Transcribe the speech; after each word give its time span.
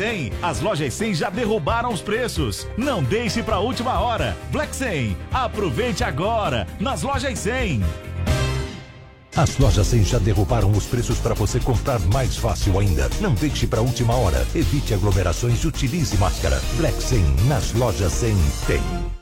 100. 0.00 0.32
As 0.40 0.60
lojas 0.62 0.94
100 0.94 1.14
já 1.14 1.28
derrubaram 1.28 1.92
os 1.92 2.00
preços. 2.00 2.66
Não 2.74 3.02
deixe 3.02 3.42
para 3.42 3.56
a 3.56 3.60
última 3.60 4.00
hora. 4.00 4.34
Black 4.50 4.74
100. 4.74 5.14
Aproveite 5.30 6.02
agora 6.02 6.66
nas 6.80 7.02
lojas 7.02 7.38
100. 7.38 7.84
As 9.36 9.58
lojas 9.58 9.86
100 9.88 10.04
já 10.04 10.18
derrubaram 10.18 10.70
os 10.70 10.86
preços 10.86 11.18
para 11.18 11.34
você 11.34 11.60
comprar 11.60 12.00
mais 12.14 12.34
fácil 12.34 12.78
ainda. 12.78 13.10
Não 13.20 13.34
deixe 13.34 13.66
para 13.66 13.82
última 13.82 14.14
hora. 14.16 14.46
Evite 14.54 14.94
aglomerações 14.94 15.62
e 15.62 15.66
utilize 15.66 16.16
máscara. 16.16 16.58
Black 16.78 17.00
100 17.02 17.22
nas 17.46 17.74
lojas 17.74 18.10
100 18.10 18.34
tem. 18.66 19.19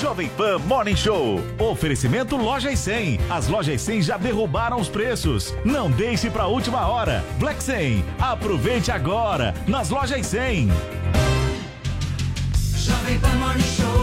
Jovem 0.00 0.30
Pan 0.30 0.58
Morning 0.60 0.96
Show. 0.96 1.42
Oferecimento 1.58 2.34
Lojas 2.34 2.78
100. 2.78 3.20
As 3.28 3.48
lojas 3.48 3.82
100 3.82 4.00
já 4.00 4.16
derrubaram 4.16 4.80
os 4.80 4.88
preços. 4.88 5.54
Não 5.62 5.90
deixe 5.90 6.30
para 6.30 6.46
última 6.46 6.88
hora. 6.88 7.22
Black 7.38 7.62
100. 7.62 8.02
Aproveite 8.18 8.90
agora 8.90 9.54
nas 9.68 9.90
lojas 9.90 10.26
100. 10.26 10.68
Jovem 12.76 13.18
Pan 13.18 13.34
Morning 13.34 13.60
Show 13.60 13.99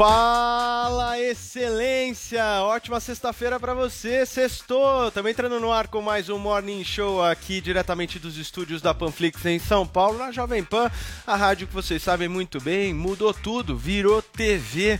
Fala, 0.00 1.20
excelência! 1.20 2.42
Ótima 2.62 2.98
sexta-feira 3.00 3.60
pra 3.60 3.74
você, 3.74 4.24
sextou! 4.24 5.08
Estamos 5.08 5.30
entrando 5.30 5.60
no 5.60 5.70
ar 5.70 5.88
com 5.88 6.00
mais 6.00 6.30
um 6.30 6.38
Morning 6.38 6.82
Show 6.82 7.22
aqui 7.22 7.60
diretamente 7.60 8.18
dos 8.18 8.38
estúdios 8.38 8.80
da 8.80 8.94
Panflix 8.94 9.44
em 9.44 9.58
São 9.58 9.86
Paulo, 9.86 10.16
na 10.16 10.32
Jovem 10.32 10.64
Pan, 10.64 10.90
a 11.26 11.36
rádio 11.36 11.66
que 11.66 11.74
vocês 11.74 12.02
sabem 12.02 12.28
muito 12.28 12.58
bem, 12.62 12.94
mudou 12.94 13.34
tudo, 13.34 13.76
virou 13.76 14.22
TV. 14.22 14.98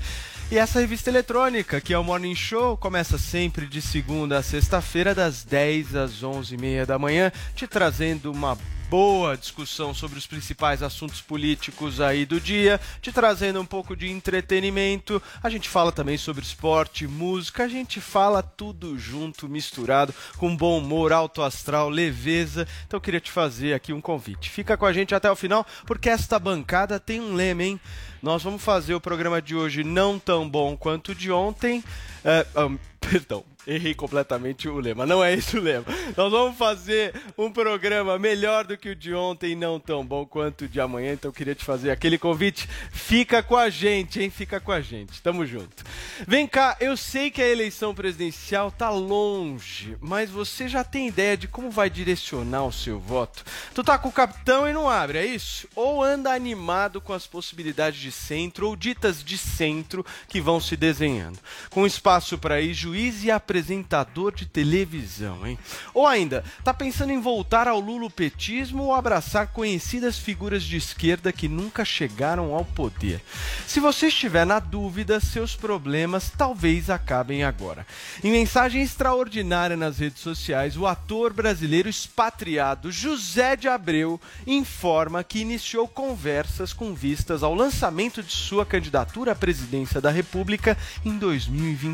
E 0.52 0.58
essa 0.58 0.80
revista 0.80 1.08
eletrônica, 1.08 1.80
que 1.80 1.94
é 1.94 1.98
o 1.98 2.04
Morning 2.04 2.34
Show, 2.34 2.76
começa 2.76 3.16
sempre 3.16 3.66
de 3.66 3.80
segunda 3.80 4.36
a 4.36 4.42
sexta-feira, 4.42 5.14
das 5.14 5.44
10 5.44 5.96
às 5.96 6.22
11h30 6.22 6.84
da 6.84 6.98
manhã, 6.98 7.32
te 7.54 7.66
trazendo 7.66 8.30
uma 8.30 8.58
boa 8.90 9.36
discussão 9.36 9.94
sobre 9.94 10.18
os 10.18 10.26
principais 10.26 10.82
assuntos 10.82 11.20
políticos 11.20 12.00
aí 12.00 12.26
do 12.26 12.40
dia, 12.40 12.80
te 13.00 13.12
trazendo 13.12 13.60
um 13.60 13.64
pouco 13.64 13.94
de 13.94 14.10
entretenimento. 14.10 15.22
A 15.40 15.48
gente 15.48 15.68
fala 15.68 15.92
também 15.92 16.18
sobre 16.18 16.42
esporte, 16.42 17.06
música, 17.06 17.62
a 17.62 17.68
gente 17.68 18.00
fala 18.00 18.42
tudo 18.42 18.98
junto, 18.98 19.48
misturado, 19.48 20.12
com 20.36 20.56
bom 20.56 20.78
humor, 20.78 21.12
alto 21.12 21.40
astral, 21.40 21.88
leveza. 21.88 22.66
Então 22.84 22.96
eu 22.96 23.00
queria 23.00 23.20
te 23.20 23.30
fazer 23.30 23.74
aqui 23.74 23.92
um 23.92 24.00
convite. 24.00 24.50
Fica 24.50 24.76
com 24.76 24.86
a 24.86 24.92
gente 24.92 25.14
até 25.14 25.30
o 25.30 25.36
final, 25.36 25.64
porque 25.86 26.08
esta 26.08 26.36
bancada 26.36 26.98
tem 26.98 27.20
um 27.20 27.34
lema, 27.34 27.62
hein? 27.62 27.80
Nós 28.20 28.42
vamos 28.42 28.60
fazer 28.60 28.94
o 28.94 29.00
programa 29.00 29.40
de 29.40 29.54
hoje 29.54 29.84
não 29.84 30.18
tão 30.18 30.48
bom 30.48 30.76
quanto 30.76 31.12
o 31.12 31.14
de 31.14 31.30
ontem. 31.30 31.82
É, 32.24 32.46
ah, 32.54 32.70
perdão, 33.00 33.44
errei 33.66 33.94
completamente 33.94 34.68
o 34.68 34.78
lema. 34.78 35.06
Não 35.06 35.22
é 35.22 35.34
esse 35.34 35.56
o 35.56 35.60
lema. 35.60 35.84
Nós 36.16 36.30
vamos 36.30 36.56
fazer 36.56 37.14
um 37.36 37.50
programa 37.50 38.18
melhor 38.18 38.64
do 38.64 38.76
que 38.76 38.90
o 38.90 38.96
de 38.96 39.14
ontem, 39.14 39.54
não 39.54 39.80
tão 39.80 40.04
bom 40.04 40.24
quanto 40.24 40.64
o 40.64 40.68
de 40.68 40.80
amanhã. 40.80 41.12
Então 41.12 41.30
eu 41.30 41.32
queria 41.32 41.54
te 41.54 41.64
fazer 41.64 41.90
aquele 41.90 42.18
convite. 42.18 42.68
Fica 42.92 43.42
com 43.42 43.56
a 43.56 43.70
gente, 43.70 44.20
hein? 44.20 44.30
Fica 44.30 44.60
com 44.60 44.72
a 44.72 44.80
gente. 44.80 45.20
Tamo 45.22 45.46
junto. 45.46 45.84
Vem 46.26 46.46
cá, 46.46 46.76
eu 46.80 46.96
sei 46.96 47.30
que 47.30 47.42
a 47.42 47.48
eleição 47.48 47.94
presidencial 47.94 48.70
tá 48.70 48.90
longe, 48.90 49.96
mas 50.00 50.30
você 50.30 50.68
já 50.68 50.84
tem 50.84 51.08
ideia 51.08 51.36
de 51.36 51.48
como 51.48 51.70
vai 51.70 51.88
direcionar 51.88 52.64
o 52.64 52.72
seu 52.72 52.98
voto? 52.98 53.44
Tu 53.74 53.82
tá 53.82 53.98
com 53.98 54.08
o 54.08 54.12
capitão 54.12 54.68
e 54.68 54.72
não 54.72 54.88
abre, 54.88 55.18
é 55.18 55.26
isso? 55.26 55.66
Ou 55.74 56.02
anda 56.02 56.32
animado 56.32 57.00
com 57.00 57.12
as 57.12 57.26
possibilidades 57.26 58.00
de 58.00 58.12
centro 58.12 58.68
ou 58.68 58.76
ditas 58.76 59.24
de 59.24 59.38
centro 59.38 60.04
que 60.28 60.40
vão 60.40 60.60
se 60.60 60.76
desenhando? 60.76 61.38
Com 61.70 61.86
espaço 61.86 62.09
para 62.38 62.60
ir 62.60 62.74
juiz 62.74 63.22
e 63.22 63.30
apresentador 63.30 64.34
de 64.34 64.46
televisão, 64.46 65.46
hein? 65.46 65.58
Ou 65.94 66.06
ainda, 66.06 66.44
tá 66.64 66.74
pensando 66.74 67.12
em 67.12 67.20
voltar 67.20 67.68
ao 67.68 67.78
lulopetismo 67.78 68.84
ou 68.84 68.94
abraçar 68.94 69.48
conhecidas 69.48 70.18
figuras 70.18 70.62
de 70.62 70.76
esquerda 70.76 71.32
que 71.32 71.48
nunca 71.48 71.84
chegaram 71.84 72.54
ao 72.54 72.64
poder? 72.64 73.22
Se 73.66 73.78
você 73.78 74.08
estiver 74.08 74.44
na 74.44 74.58
dúvida, 74.58 75.20
seus 75.20 75.54
problemas 75.54 76.32
talvez 76.36 76.90
acabem 76.90 77.44
agora. 77.44 77.86
Em 78.24 78.32
mensagem 78.32 78.82
extraordinária 78.82 79.76
nas 79.76 79.98
redes 79.98 80.20
sociais, 80.20 80.76
o 80.76 80.86
ator 80.86 81.32
brasileiro 81.32 81.88
expatriado 81.88 82.90
José 82.90 83.54
de 83.54 83.68
Abreu 83.68 84.20
informa 84.46 85.22
que 85.22 85.38
iniciou 85.38 85.86
conversas 85.86 86.72
com 86.72 86.94
vistas 86.94 87.42
ao 87.42 87.54
lançamento 87.54 88.22
de 88.22 88.32
sua 88.32 88.66
candidatura 88.66 89.32
à 89.32 89.34
presidência 89.34 90.00
da 90.00 90.10
República 90.10 90.76
em 91.04 91.18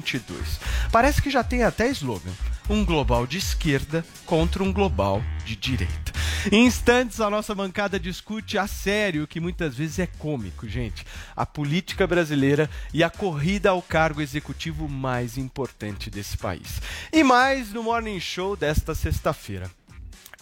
2022. 0.06 0.60
Parece 0.92 1.20
que 1.20 1.30
já 1.30 1.42
tem 1.42 1.64
até 1.64 1.88
slogan: 1.88 2.32
um 2.70 2.84
global 2.84 3.26
de 3.26 3.38
esquerda 3.38 4.04
contra 4.24 4.62
um 4.62 4.72
global 4.72 5.22
de 5.44 5.56
direita. 5.56 6.14
Em 6.50 6.64
instantes, 6.64 7.20
a 7.20 7.28
nossa 7.28 7.54
bancada 7.54 7.98
discute 7.98 8.56
a 8.56 8.68
sério 8.68 9.24
o 9.24 9.26
que 9.26 9.40
muitas 9.40 9.74
vezes 9.74 9.98
é 9.98 10.06
cômico, 10.06 10.68
gente. 10.68 11.04
A 11.34 11.44
política 11.44 12.06
brasileira 12.06 12.70
e 12.94 13.02
a 13.02 13.10
corrida 13.10 13.70
ao 13.70 13.82
cargo 13.82 14.22
executivo 14.22 14.88
mais 14.88 15.36
importante 15.36 16.08
desse 16.08 16.36
país. 16.36 16.80
E 17.12 17.24
mais 17.24 17.72
no 17.72 17.82
Morning 17.82 18.20
Show 18.20 18.54
desta 18.54 18.94
sexta-feira. 18.94 19.68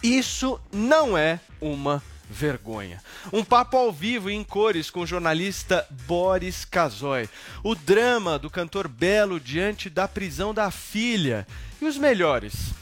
Isso 0.03 0.59
não 0.71 1.17
é 1.17 1.39
uma 1.59 2.03
vergonha. 2.29 3.01
Um 3.31 3.43
papo 3.43 3.77
ao 3.77 3.91
vivo 3.91 4.29
em 4.29 4.43
cores 4.43 4.89
com 4.89 5.01
o 5.01 5.07
jornalista 5.07 5.85
Boris 6.07 6.65
Casoy. 6.65 7.29
O 7.63 7.75
drama 7.75 8.39
do 8.39 8.49
cantor 8.49 8.87
Belo 8.87 9.39
diante 9.39 9.89
da 9.89 10.07
prisão 10.07 10.53
da 10.53 10.71
filha. 10.71 11.47
E 11.81 11.85
os 11.85 11.97
melhores 11.97 12.73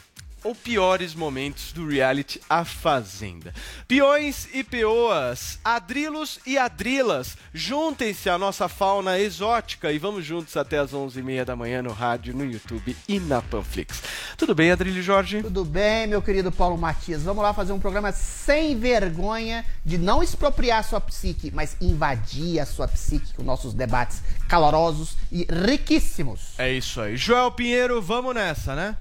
ou 0.44 0.54
piores 0.54 1.16
momentos 1.16 1.72
do 1.72 1.88
reality 1.88 2.40
A 2.50 2.66
Fazenda. 2.66 3.54
Peões 3.88 4.48
e 4.54 4.64
peoas, 4.64 5.59
adrilos 5.64 6.40
e 6.46 6.58
adrilas, 6.58 7.38
juntem-se 7.54 8.30
à 8.30 8.38
nossa 8.38 8.68
fauna 8.68 9.20
exótica 9.20 9.92
e 9.92 9.98
vamos 9.98 10.26
juntos 10.26 10.56
até 10.58 10.78
as 10.78 10.92
11h30 10.92 11.46
da 11.46 11.56
manhã 11.56 11.82
no 11.82 11.92
rádio, 11.92 12.36
no 12.36 12.46
YouTube 12.46 12.96
e 13.08 13.20
na 13.20 13.42
Panflix. 13.42 14.02
Tudo 14.38 14.53
bem, 14.53 14.72
Adrilho 14.72 15.02
Jorge? 15.02 15.42
Tudo 15.42 15.64
bem, 15.64 16.08
meu 16.08 16.22
querido 16.22 16.52
Paulo 16.52 16.78
Matias? 16.78 17.24
Vamos 17.24 17.44
lá 17.44 17.53
fazer 17.53 17.74
um 17.74 17.80
programa 17.80 18.12
sem 18.12 18.78
vergonha 18.78 19.66
de 19.86 19.98
não 19.98 20.22
expropriar 20.22 20.80
a 20.80 20.84
sua 20.84 21.02
psique, 21.02 21.52
mas 21.52 21.78
invadir 21.80 22.59
a 22.59 22.66
sua 22.66 22.88
psique 22.88 23.34
com 23.34 23.44
nossos 23.44 23.73
debates 23.73 24.22
calorosos 24.47 25.17
e 25.32 25.47
riquíssimos. 25.50 26.53
É 26.58 26.72
isso 26.72 27.02
aí. 27.02 27.17
Joel 27.17 27.52
Pinheiro, 27.52 28.02
vamos 28.02 28.35
nessa, 28.35 28.76
né? 28.76 28.97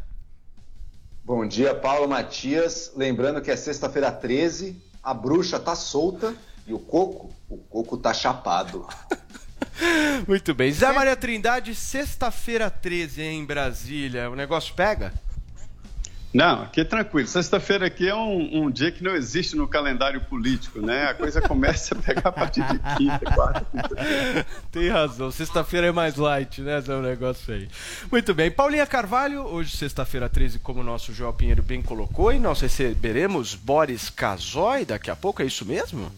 Bom 1.34 1.46
dia, 1.46 1.74
Paulo 1.74 2.06
Matias. 2.06 2.92
Lembrando 2.94 3.40
que 3.40 3.50
é 3.50 3.56
sexta-feira 3.56 4.12
13, 4.12 4.76
a 5.02 5.14
bruxa 5.14 5.58
tá 5.58 5.74
solta 5.74 6.34
e 6.66 6.74
o 6.74 6.78
coco, 6.78 7.32
o 7.48 7.56
coco 7.56 7.96
tá 7.96 8.12
chapado. 8.12 8.86
Muito 10.28 10.52
bem. 10.52 10.70
Zé 10.70 10.92
Maria 10.92 11.16
Trindade, 11.16 11.74
sexta-feira 11.74 12.68
13 12.68 13.22
em 13.22 13.46
Brasília. 13.46 14.28
O 14.28 14.36
negócio 14.36 14.74
pega? 14.74 15.14
Não, 16.32 16.62
aqui 16.62 16.80
é 16.80 16.84
tranquilo. 16.84 17.28
Sexta-feira 17.28 17.86
aqui 17.86 18.08
é 18.08 18.14
um, 18.14 18.64
um, 18.64 18.70
dia 18.70 18.90
que 18.90 19.04
não 19.04 19.14
existe 19.14 19.54
no 19.54 19.68
calendário 19.68 20.20
político, 20.22 20.80
né? 20.80 21.10
A 21.10 21.14
coisa 21.14 21.42
começa 21.42 21.94
a 21.94 21.98
pegar 22.00 22.28
a 22.30 22.32
partir 22.32 22.62
de 22.62 22.78
quinta, 22.96 23.30
quarta. 23.34 23.66
Tem 24.72 24.88
razão. 24.88 25.30
Sexta-feira 25.30 25.88
é 25.88 25.92
mais 25.92 26.16
light, 26.16 26.62
né? 26.62 26.78
Esse 26.78 26.90
é 26.90 26.94
um 26.94 27.02
negócio 27.02 27.52
aí. 27.52 27.68
Muito 28.10 28.32
bem. 28.32 28.50
Paulinha 28.50 28.86
Carvalho, 28.86 29.42
hoje, 29.42 29.76
sexta-feira 29.76 30.28
13, 30.28 30.58
como 30.58 30.80
o 30.80 30.84
nosso 30.84 31.12
João 31.12 31.34
Pinheiro 31.34 31.62
bem 31.62 31.82
colocou, 31.82 32.32
e 32.32 32.38
nós 32.38 32.60
receberemos 32.60 33.54
Boris 33.54 34.08
Casoy 34.08 34.86
daqui 34.86 35.10
a 35.10 35.16
pouco, 35.16 35.42
é 35.42 35.44
isso 35.44 35.66
mesmo? 35.66 36.10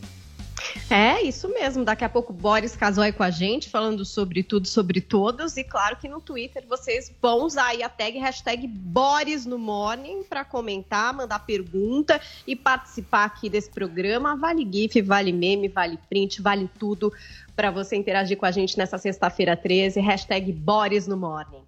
É, 0.90 1.22
isso 1.22 1.48
mesmo. 1.48 1.84
Daqui 1.84 2.04
a 2.04 2.08
pouco 2.08 2.32
Boris 2.32 2.76
Casoy 2.76 3.12
com 3.12 3.22
a 3.22 3.30
gente, 3.30 3.68
falando 3.68 4.04
sobre 4.04 4.42
tudo, 4.42 4.66
sobre 4.66 5.00
todos. 5.00 5.56
E 5.56 5.64
claro 5.64 5.96
que 5.96 6.08
no 6.08 6.20
Twitter 6.20 6.64
vocês 6.68 7.12
vão 7.20 7.44
usar 7.44 7.66
aí 7.66 7.82
a 7.82 7.88
tag 7.88 8.18
hashtag 8.18 8.66
Boris 8.66 9.46
no 9.46 9.58
Morning 9.58 10.22
para 10.22 10.44
comentar, 10.44 11.12
mandar 11.14 11.40
pergunta 11.40 12.20
e 12.46 12.56
participar 12.56 13.24
aqui 13.24 13.48
desse 13.48 13.70
programa. 13.70 14.36
Vale 14.36 14.68
GIF, 14.70 15.00
vale 15.02 15.32
meme, 15.32 15.68
vale 15.68 15.98
print, 16.08 16.40
vale 16.40 16.68
tudo 16.78 17.12
para 17.54 17.70
você 17.70 17.96
interagir 17.96 18.36
com 18.36 18.46
a 18.46 18.50
gente 18.50 18.76
nessa 18.76 18.98
sexta-feira 18.98 19.56
13. 19.56 20.00
Hashtag 20.00 20.52
Boris 20.52 21.06
no 21.06 21.16
Morning. 21.16 21.62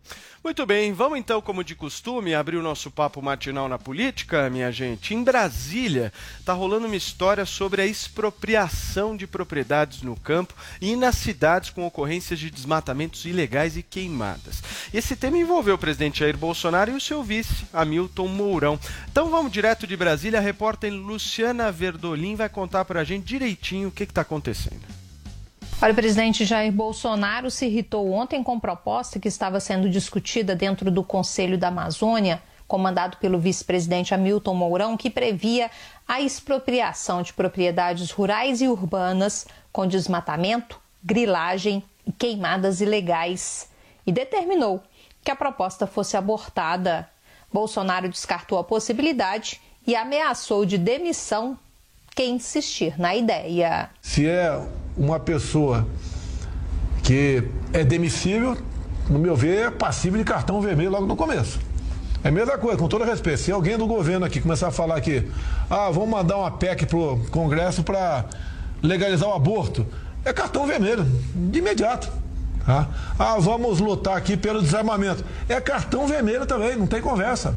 Muito 0.47 0.65
bem, 0.65 0.93
vamos 0.93 1.19
então, 1.19 1.43
como 1.43 1.65
de 1.65 1.75
costume, 1.75 2.33
abrir 2.33 2.57
o 2.57 2.63
nosso 2.63 2.89
papo 2.89 3.21
matinal 3.21 3.69
na 3.69 3.81
política, 3.81 4.49
minha 4.49 4.71
gente. 4.71 5.13
Em 5.13 5.25
Brasília, 5.25 6.13
tá 6.45 6.53
rolando 6.53 6.87
uma 6.87 6.95
história 6.95 7.45
sobre 7.45 7.83
a 7.83 7.87
expropriação 7.87 9.17
de 9.17 9.27
propriedades 9.27 10.03
no 10.03 10.15
campo 10.15 10.55
e 10.81 10.95
nas 10.95 11.17
cidades 11.17 11.71
com 11.71 11.85
ocorrências 11.85 12.39
de 12.39 12.49
desmatamentos 12.49 13.25
ilegais 13.25 13.77
e 13.77 13.83
queimadas. 13.83 14.63
Esse 14.95 15.17
tema 15.17 15.37
envolveu 15.37 15.75
o 15.75 15.79
presidente 15.79 16.21
Jair 16.21 16.37
Bolsonaro 16.37 16.93
e 16.93 16.95
o 16.95 17.01
seu 17.01 17.25
vice, 17.25 17.67
Hamilton 17.73 18.29
Mourão. 18.29 18.79
Então 19.11 19.29
vamos 19.29 19.51
direto 19.51 19.85
de 19.85 19.97
Brasília, 19.97 20.39
a 20.39 20.43
repórter 20.43 20.93
Luciana 20.93 21.73
Verdolim 21.73 22.37
vai 22.37 22.49
contar 22.49 22.85
pra 22.85 23.03
gente 23.03 23.25
direitinho 23.25 23.89
o 23.89 23.93
que 23.93 24.05
está 24.05 24.21
acontecendo. 24.21 25.06
Olha, 25.81 25.93
o 25.93 25.95
presidente 25.95 26.47
Jair 26.47 26.73
Bolsonaro 26.73 27.51
se 27.51 27.67
irritou 27.67 28.11
ontem 28.11 28.43
com 28.43 28.59
proposta 28.59 29.21
que 29.21 29.29
estava 29.29 29.61
sendo 29.61 29.91
discutida 29.91 30.57
dentro 30.57 30.91
do 30.91 31.05
Conselho 31.05 31.59
da 31.59 31.69
Amazônia, 31.69 32.43
comandado 32.67 33.19
pelo 33.19 33.39
vice-presidente 33.39 34.15
Hamilton 34.15 34.55
Mourão, 34.55 34.97
que 34.97 35.11
previa 35.11 35.71
a 36.09 36.19
expropriação 36.19 37.21
de 37.21 37.35
propriedades 37.35 38.11
rurais 38.11 38.63
e 38.63 38.69
urbanas 38.69 39.47
com 39.71 39.87
desmatamento, 39.87 40.81
grilagem 41.05 41.85
e 42.07 42.11
queimadas 42.11 42.81
ilegais, 42.81 43.69
e 44.07 44.11
determinou 44.11 44.83
que 45.23 45.31
a 45.31 45.37
proposta 45.37 45.87
fosse 45.87 46.17
abortada. 46.17 47.07
Bolsonaro 47.53 48.09
descartou 48.09 48.59
a 48.59 48.65
possibilidade 48.65 49.61
e 49.87 49.95
ameaçou 49.95 50.65
de 50.65 50.79
demissão 50.79 51.59
quem 52.15 52.37
insistir 52.37 52.99
na 52.99 53.15
ideia. 53.15 53.91
Se 54.01 54.27
é 54.27 54.59
uma 54.97 55.21
pessoa 55.21 55.87
que 57.03 57.43
é 57.73 57.85
demissível, 57.85 58.57
no 59.09 59.19
meu 59.19 59.37
ver, 59.37 59.67
é 59.67 59.71
passível 59.71 60.19
de 60.19 60.25
cartão 60.25 60.61
vermelho 60.61 60.91
logo 60.91 61.07
no 61.07 61.17
começo. 61.17 61.61
É 62.25 62.29
a 62.29 62.33
mesma 62.33 62.59
coisa, 62.59 62.77
com 62.77 62.89
todo 62.89 63.05
respeito. 63.05 63.41
Se 63.41 63.53
alguém 63.53 63.79
do 63.79 63.87
governo 63.87 64.27
aqui 64.27 64.41
começar 64.41 64.69
a 64.69 64.73
falar 64.73 65.01
que, 65.01 65.29
ah, 65.71 65.91
vamos 65.91 66.09
mandar 66.09 66.39
uma 66.39 66.51
PEC 66.51 66.87
pro 66.87 67.25
Congresso 67.31 67.85
para 67.85 68.25
legalizar 68.83 69.29
o 69.29 69.35
aborto, 69.35 69.87
é 70.25 70.33
cartão 70.33 70.67
vermelho, 70.67 71.05
de 71.05 71.59
imediato. 71.61 72.11
Tá? 72.65 72.89
Ah, 73.17 73.37
vamos 73.39 73.79
lutar 73.79 74.17
aqui 74.17 74.37
pelo 74.37 74.61
desarmamento. 74.61 75.25
É 75.49 75.61
cartão 75.61 76.09
vermelho 76.09 76.47
também, 76.47 76.75
não 76.75 76.87
tem 76.87 77.01
conversa. 77.01 77.55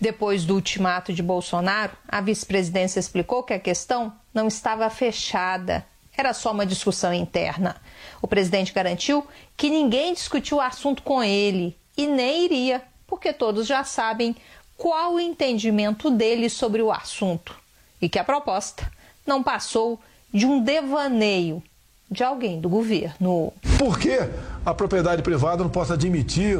Depois 0.00 0.44
do 0.44 0.54
ultimato 0.54 1.12
de 1.12 1.22
Bolsonaro, 1.22 1.92
a 2.06 2.20
vice-presidência 2.20 3.00
explicou 3.00 3.42
que 3.42 3.52
a 3.52 3.58
questão 3.58 4.12
não 4.32 4.46
estava 4.46 4.88
fechada, 4.88 5.84
era 6.22 6.32
só 6.32 6.52
uma 6.52 6.64
discussão 6.64 7.12
interna. 7.12 7.76
O 8.20 8.28
presidente 8.28 8.72
garantiu 8.72 9.26
que 9.56 9.68
ninguém 9.68 10.14
discutiu 10.14 10.58
o 10.58 10.60
assunto 10.60 11.02
com 11.02 11.22
ele 11.22 11.76
e 11.96 12.06
nem 12.06 12.44
iria, 12.44 12.82
porque 13.06 13.32
todos 13.32 13.66
já 13.66 13.84
sabem 13.84 14.34
qual 14.76 15.14
o 15.14 15.20
entendimento 15.20 16.10
dele 16.10 16.48
sobre 16.48 16.80
o 16.80 16.92
assunto 16.92 17.54
e 18.00 18.08
que 18.08 18.18
a 18.18 18.24
proposta 18.24 18.90
não 19.26 19.42
passou 19.42 20.00
de 20.32 20.46
um 20.46 20.62
devaneio 20.62 21.62
de 22.10 22.22
alguém 22.22 22.60
do 22.60 22.68
governo. 22.68 23.52
Por 23.78 23.98
que 23.98 24.18
a 24.64 24.74
propriedade 24.74 25.22
privada 25.22 25.62
não 25.62 25.70
possa 25.70 25.94
admitir 25.94 26.58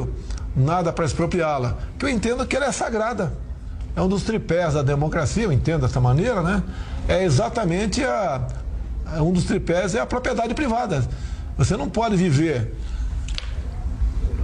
nada 0.57 0.93
para 0.93 1.05
expropriá-la? 1.05 1.79
Que 1.99 2.05
eu 2.05 2.09
entendo 2.09 2.47
que 2.47 2.57
ela 2.57 2.67
é 2.67 2.73
sagrada. 2.73 3.33
É 3.95 4.01
um 4.01 4.09
dos 4.09 4.23
tripés 4.23 4.75
da 4.75 4.83
democracia, 4.83 5.45
eu 5.45 5.53
entendo 5.53 5.83
dessa 5.83 6.01
maneira, 6.01 6.43
né? 6.43 6.63
É 7.07 7.25
exatamente 7.25 8.03
a, 8.03 8.47
um 9.21 9.33
dos 9.33 9.45
tripés 9.45 9.95
é 9.95 10.01
a 10.01 10.07
propriedade 10.07 10.55
privada. 10.55 11.07
Você 11.57 11.77
não 11.77 11.89
pode 11.89 12.17
viver 12.17 12.75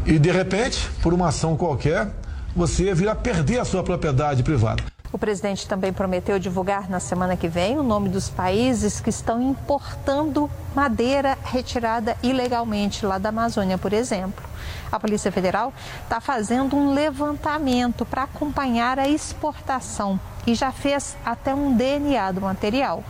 e 0.08 0.18
de 0.18 0.30
repente, 0.30 0.88
por 1.02 1.12
uma 1.12 1.28
ação 1.28 1.54
qualquer, 1.54 2.08
você 2.56 2.94
vir 2.94 3.08
a 3.08 3.14
perder 3.14 3.58
a 3.58 3.64
sua 3.64 3.82
propriedade 3.82 4.42
privada. 4.42 4.82
O 5.12 5.18
presidente 5.18 5.66
também 5.66 5.92
prometeu 5.92 6.38
divulgar 6.38 6.88
na 6.88 6.98
semana 6.98 7.36
que 7.36 7.46
vem 7.46 7.78
o 7.78 7.82
nome 7.82 8.08
dos 8.08 8.28
países 8.28 9.00
que 9.00 9.10
estão 9.10 9.42
importando 9.42 10.50
madeira 10.74 11.36
retirada 11.44 12.16
ilegalmente 12.22 13.04
lá 13.04 13.18
da 13.18 13.28
Amazônia, 13.28 13.76
por 13.76 13.92
exemplo. 13.92 14.42
A 14.90 14.98
Polícia 14.98 15.30
Federal 15.30 15.74
está 16.02 16.20
fazendo 16.20 16.74
um 16.74 16.94
levantamento 16.94 18.06
para 18.06 18.22
acompanhar 18.22 18.98
a 18.98 19.08
exportação 19.08 20.18
e 20.46 20.54
já 20.54 20.72
fez 20.72 21.16
até 21.24 21.54
um 21.54 21.76
DNA 21.76 22.32
do 22.32 22.40
material. 22.40 23.04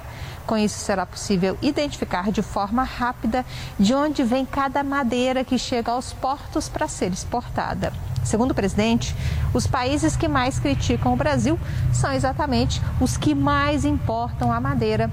Com 0.48 0.56
isso, 0.56 0.78
será 0.78 1.04
possível 1.04 1.58
identificar 1.60 2.32
de 2.32 2.40
forma 2.40 2.82
rápida 2.82 3.44
de 3.78 3.92
onde 3.92 4.24
vem 4.24 4.46
cada 4.46 4.82
madeira 4.82 5.44
que 5.44 5.58
chega 5.58 5.92
aos 5.92 6.14
portos 6.14 6.70
para 6.70 6.88
ser 6.88 7.12
exportada. 7.12 7.92
Segundo 8.24 8.52
o 8.52 8.54
presidente, 8.54 9.14
os 9.52 9.66
países 9.66 10.16
que 10.16 10.26
mais 10.26 10.58
criticam 10.58 11.12
o 11.12 11.16
Brasil 11.16 11.60
são 11.92 12.10
exatamente 12.14 12.80
os 12.98 13.18
que 13.18 13.34
mais 13.34 13.84
importam 13.84 14.50
a 14.50 14.58
madeira 14.58 15.10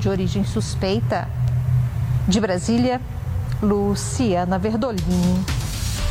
de 0.00 0.08
origem 0.08 0.42
suspeita. 0.42 1.28
De 2.26 2.40
Brasília, 2.40 2.98
Luciana 3.62 4.58
Verdolim. 4.58 5.44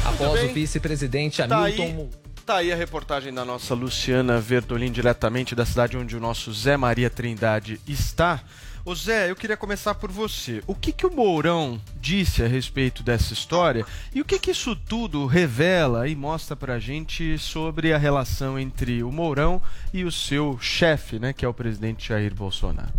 Após 0.06 0.52
o 0.52 0.54
vice-presidente 0.54 1.38
Tá 1.42 1.64
Hamilton. 1.66 1.84
aí, 1.84 2.10
tá 2.46 2.56
aí 2.58 2.72
a 2.72 2.76
reportagem 2.76 3.34
da 3.34 3.44
nossa 3.44 3.74
Luciana 3.74 4.40
Verdolim, 4.40 4.92
diretamente 4.92 5.56
da 5.56 5.66
cidade 5.66 5.98
onde 5.98 6.16
o 6.16 6.20
nosso 6.20 6.54
Zé 6.54 6.78
Maria 6.78 7.10
Trindade 7.10 7.82
está. 7.88 8.40
Ô 8.88 8.96
Zé, 8.96 9.30
eu 9.30 9.36
queria 9.36 9.58
começar 9.58 9.96
por 9.96 10.10
você. 10.10 10.64
O 10.66 10.74
que, 10.74 10.94
que 10.94 11.06
o 11.06 11.12
Mourão 11.12 11.78
disse 12.00 12.42
a 12.42 12.48
respeito 12.48 13.04
dessa 13.04 13.34
história 13.34 13.86
e 14.16 14.22
o 14.22 14.24
que, 14.24 14.40
que 14.40 14.52
isso 14.52 14.78
tudo 14.78 15.26
revela 15.26 16.08
e 16.08 16.16
mostra 16.16 16.56
pra 16.56 16.80
gente 16.80 17.38
sobre 17.38 17.92
a 17.92 17.98
relação 17.98 18.58
entre 18.58 19.04
o 19.04 19.12
Mourão 19.12 19.62
e 19.94 20.06
o 20.06 20.12
seu 20.12 20.58
chefe, 20.62 21.20
né, 21.20 21.34
que 21.34 21.44
é 21.44 21.48
o 21.50 21.54
presidente 21.54 22.08
Jair 22.08 22.34
Bolsonaro? 22.34 22.94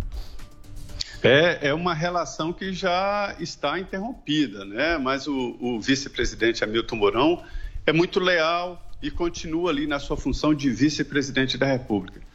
É, 1.23 1.69
é 1.69 1.73
uma 1.73 1.95
relação 1.95 2.53
que 2.53 2.71
já 2.71 3.35
está 3.39 3.79
interrompida, 3.79 4.63
né? 4.65 4.99
Mas 4.99 5.25
o, 5.25 5.57
o 5.59 5.81
vice-presidente 5.81 6.63
Hamilton 6.63 6.97
Mourão 6.97 7.43
é 7.87 7.91
muito 7.91 8.19
leal 8.19 8.79
e 9.01 9.09
continua 9.09 9.71
ali 9.71 9.87
na 9.87 9.97
sua 9.97 10.15
função 10.15 10.53
de 10.53 10.69
vice-presidente 10.69 11.57
da 11.57 11.65
República. 11.65 12.28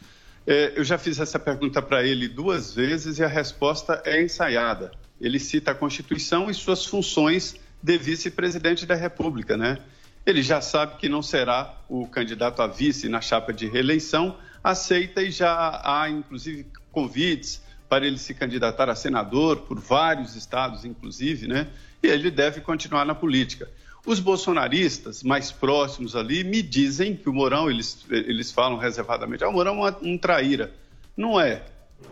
É, 0.47 0.75
eu 0.77 0.85
já 0.85 0.99
fiz 0.99 1.19
essa 1.19 1.39
pergunta 1.39 1.81
para 1.81 2.05
ele 2.05 2.29
duas 2.29 2.75
vezes 2.75 3.19
e 3.19 3.25
a 3.25 3.29
resposta 3.29 4.03
é 4.05 4.23
ensaiada. 4.23 4.93
Ele 5.21 5.39
cita 5.39 5.71
a 5.71 5.75
Constituição 5.75 6.51
e 6.51 6.55
suas 6.55 6.85
funções 6.85 7.57
de 7.83 7.97
vice-presidente 7.97 8.85
da 8.85 8.95
República, 8.95 9.57
né? 9.57 9.79
Ele 10.27 10.43
já 10.43 10.61
sabe 10.61 10.97
que 10.97 11.09
não 11.09 11.23
será 11.23 11.79
o 11.89 12.07
candidato 12.07 12.63
a 12.63 12.67
vice 12.67 13.09
na 13.09 13.21
chapa 13.21 13.53
de 13.53 13.67
reeleição, 13.67 14.37
aceita 14.63 15.23
e 15.23 15.31
já 15.31 15.81
há, 15.85 16.09
inclusive, 16.09 16.67
convites 16.91 17.63
para 17.89 18.07
ele 18.07 18.19
se 18.19 18.33
candidatar 18.35 18.89
a 18.89 18.95
senador 18.95 19.59
por 19.59 19.79
vários 19.79 20.35
estados, 20.35 20.85
inclusive, 20.85 21.47
né? 21.47 21.69
E 22.03 22.07
ele 22.07 22.31
deve 22.31 22.61
continuar 22.61 23.05
na 23.05 23.15
política. 23.15 23.69
Os 24.07 24.21
bolsonaristas 24.21 25.23
mais 25.23 25.51
próximos 25.51 26.15
ali 26.15 26.45
me 26.45 26.63
dizem 26.63 27.17
que 27.17 27.29
o 27.29 27.33
Mourão, 27.33 27.71
eles, 27.71 28.05
eles 28.11 28.53
falam 28.53 28.77
reservadamente, 28.79 29.43
ah, 29.45 29.49
o 29.49 29.53
Mourão 29.53 29.87
é 29.87 29.95
um, 30.03 30.19
traíra. 30.19 30.73
Não 31.17 31.41
é, 31.41 31.63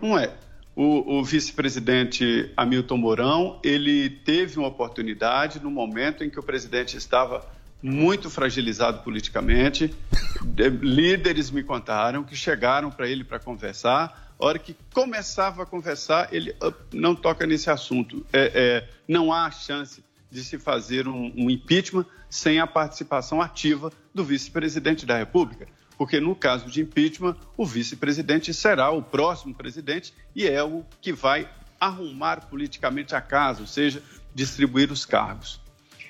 não 0.00 0.18
é. 0.18 0.32
O, 0.74 1.18
o 1.18 1.24
vice-presidente 1.24 2.50
Hamilton 2.56 2.96
Mourão, 2.96 3.60
ele 3.62 4.08
teve 4.08 4.58
uma 4.58 4.68
oportunidade 4.68 5.60
no 5.60 5.70
momento 5.70 6.24
em 6.24 6.30
que 6.30 6.38
o 6.40 6.42
presidente 6.42 6.96
estava 6.96 7.46
muito 7.82 8.30
fragilizado 8.30 9.02
politicamente. 9.02 9.94
De- 10.42 10.70
líderes 10.70 11.50
me 11.50 11.62
contaram 11.62 12.24
que 12.24 12.34
chegaram 12.34 12.90
para 12.90 13.06
ele 13.06 13.22
para 13.22 13.38
conversar. 13.38 14.32
A 14.40 14.46
hora 14.46 14.58
que 14.58 14.74
começava 14.94 15.64
a 15.64 15.66
conversar, 15.66 16.32
ele 16.32 16.54
"Ah, 16.60 16.72
não 16.92 17.14
toca 17.14 17.46
nesse 17.46 17.68
assunto. 17.68 18.24
É, 18.32 18.50
é, 18.54 18.88
não 19.06 19.30
há 19.32 19.50
chance 19.50 20.02
de 20.32 20.42
se 20.42 20.58
fazer 20.58 21.06
um, 21.06 21.30
um 21.36 21.50
impeachment 21.50 22.06
sem 22.28 22.58
a 22.58 22.66
participação 22.66 23.42
ativa 23.42 23.92
do 24.14 24.24
vice-presidente 24.24 25.04
da 25.04 25.18
República. 25.18 25.68
Porque 25.98 26.18
no 26.18 26.34
caso 26.34 26.70
de 26.70 26.80
impeachment, 26.80 27.36
o 27.54 27.66
vice-presidente 27.66 28.52
será 28.54 28.90
o 28.90 29.02
próximo 29.02 29.54
presidente 29.54 30.14
e 30.34 30.48
é 30.48 30.64
o 30.64 30.84
que 31.02 31.12
vai 31.12 31.48
arrumar 31.78 32.46
politicamente 32.46 33.14
a 33.14 33.20
casa, 33.20 33.60
ou 33.60 33.66
seja, 33.66 34.02
distribuir 34.34 34.90
os 34.90 35.04
cargos. 35.04 35.60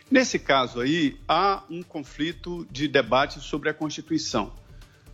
Nesse 0.08 0.38
caso 0.38 0.80
aí, 0.80 1.18
há 1.26 1.62
um 1.68 1.82
conflito 1.82 2.66
de 2.70 2.86
debate 2.86 3.40
sobre 3.40 3.70
a 3.70 3.74
Constituição. 3.74 4.52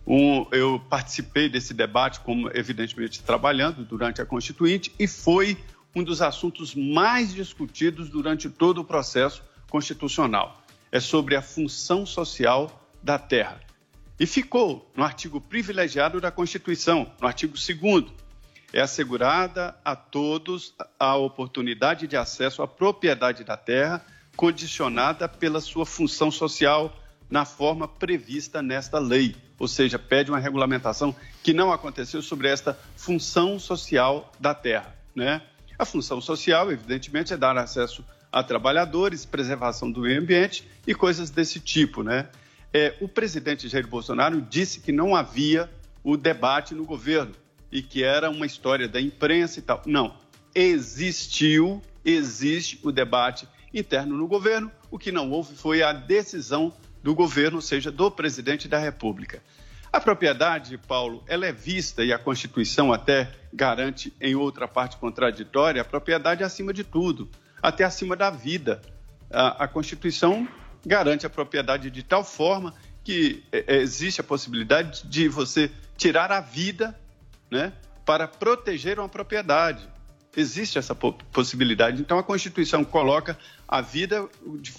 Um- 0.05 0.45
eu 0.51 0.79
participei 0.89 1.49
desse 1.49 1.73
debate, 1.73 2.19
como 2.19 2.49
evidentemente 2.53 3.23
trabalhando 3.23 3.83
durante 3.83 4.21
a 4.21 4.25
Constituinte, 4.25 4.93
e 4.99 5.07
foi 5.07 5.57
um 5.95 6.03
dos 6.03 6.21
assuntos 6.21 6.75
mais 6.75 7.33
discutidos 7.33 8.09
durante 8.09 8.49
todo 8.49 8.81
o 8.81 8.85
processo 8.85 9.43
constitucional. 9.69 10.61
É 10.91 10.99
sobre 10.99 11.35
a 11.35 11.41
função 11.41 12.05
social 12.05 12.87
da 13.01 13.17
terra. 13.17 13.59
E 14.19 14.25
ficou 14.25 14.91
no 14.95 15.03
artigo 15.03 15.39
privilegiado 15.39 16.19
da 16.19 16.31
Constituição, 16.31 17.11
no 17.21 17.27
artigo 17.27 17.53
2 17.53 18.19
é 18.71 18.81
assegurada 18.81 19.75
a 19.83 19.95
todos 19.95 20.73
a 20.99 21.15
oportunidade 21.15 22.07
de 22.07 22.15
acesso 22.15 22.61
à 22.61 22.67
propriedade 22.67 23.43
da 23.43 23.57
terra, 23.57 24.05
condicionada 24.35 25.27
pela 25.27 25.59
sua 25.59 25.85
função 25.85 26.29
social 26.29 26.95
na 27.29 27.45
forma 27.45 27.87
prevista 27.87 28.61
nesta 28.61 28.99
lei. 28.99 29.35
Ou 29.57 29.67
seja, 29.67 29.97
pede 29.97 30.31
uma 30.31 30.39
regulamentação 30.39 31.15
que 31.43 31.53
não 31.53 31.71
aconteceu 31.71 32.21
sobre 32.21 32.47
esta 32.47 32.77
função 32.95 33.59
social 33.59 34.31
da 34.39 34.53
terra. 34.53 34.95
Né? 35.15 35.41
A 35.79 35.85
função 35.85 36.19
social, 36.19 36.69
evidentemente, 36.69 37.31
é 37.31 37.37
dar 37.37 37.57
acesso 37.57 38.03
a 38.29 38.43
trabalhadores, 38.43 39.23
preservação 39.23 39.89
do 39.89 40.01
meio 40.01 40.19
ambiente 40.19 40.67
e 40.85 40.93
coisas 40.93 41.29
desse 41.29 41.57
tipo. 41.61 42.03
Né? 42.03 42.27
É, 42.73 42.97
o 42.99 43.07
presidente 43.07 43.69
Jair 43.69 43.87
Bolsonaro 43.87 44.41
disse 44.41 44.81
que 44.81 44.91
não 44.91 45.15
havia 45.15 45.71
o 46.03 46.17
debate 46.17 46.75
no 46.75 46.83
governo 46.83 47.33
e 47.71 47.81
que 47.81 48.03
era 48.03 48.29
uma 48.29 48.45
história 48.45 48.89
da 48.89 48.99
imprensa 48.99 49.59
e 49.59 49.61
tal. 49.61 49.81
Não. 49.85 50.17
Existiu, 50.53 51.81
existe 52.03 52.77
o 52.83 52.91
debate 52.91 53.47
interno 53.73 54.17
no 54.17 54.27
governo. 54.27 54.69
O 54.91 54.99
que 54.99 55.13
não 55.13 55.31
houve 55.31 55.55
foi 55.55 55.81
a 55.81 55.93
decisão 55.93 56.73
do 57.01 57.15
governo, 57.15 57.59
ou 57.59 57.61
seja, 57.61 57.89
do 57.89 58.11
presidente 58.11 58.67
da 58.67 58.77
República. 58.77 59.41
A 59.91 59.99
propriedade, 59.99 60.77
Paulo, 60.77 61.23
ela 61.27 61.47
é 61.47 61.51
vista, 61.51 62.03
e 62.03 62.13
a 62.13 62.19
Constituição 62.19 62.93
até 62.93 63.31
garante 63.51 64.13
em 64.21 64.35
outra 64.35 64.67
parte 64.67 64.97
contraditória, 64.97 65.81
a 65.81 65.85
propriedade 65.85 66.43
é 66.43 66.45
acima 66.45 66.71
de 66.71 66.83
tudo, 66.83 67.27
até 67.61 67.83
acima 67.83 68.15
da 68.15 68.29
vida. 68.29 68.81
A, 69.31 69.63
a 69.63 69.67
Constituição 69.67 70.47
garante 70.85 71.25
a 71.25 71.29
propriedade 71.29 71.89
de 71.89 72.03
tal 72.03 72.23
forma 72.23 72.73
que 73.03 73.43
é, 73.51 73.77
existe 73.77 74.21
a 74.21 74.23
possibilidade 74.23 75.07
de 75.07 75.27
você 75.27 75.71
tirar 75.97 76.31
a 76.31 76.39
vida 76.39 76.97
né, 77.49 77.73
para 78.05 78.27
proteger 78.27 78.99
uma 78.99 79.09
propriedade. 79.09 79.89
Existe 80.35 80.77
essa 80.77 80.93
possibilidade. 80.95 82.01
Então, 82.01 82.19
a 82.19 82.23
Constituição 82.23 82.83
coloca 82.83 83.37
a 83.67 83.81
vida 83.81 84.27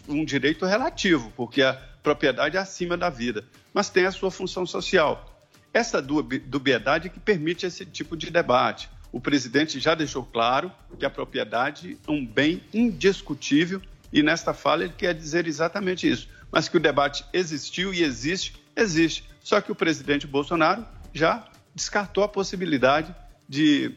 um 0.09 0.25
direito 0.25 0.64
relativo, 0.64 1.33
porque 1.37 1.62
a 1.62 1.75
propriedade 2.02 2.57
é 2.57 2.61
acima 2.61 2.97
da 2.97 3.11
vida, 3.11 3.45
mas 3.75 3.90
tem 3.90 4.07
a 4.07 4.12
sua 4.12 4.30
função 4.30 4.64
social. 4.64 5.26
Essa 5.73 6.00
dubiedade 6.00 7.11
que 7.11 7.21
permite 7.21 7.66
esse 7.66 7.85
tipo 7.85 8.16
de 8.16 8.30
debate. 8.30 8.88
O 9.12 9.21
presidente 9.21 9.80
já 9.80 9.95
deixou 9.95 10.25
claro 10.25 10.73
que 10.99 11.04
a 11.04 11.11
propriedade 11.11 11.99
é 12.07 12.11
um 12.11 12.25
bem 12.25 12.62
indiscutível 12.73 13.83
e 14.12 14.23
nesta 14.23 14.52
fala 14.54 14.85
ele 14.85 14.92
quer 14.97 15.14
dizer 15.14 15.47
exatamente 15.47 16.09
isso. 16.09 16.28
Mas 16.50 16.69
que 16.69 16.76
o 16.76 16.80
debate 16.80 17.25
existiu 17.33 17.95
e 17.95 18.02
existe, 18.02 18.54
existe. 18.75 19.28
Só 19.42 19.61
que 19.61 19.71
o 19.71 19.75
presidente 19.75 20.26
Bolsonaro 20.26 20.85
já 21.12 21.45
descartou 21.75 22.25
a 22.25 22.28
possibilidade 22.28 23.14
de 23.49 23.95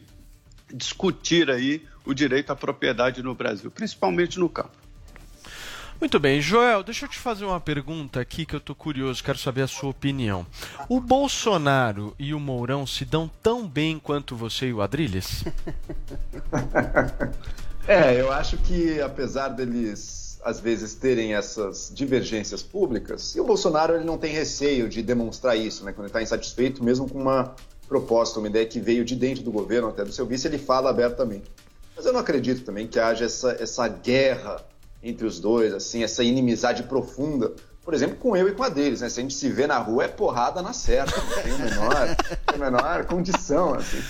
discutir 0.72 1.50
aí 1.50 1.82
o 2.04 2.14
direito 2.14 2.50
à 2.50 2.56
propriedade 2.56 3.22
no 3.22 3.34
Brasil, 3.34 3.70
principalmente 3.70 4.38
no 4.38 4.48
campo. 4.48 4.84
Muito 6.00 6.18
bem, 6.18 6.40
Joel, 6.40 6.82
deixa 6.82 7.04
eu 7.04 7.08
te 7.08 7.18
fazer 7.18 7.44
uma 7.44 7.60
pergunta 7.60 8.20
aqui 8.20 8.44
que 8.44 8.54
eu 8.54 8.60
tô 8.60 8.74
curioso, 8.74 9.22
quero 9.22 9.38
saber 9.38 9.62
a 9.62 9.66
sua 9.66 9.90
opinião. 9.90 10.44
O 10.88 11.00
Bolsonaro 11.00 12.14
e 12.18 12.34
o 12.34 12.40
Mourão 12.40 12.86
se 12.86 13.04
dão 13.04 13.30
tão 13.42 13.66
bem 13.66 13.98
quanto 13.98 14.36
você 14.36 14.66
e 14.66 14.72
o 14.72 14.82
Adrilles? 14.82 15.44
É, 17.86 18.18
eu 18.18 18.32
acho 18.32 18.56
que 18.56 18.98
apesar 19.02 19.48
deles 19.48 20.40
às 20.42 20.60
vezes 20.60 20.94
terem 20.94 21.34
essas 21.34 21.90
divergências 21.94 22.62
públicas, 22.62 23.34
e 23.34 23.40
o 23.40 23.44
Bolsonaro 23.44 23.94
ele 23.94 24.04
não 24.04 24.18
tem 24.18 24.32
receio 24.32 24.88
de 24.88 25.02
demonstrar 25.02 25.56
isso, 25.56 25.84
né? 25.84 25.92
Quando 25.92 26.04
ele 26.04 26.08
está 26.08 26.22
insatisfeito, 26.22 26.84
mesmo 26.84 27.08
com 27.08 27.18
uma 27.18 27.54
proposta, 27.88 28.38
uma 28.38 28.48
ideia 28.48 28.66
que 28.66 28.80
veio 28.80 29.04
de 29.04 29.14
dentro 29.14 29.42
do 29.42 29.50
governo, 29.50 29.88
até 29.88 30.04
do 30.04 30.12
seu 30.12 30.26
vice, 30.26 30.46
ele 30.46 30.58
fala 30.58 30.90
abertamente. 30.90 31.50
Mas 31.96 32.06
eu 32.06 32.12
não 32.12 32.20
acredito 32.20 32.64
também 32.64 32.86
que 32.86 32.98
haja 32.98 33.24
essa, 33.24 33.56
essa 33.60 33.86
guerra 33.86 34.64
entre 35.02 35.26
os 35.26 35.38
dois, 35.38 35.72
assim, 35.72 36.02
essa 36.02 36.24
inimizade 36.24 36.84
profunda. 36.84 37.52
Por 37.84 37.92
exemplo, 37.92 38.16
com 38.16 38.34
eu 38.34 38.48
e 38.48 38.52
com 38.52 38.62
a 38.62 38.70
deles, 38.70 39.02
né? 39.02 39.10
Se 39.10 39.20
a 39.20 39.22
gente 39.22 39.34
se 39.34 39.50
vê 39.50 39.66
na 39.66 39.76
rua, 39.76 40.04
é 40.04 40.08
porrada 40.08 40.62
na 40.62 40.72
certa. 40.72 41.20
Não 41.20 41.42
tem 41.42 41.52
a 41.52 41.58
menor, 41.58 42.16
a 42.46 42.56
menor 42.56 43.04
condição, 43.04 43.74
assim. 43.74 44.02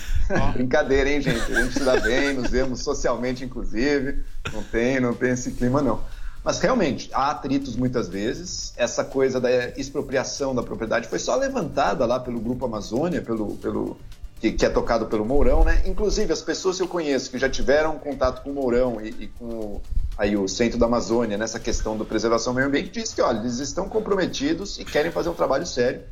Brincadeira, 0.53 1.09
hein, 1.09 1.21
gente? 1.21 1.53
A 1.53 1.61
gente 1.61 1.73
se 1.73 1.83
dá 1.83 1.99
bem, 1.99 2.33
nos 2.33 2.49
vemos 2.49 2.81
socialmente, 2.81 3.43
inclusive. 3.43 4.23
Não 4.53 4.63
tem, 4.63 5.01
não 5.01 5.13
tem 5.13 5.31
esse 5.31 5.51
clima, 5.51 5.81
não. 5.81 6.01
Mas 6.45 6.59
realmente, 6.59 7.09
há 7.11 7.31
atritos 7.31 7.75
muitas 7.75 8.07
vezes. 8.07 8.71
Essa 8.77 9.03
coisa 9.03 9.41
da 9.41 9.69
expropriação 9.69 10.53
da 10.53 10.61
propriedade 10.61 11.07
foi 11.07 11.17
só 11.17 11.35
levantada 11.35 12.05
lá 12.05 12.19
pelo 12.19 12.39
Grupo 12.39 12.65
Amazônia, 12.65 13.19
pelo, 13.19 13.55
pelo 13.55 13.97
que, 14.39 14.51
que, 14.51 14.63
é 14.63 14.69
tocado 14.69 15.07
pelo 15.07 15.25
Mourão, 15.25 15.63
né? 15.63 15.81
Inclusive, 15.87 16.31
as 16.31 16.43
pessoas 16.43 16.77
que 16.77 16.83
eu 16.83 16.87
conheço 16.87 17.31
que 17.31 17.39
já 17.39 17.49
tiveram 17.49 17.97
contato 17.97 18.43
com 18.43 18.51
o 18.51 18.53
Mourão 18.53 19.01
e, 19.01 19.09
e 19.23 19.27
com 19.39 19.81
aí 20.15 20.37
o 20.37 20.47
centro 20.47 20.77
da 20.77 20.85
Amazônia 20.85 21.35
nessa 21.35 21.59
questão 21.59 21.97
da 21.97 22.05
preservação 22.05 22.53
do 22.53 22.57
meio 22.57 22.67
ambiente 22.67 22.91
diz 22.91 23.11
que 23.11 23.23
olha, 23.23 23.39
eles 23.39 23.57
estão 23.57 23.89
comprometidos 23.89 24.77
e 24.77 24.85
querem 24.85 25.11
fazer 25.11 25.29
um 25.29 25.33
trabalho 25.33 25.65
sério. 25.65 26.03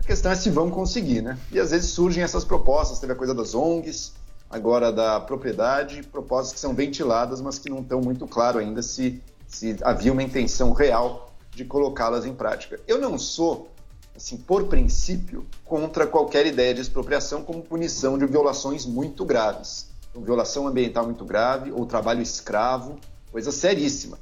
A 0.00 0.02
questão 0.02 0.32
é 0.32 0.34
se 0.34 0.50
vão 0.50 0.68
conseguir, 0.68 1.22
né? 1.22 1.38
E 1.52 1.60
às 1.60 1.70
vezes 1.70 1.90
surgem 1.90 2.24
essas 2.24 2.44
propostas, 2.44 2.98
teve 2.98 3.12
a 3.12 3.16
coisa 3.16 3.32
das 3.32 3.54
ONGs, 3.54 4.14
agora 4.50 4.90
da 4.90 5.20
propriedade, 5.20 6.02
propostas 6.02 6.54
que 6.54 6.58
são 6.58 6.74
ventiladas, 6.74 7.40
mas 7.40 7.56
que 7.56 7.70
não 7.70 7.82
estão 7.82 8.00
muito 8.00 8.26
claro 8.26 8.58
ainda 8.58 8.82
se, 8.82 9.22
se 9.46 9.76
havia 9.82 10.12
uma 10.12 10.22
intenção 10.22 10.72
real 10.72 11.34
de 11.50 11.64
colocá-las 11.64 12.26
em 12.26 12.34
prática. 12.34 12.80
Eu 12.86 13.00
não 13.00 13.18
sou, 13.18 13.70
assim, 14.14 14.36
por 14.36 14.66
princípio, 14.66 15.46
contra 15.64 16.06
qualquer 16.06 16.46
ideia 16.46 16.74
de 16.74 16.80
expropriação 16.80 17.42
como 17.42 17.62
punição 17.62 18.18
de 18.18 18.26
violações 18.26 18.84
muito 18.84 19.24
graves. 19.24 19.88
Então, 20.10 20.22
violação 20.22 20.66
ambiental 20.66 21.04
muito 21.04 21.24
grave 21.24 21.72
ou 21.72 21.86
trabalho 21.86 22.22
escravo 22.22 22.98
coisa 23.30 23.52
seríssima. 23.52 24.18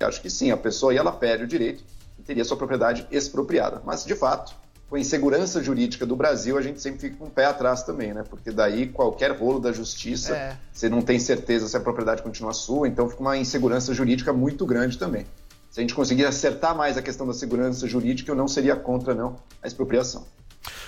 Eu 0.00 0.08
acho 0.08 0.20
que 0.20 0.28
sim, 0.28 0.50
a 0.50 0.56
pessoa 0.56 0.92
aí 0.92 0.98
ela 0.98 1.12
perde 1.12 1.44
o 1.44 1.46
direito 1.46 1.84
e 2.18 2.22
teria 2.22 2.44
sua 2.44 2.56
propriedade 2.56 3.06
expropriada. 3.10 3.80
Mas, 3.84 4.04
de 4.04 4.14
fato, 4.14 4.54
com 4.88 4.96
a 4.96 5.00
insegurança 5.00 5.62
jurídica 5.62 6.04
do 6.06 6.14
Brasil, 6.14 6.56
a 6.58 6.62
gente 6.62 6.80
sempre 6.80 7.00
fica 7.00 7.16
com 7.16 7.24
o 7.26 7.30
pé 7.30 7.46
atrás 7.46 7.82
também, 7.82 8.12
né? 8.12 8.22
Porque 8.28 8.50
daí 8.50 8.86
qualquer 8.86 9.32
rolo 9.32 9.58
da 9.58 9.72
justiça, 9.72 10.34
É. 10.36 10.56
você 10.72 10.88
não 10.88 11.02
tem 11.02 11.18
certeza 11.18 11.66
se 11.68 11.76
a 11.76 11.80
propriedade 11.80 12.22
continua 12.22 12.52
sua, 12.52 12.86
então 12.86 13.08
fica 13.08 13.20
uma 13.20 13.36
insegurança 13.36 13.92
jurídica 13.94 14.32
muito 14.32 14.64
grande 14.66 14.98
também. 14.98 15.26
Se 15.70 15.80
a 15.80 15.82
gente 15.82 15.94
conseguir 15.94 16.24
acertar 16.24 16.76
mais 16.76 16.96
a 16.96 17.02
questão 17.02 17.26
da 17.26 17.32
segurança 17.32 17.88
jurídica, 17.88 18.30
eu 18.30 18.36
não 18.36 18.46
seria 18.46 18.76
contra, 18.76 19.14
não, 19.14 19.36
a 19.60 19.66
expropriação. 19.66 20.24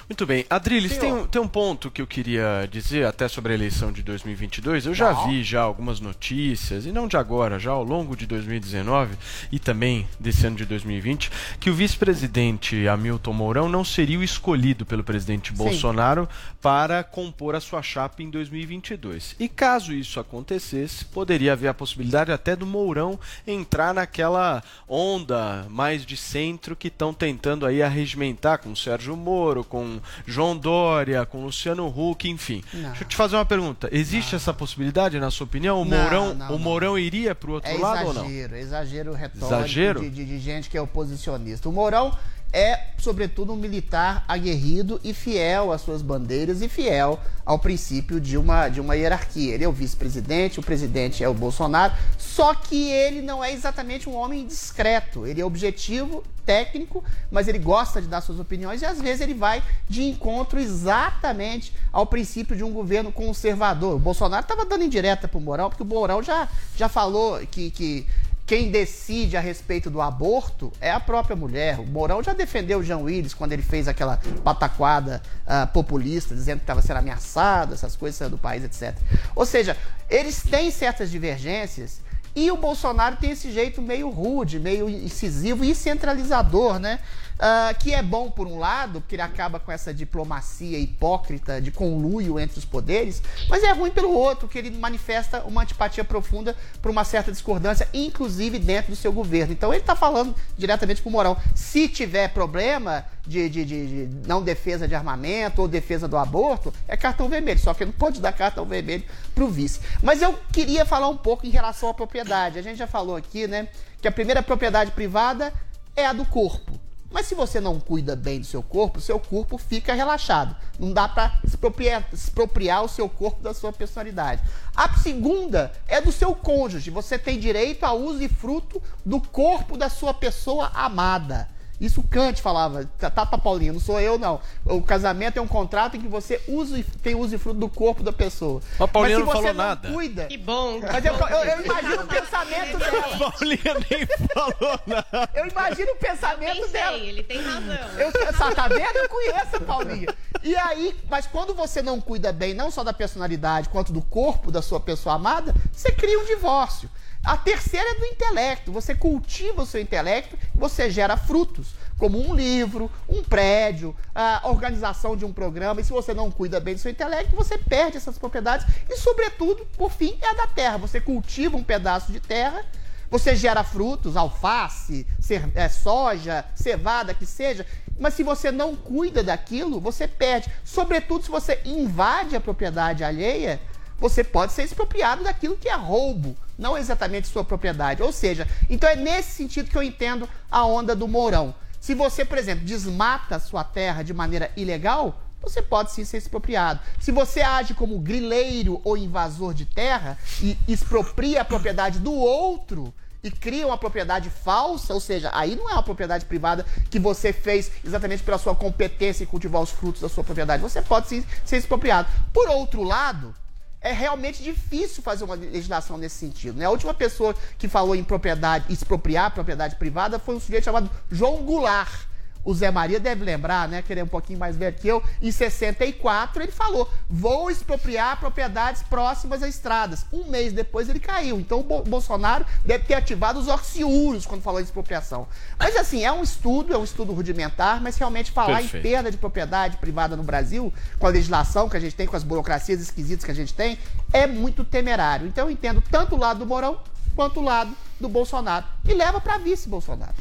Muito 0.09 0.25
bem. 0.25 0.45
Adriles, 0.49 0.97
tem 0.97 1.13
um, 1.13 1.27
tem 1.27 1.41
um 1.41 1.49
ponto 1.49 1.91
que 1.91 2.01
eu 2.01 2.07
queria 2.07 2.69
dizer 2.71 3.07
até 3.07 3.27
sobre 3.29 3.53
a 3.53 3.55
eleição 3.55 3.91
de 3.93 4.03
2022. 4.03 4.87
Eu 4.87 4.95
já 4.95 5.13
Não. 5.13 5.29
vi 5.29 5.43
já 5.43 5.63
algumas 5.63 6.01
notícias, 6.01 6.87
e 6.87 6.93
não 6.93 7.09
de 7.09 7.17
agora, 7.17 7.59
já 7.59 7.73
ao 7.73 7.83
longo 7.83 8.17
de 8.17 8.27
2019 8.27 9.17
e 9.51 9.59
também 9.59 10.07
desse 10.19 10.47
ano 10.47 10.57
de 10.57 10.65
2020, 10.65 11.31
que 11.59 11.71
o 11.71 11.75
vice-presidente 11.75 12.87
Hamilton 12.87 13.33
Mourão 13.33 13.69
não 13.69 13.85
seria 13.85 14.19
o 14.19 14.23
escolhido 14.23 14.87
pelo 14.87 15.03
presidente 15.05 15.53
Bolsonaro 15.53 16.29
para 16.61 17.03
compor 17.03 17.55
a 17.55 17.61
sua 17.61 17.83
chapa 17.83 18.23
em 18.23 18.31
2022. 18.31 19.37
E 19.39 19.49
caso 19.49 19.93
isso 19.93 20.21
acontecesse, 20.21 21.05
poderia 21.05 21.53
haver 21.53 21.69
a 21.69 21.75
possibilidade 21.75 22.31
até 22.33 22.55
do 22.55 22.67
Mourão 22.67 23.19
entrar 23.47 23.93
naquela 23.93 24.63
onda 24.89 25.67
mais 25.69 26.07
de 26.07 26.17
centro 26.17 26.77
que 26.77 26.89
estão 26.89 27.13
tentando 27.13 27.67
aí 27.67 27.83
arregimentar 27.83 28.59
com 28.59 28.71
o 28.71 28.77
Sérgio 28.77 29.17
Moro, 29.17 29.65
com 29.67 30.01
João 30.27 30.57
Dória, 30.57 31.25
com 31.27 31.45
Luciano 31.45 31.87
Huck, 31.87 32.29
enfim. 32.29 32.63
Não. 32.73 32.89
Deixa 32.91 33.05
eu 33.05 33.09
te 33.09 33.17
fazer 33.17 33.37
uma 33.37 33.45
pergunta. 33.45 33.89
Existe 33.93 34.35
essa 34.35 34.53
possibilidade, 34.55 35.19
na 35.21 35.31
sua 35.31 35.45
opinião? 35.45 35.83
O 35.83 35.85
Não, 35.85 35.99
Mourão, 36.03 36.35
não, 36.35 36.47
o 36.47 36.51
não. 36.53 36.59
Mourão 36.59 36.99
iria 36.99 37.35
para 37.35 37.51
o 37.51 37.55
outro 37.55 37.71
É 37.71 37.77
lado 37.79 38.07
ou 38.09 38.15
não? 38.15 38.25
exagero, 38.25 38.57
exagero 38.57 39.13
retórico 39.13 39.47
Exagero? 39.47 40.01
De, 40.01 40.11
de- 40.11 40.25
de 40.25 40.39
gente 40.39 40.71
que 40.71 40.77
é 40.79 40.81
oposicionista. 40.83 41.69
O 41.69 41.73
Mourão 41.73 42.17
é, 42.53 42.89
sobretudo, 42.99 43.53
um 43.53 43.57
militar 43.57 44.25
aguerrido 44.27 45.01
e 45.05 45.13
fiel 45.13 45.73
às 45.73 45.81
suas 45.81 46.03
bandeiras 46.03 46.63
e 46.63 46.69
fiel 46.69 47.21
ao 47.45 47.59
princípio 47.59 48.21
de 48.21 48.37
uma, 48.37 48.69
de 48.69 48.81
uma 48.81 48.97
hierarquia. 48.97 49.55
Ele 49.55 49.65
é 49.65 49.69
o 49.69 49.73
vice-presidente, 49.73 50.59
o 50.59 50.63
presidente 50.63 51.23
é 51.23 51.29
o 51.29 51.35
Bolsonaro, 51.35 51.95
só 52.19 52.55
que 52.55 52.91
ele 52.91 53.21
não 53.21 53.45
é 53.45 53.53
exatamente 53.53 54.09
um 54.09 54.15
homem 54.15 54.47
discreto. 54.47 55.27
Ele 55.27 55.41
é 55.41 55.45
objetivo, 55.45 56.25
técnico, 56.47 57.03
mas 57.31 57.49
ele 57.49 57.59
gosta 57.59 58.01
de 58.01 58.07
dar 58.07 58.21
suas 58.21 58.39
opiniões 58.39 58.81
e 58.81 58.87
às 58.87 59.01
vezes 59.01 59.21
ele 59.21 59.35
vai 59.35 59.63
de 59.89 60.05
encontro 60.05 60.61
exatamente 60.61 61.75
ao 61.93 62.07
princípio 62.07 62.57
de 62.57 62.63
um 62.63 62.73
governo 62.73 63.11
conservador. 63.11 63.97
O 63.97 63.99
Bolsonaro 63.99 64.43
estava 64.43 64.65
dando 64.65 64.85
indireta 64.85 65.27
pro 65.27 65.41
Mourão, 65.41 65.69
porque 65.69 65.83
o 65.83 65.87
Mourão 65.87 66.23
já, 66.23 66.49
já 66.77 66.89
falou 66.89 67.41
que, 67.51 67.71
que 67.73 68.07
quem 68.47 68.71
decide 68.71 69.37
a 69.37 69.41
respeito 69.41 69.91
do 69.91 70.01
aborto 70.01 70.73
é 70.81 70.91
a 70.91 71.01
própria 71.01 71.35
mulher. 71.35 71.81
O 71.81 71.85
Mourão 71.85 72.23
já 72.23 72.33
defendeu 72.33 72.79
o 72.79 72.83
Jean 72.83 72.99
Willis 72.99 73.35
quando 73.35 73.53
ele 73.53 73.63
fez 73.63 73.89
aquela 73.89 74.21
pataquada 74.45 75.21
ah, 75.45 75.67
populista, 75.67 76.33
dizendo 76.33 76.59
que 76.59 76.63
estava 76.63 76.81
sendo 76.81 76.99
ameaçado, 76.99 77.75
essas 77.75 77.97
coisas 77.97 78.31
do 78.31 78.39
país, 78.39 78.63
etc. 78.63 78.97
Ou 79.35 79.45
seja, 79.45 79.77
eles 80.09 80.43
têm 80.43 80.71
certas 80.71 81.11
divergências 81.11 82.01
e 82.37 82.49
o 82.51 82.57
Bolsonaro 82.57 83.17
tem 83.17 83.33
esse 83.33 83.51
jeito 83.51 83.83
meio 83.83 84.11
rude, 84.11 84.61
meio 84.61 84.89
incisivo 84.89 85.65
e 85.65 85.75
centralizador, 85.75 86.79
né? 86.79 87.01
Ah, 87.39 87.75
que 87.79 87.93
é 87.93 88.03
bom 88.03 88.31
por 88.31 88.47
um 88.47 88.59
lado, 88.59 89.01
porque 89.03 89.15
ele 89.15 89.23
acaba 89.23 89.61
com 89.61 89.71
essa 89.71 89.93
diplomacia 89.93 90.79
hipócrita 90.79 91.61
de 91.61 91.71
conluio 91.71 92.41
entre 92.41 92.59
os 92.59 92.65
poderes, 92.65 93.23
mas 93.49 93.63
é 93.63 93.71
ruim 93.73 93.91
pelo 93.91 94.11
outro, 94.11 94.49
que 94.49 94.57
ele 94.57 94.71
manifesta 94.71 95.43
uma 95.43 95.61
antipatia 95.63 96.03
profunda 96.03 96.57
por 96.81 96.91
uma 96.91 97.05
certa 97.05 97.31
discordância, 97.31 97.87
inclusive 97.93 98.59
dentro 98.59 98.91
do 98.93 98.97
seu 98.97 99.13
governo. 99.13 99.53
Então 99.53 99.71
ele 99.71 99.81
está 99.83 99.95
falando 99.95 100.35
diretamente 100.57 101.03
para 101.03 101.09
o 101.11 101.13
Mourão. 101.13 101.37
Se 101.55 101.89
tiver 101.89 102.29
problema 102.29 103.05
de, 103.27 103.51
de, 103.51 103.65
de- 103.67 104.07
de 104.07 104.27
não 104.27 104.43
defesa 104.43 104.89
de 104.89 104.95
armamento 104.95 105.61
ou 105.61 105.69
defesa 105.69 106.09
do 106.09 106.17
aborto, 106.17 106.73
é 106.89 106.97
cartão 106.97 107.29
vermelho. 107.29 107.61
Só 107.61 107.75
que 107.75 107.85
não 107.85 107.93
pode 107.93 108.19
dar 108.19 108.33
cartão 108.33 108.65
vermelho 108.65 109.05
para 109.35 109.45
o 109.45 109.49
vice. 109.49 109.81
Mas 110.03 110.23
eu 110.23 110.33
queria 110.53 110.87
falar 110.87 111.09
um 111.09 111.17
pouco 111.19 111.47
em 111.47 111.51
relação 111.51 111.91
à 111.91 111.95
propriedade. 111.95 112.59
A 112.59 112.63
gente 112.63 112.79
já 112.79 112.87
falou 112.87 113.15
aqui, 113.15 113.47
né, 113.47 113.69
que 114.01 114.09
a 114.09 114.13
primeira 114.13 114.43
propriedade 114.43 114.91
privada 114.93 115.53
é 115.95 116.07
a 116.07 116.15
do 116.15 116.25
corpo. 116.25 116.81
Mas 117.11 117.27
se 117.27 117.35
você 117.35 117.61
não 117.61 117.79
cuida 117.79 118.17
bem 118.17 118.41
do 118.41 118.47
seu 118.47 118.63
corpo, 118.63 119.01
seu 119.01 119.19
corpo 119.19 119.57
fica 119.57 119.95
relaxado. 119.95 120.57
Não 120.79 120.93
dá 120.93 121.09
para 121.09 121.39
expropriar, 121.45 122.07
expropriar 122.13 122.85
o 122.85 122.89
seu 122.89 123.09
corpo 123.09 123.43
da 123.43 123.55
sua 123.55 123.73
personalidade. 123.73 124.43
A 124.75 124.93
segunda 124.99 125.73
é 125.87 126.01
do 126.01 126.13
seu 126.13 126.35
cônjuge. 126.35 126.91
Você 126.91 127.19
tem 127.19 127.39
direito 127.39 127.85
a 127.85 127.93
uso 127.93 128.23
e 128.23 128.29
fruto 128.29 128.83
do 129.05 129.21
corpo 129.21 129.77
da 129.77 129.89
sua 129.89 130.13
pessoa 130.13 130.71
amada. 130.75 131.49
Isso 131.81 132.03
Kant 132.03 132.41
falava, 132.41 132.85
tá, 132.99 133.11
tá 133.11 133.27
Paulinho, 133.39 133.75
não 133.75 133.81
sou 133.81 134.01
eu 134.01 134.19
não. 134.19 134.41
O 134.65 134.81
casamento 134.81 135.39
é 135.39 135.43
um 135.43 135.47
contrato 135.47 135.97
em 135.97 136.01
que 136.01 136.09
você 136.09 136.41
usa 136.49 136.79
e 136.79 136.83
tem 136.83 137.15
uso 137.15 137.35
e 137.35 137.39
fruto 137.39 137.61
do 137.61 137.69
corpo 137.69 138.03
da 138.03 138.13
pessoa. 138.13 138.63
Mas 138.79 138.91
Paulinho 138.91 139.19
não 139.21 139.27
você 139.27 139.33
falou 139.33 139.55
nada. 139.55 139.91
Cuida, 139.91 140.25
Que 140.27 140.39
bom. 140.39 140.81
mas 140.81 141.05
eu, 141.05 141.13
eu- 141.15 141.45
eu 141.45 141.65
imagino 141.65 142.03
o 142.03 142.07
pensamento 142.07 142.79
dela. 142.79 143.19
Paulinha 143.19 143.75
nem 143.91 144.07
falou 144.33 144.81
nada. 144.87 145.31
Eu 145.35 145.47
imagino 145.47 145.93
o 145.93 145.97
pensamento 145.97 146.57
Pensei, 146.57 146.73
dela. 146.73 146.97
ele 146.97 147.23
tem 147.23 147.43
razão. 147.43 147.77
Eu, 147.99 148.33
só 148.37 148.51
tá 148.55 148.69
vendo? 148.69 148.97
Eu 148.97 149.09
conheço 149.09 149.57
a 149.57 149.61
Paulinha. 149.61 150.09
E 150.43 150.57
aí, 150.57 150.97
mas 151.11 151.27
quando 151.27 151.55
você 151.55 151.83
não 151.83 152.01
cuida 152.01 152.33
bem, 152.33 152.55
não 152.55 152.71
só 152.71 152.83
da 152.83 152.93
personalidade, 152.93 153.69
quanto 153.69 153.93
do 153.93 154.01
corpo 154.01 154.51
da 154.51 154.63
sua 154.63 154.81
pessoa 154.81 155.15
amada, 155.17 155.55
você 155.73 155.93
cria 155.93 156.19
um 156.19 156.25
divórcio. 156.25 156.89
A 157.27 157.37
terceira 157.37 157.91
é 157.91 157.95
do 157.97 158.07
intelecto. 158.07 158.71
Você 158.71 158.95
cultiva 158.95 159.63
o 159.63 159.67
seu 159.67 159.81
intelecto 159.81 160.39
você 160.55 160.89
gera 160.89 161.17
frutos, 161.17 161.75
como 161.99 162.19
um 162.19 162.35
livro, 162.35 162.91
um 163.09 163.23
prédio, 163.23 163.95
a 164.15 164.43
organização 164.45 165.17
de 165.17 165.25
um 165.25 165.33
programa. 165.33 165.81
E 165.81 165.85
se 165.85 165.93
você 165.93 166.15
não 166.15 166.31
cuida 166.31 166.61
bem 166.61 166.75
do 166.75 166.81
seu 166.81 166.91
intelecto, 166.91 167.35
você 167.35 167.59
perde 167.59 167.97
essas 167.97 168.17
propriedades. 168.17 168.67
E, 168.89 168.97
sobretudo, 168.97 169.67
por 169.77 169.91
fim, 169.91 170.17
é 170.23 170.31
a 170.31 170.35
da 170.35 170.47
terra. 170.47 170.79
Você 170.79 171.01
cultiva 171.01 171.57
um 171.57 171.65
pedaço 171.65 172.13
de 172.13 172.21
terra 172.21 172.65
você 173.11 173.37
gera 173.37 173.63
frutos, 173.63 174.17
alface, 174.17 175.07
é, 175.55 175.69
soja, 175.69 176.45
cevada, 176.55 177.15
que 177.15 177.25
seja. 177.25 177.65
Mas 177.99 178.15
se 178.15 178.23
você 178.23 178.51
não 178.51 178.75
cuida 178.75 179.23
daquilo, 179.23 179.81
você 179.81 180.09
perde. 180.09 180.51
Sobretudo 180.65 181.25
se 181.25 181.31
você 181.31 181.61
invade 181.65 182.35
a 182.35 182.41
propriedade 182.41 183.05
alheia, 183.05 183.61
você 183.99 184.25
pode 184.25 184.53
ser 184.53 184.65
expropriado 184.65 185.25
daquilo 185.25 185.57
que 185.57 185.69
é 185.69 185.75
roubo, 185.75 186.37
não 186.59 186.77
exatamente 186.77 187.29
sua 187.29 187.45
propriedade. 187.45 188.03
Ou 188.03 188.13
seja, 188.13 188.47
então 188.69 188.89
é 188.89 188.97
nesse 188.97 189.33
sentido 189.33 189.71
que 189.71 189.77
eu 189.77 189.83
entendo 189.83 190.29
a 190.51 190.65
onda 190.65 190.95
do 190.95 191.09
Mourão. 191.09 191.55
Se 191.81 191.95
você, 191.95 192.25
por 192.25 192.39
exemplo, 192.39 192.65
desmata 192.65 193.39
sua 193.39 193.63
terra 193.63 194.03
de 194.03 194.13
maneira 194.13 194.51
ilegal, 194.57 195.23
você 195.41 195.63
pode 195.63 195.93
sim 195.93 196.05
ser 196.05 196.19
expropriado. 196.19 196.81
Se 197.01 197.13
você 197.13 197.41
age 197.41 197.75
como 197.75 197.99
grileiro 197.99 198.81
ou 198.83 198.97
invasor 198.97 199.55
de 199.55 199.65
terra 199.65 200.19
e 200.41 200.57
expropria 200.67 201.43
a 201.43 201.45
propriedade 201.45 201.99
do 201.99 202.13
outro 202.13 202.93
e 203.23 203.31
cria 203.31 203.67
uma 203.67 203.79
propriedade 203.79 204.31
falsa, 204.31 204.95
ou 204.95 205.01
seja, 205.01 205.31
aí 205.33 205.55
não 205.55 205.69
é 205.71 205.75
uma 205.75 205.83
propriedade 205.83 206.25
privada 206.25 206.65
que 206.91 206.99
você 206.99 207.33
fez 207.33 207.71
exatamente 207.85 208.23
pela 208.23 208.39
sua 208.39 208.55
competência 208.55 209.25
em 209.25 209.27
cultivar 209.27 209.63
os 209.63 209.71
frutos 209.71 210.01
da 210.01 210.09
sua 210.09 210.25
propriedade, 210.25 210.63
você 210.63 210.83
pode 210.83 211.09
sim 211.09 211.25
ser 211.45 211.57
expropriado. 211.59 212.09
Por 212.33 212.49
outro 212.49 212.83
lado, 212.83 213.35
é 213.81 213.93
realmente 213.93 214.43
difícil 214.43 215.03
fazer 215.03 215.25
uma 215.25 215.35
legislação 215.35 215.97
nesse 215.97 216.17
sentido. 216.17 216.59
Né? 216.59 216.65
A 216.65 216.71
última 216.71 216.95
pessoa 216.95 217.35
que 217.59 217.69
falou 217.69 217.95
em 217.95 218.03
propriedade, 218.03 218.73
expropriar 218.73 219.33
propriedade 219.33 219.77
privada 219.77 220.19
foi 220.19 220.35
um 220.35 220.41
sujeito 220.41 220.65
chamado 220.65 220.91
João 221.11 221.45
Goulart. 221.45 222.07
O 222.47 222.55
Zé 222.55 222.71
Maria 222.71 222.99
deve 223.01 223.25
lembrar, 223.25 223.69
né? 223.69 223.83
Que 223.83 223.93
ele 223.93 224.01
é 224.01 224.05
um 224.05 224.09
pouquinho 224.09 224.39
mais 224.39 224.57
velho 224.57 224.75
que 224.77 224.87
eu. 224.87 225.03
Em 225.21 225.31
64, 225.33 226.43
ele 226.43 226.53
falou: 226.53 226.89
vou 227.11 227.51
expropriar 227.51 228.19
propriedades 228.21 228.83
próximas 228.85 229.43
a 229.43 229.49
estradas. 229.49 230.07
Um 230.13 230.25
mês 230.31 230.53
depois 230.53 230.89
ele 230.89 231.01
caiu. 231.01 231.39
Então 231.41 231.59
o 231.61 231.63
Bo- 231.65 231.83
Bolsonaro 231.83 232.47
deve 232.65 232.85
ter 232.85 232.95
ativado 232.95 233.39
os 233.41 233.49
orciúrios 233.49 234.25
quando 234.25 234.43
falou 234.43 234.61
em 234.61 234.65
expropriação. 234.65 235.27
Mas 235.59 235.77
assim, 235.77 236.05
é 236.05 236.13
um 236.13 236.23
estudo, 236.23 236.73
é 236.73 236.79
um 236.79 236.85
estudo 236.85 237.13
rudimentar, 237.13 237.83
mas 237.83 237.97
realmente 237.97 238.31
falar 238.31 238.61
Perfeito. 238.61 238.87
em 238.87 238.91
perda 238.91 239.11
de 239.11 239.17
propriedade 239.17 239.77
privada 239.79 240.17
no 240.17 240.23
Brasil, 240.23 240.73
com 240.99 241.07
a 241.07 241.11
legislação 241.11 241.69
que 241.69 241.77
a 241.77 241.81
gente 241.81 241.97
tem, 241.97 242.07
com 242.07 242.17
as 242.17 242.23
burocracias 242.23 242.81
esquisitas 242.81 243.25
que 243.25 243.31
a 243.31 243.35
gente 243.35 243.53
tem, 243.53 243.77
é 244.13 244.27
muito 244.27 244.63
temerário. 244.65 245.27
Então 245.27 245.47
eu 245.47 245.51
entendo 245.51 245.83
tanto 245.91 246.15
o 246.15 246.19
lado 246.19 246.39
do 246.39 246.47
Mourão 246.47 246.79
quanto 247.17 247.41
o 247.41 247.43
lado 247.43 247.75
do 248.01 248.09
Bolsonaro. 248.09 248.67
E 248.85 248.95
leva 248.95 249.21
para 249.21 249.39
vice 249.39 249.69
Bolsonaro. 249.69 250.15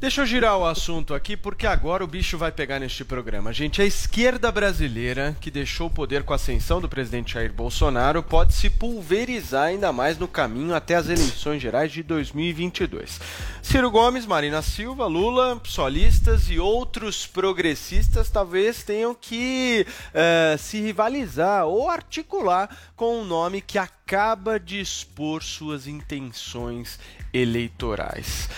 Deixa 0.00 0.22
eu 0.22 0.26
girar 0.26 0.56
o 0.56 0.64
assunto 0.64 1.12
aqui, 1.12 1.36
porque 1.36 1.66
agora 1.66 2.02
o 2.02 2.06
bicho 2.06 2.38
vai 2.38 2.50
pegar 2.50 2.78
neste 2.78 3.04
programa. 3.04 3.52
Gente, 3.52 3.82
a 3.82 3.84
esquerda 3.84 4.50
brasileira, 4.50 5.36
que 5.40 5.50
deixou 5.50 5.88
o 5.88 5.90
poder 5.90 6.22
com 6.22 6.32
a 6.32 6.36
ascensão 6.36 6.80
do 6.80 6.88
presidente 6.88 7.34
Jair 7.34 7.52
Bolsonaro, 7.52 8.22
pode 8.22 8.54
se 8.54 8.70
pulverizar 8.70 9.64
ainda 9.64 9.92
mais 9.92 10.16
no 10.16 10.26
caminho 10.26 10.74
até 10.74 10.94
as 10.94 11.06
eleições 11.06 11.60
gerais 11.60 11.92
de 11.92 12.02
2022. 12.02 13.20
Ciro 13.62 13.90
Gomes, 13.90 14.24
Marina 14.24 14.62
Silva, 14.62 15.06
Lula, 15.06 15.60
solistas 15.64 16.50
e 16.50 16.58
outros 16.58 17.26
progressistas 17.26 18.30
talvez 18.30 18.82
tenham 18.82 19.14
que 19.14 19.86
eh, 20.14 20.56
se 20.58 20.80
rivalizar 20.80 21.66
ou 21.66 21.90
articular 21.90 22.74
com 22.96 23.20
um 23.20 23.24
nome 23.24 23.60
que 23.60 23.78
acaba 23.78 24.58
de 24.58 24.80
expor 24.80 25.42
suas 25.42 25.86
intenções 25.86 26.98
eleitorais. 27.32 28.48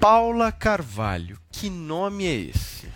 Paula 0.00 0.52
Carvalho, 0.52 1.38
que 1.50 1.70
nome 1.70 2.26
é 2.26 2.34
esse? 2.34 2.88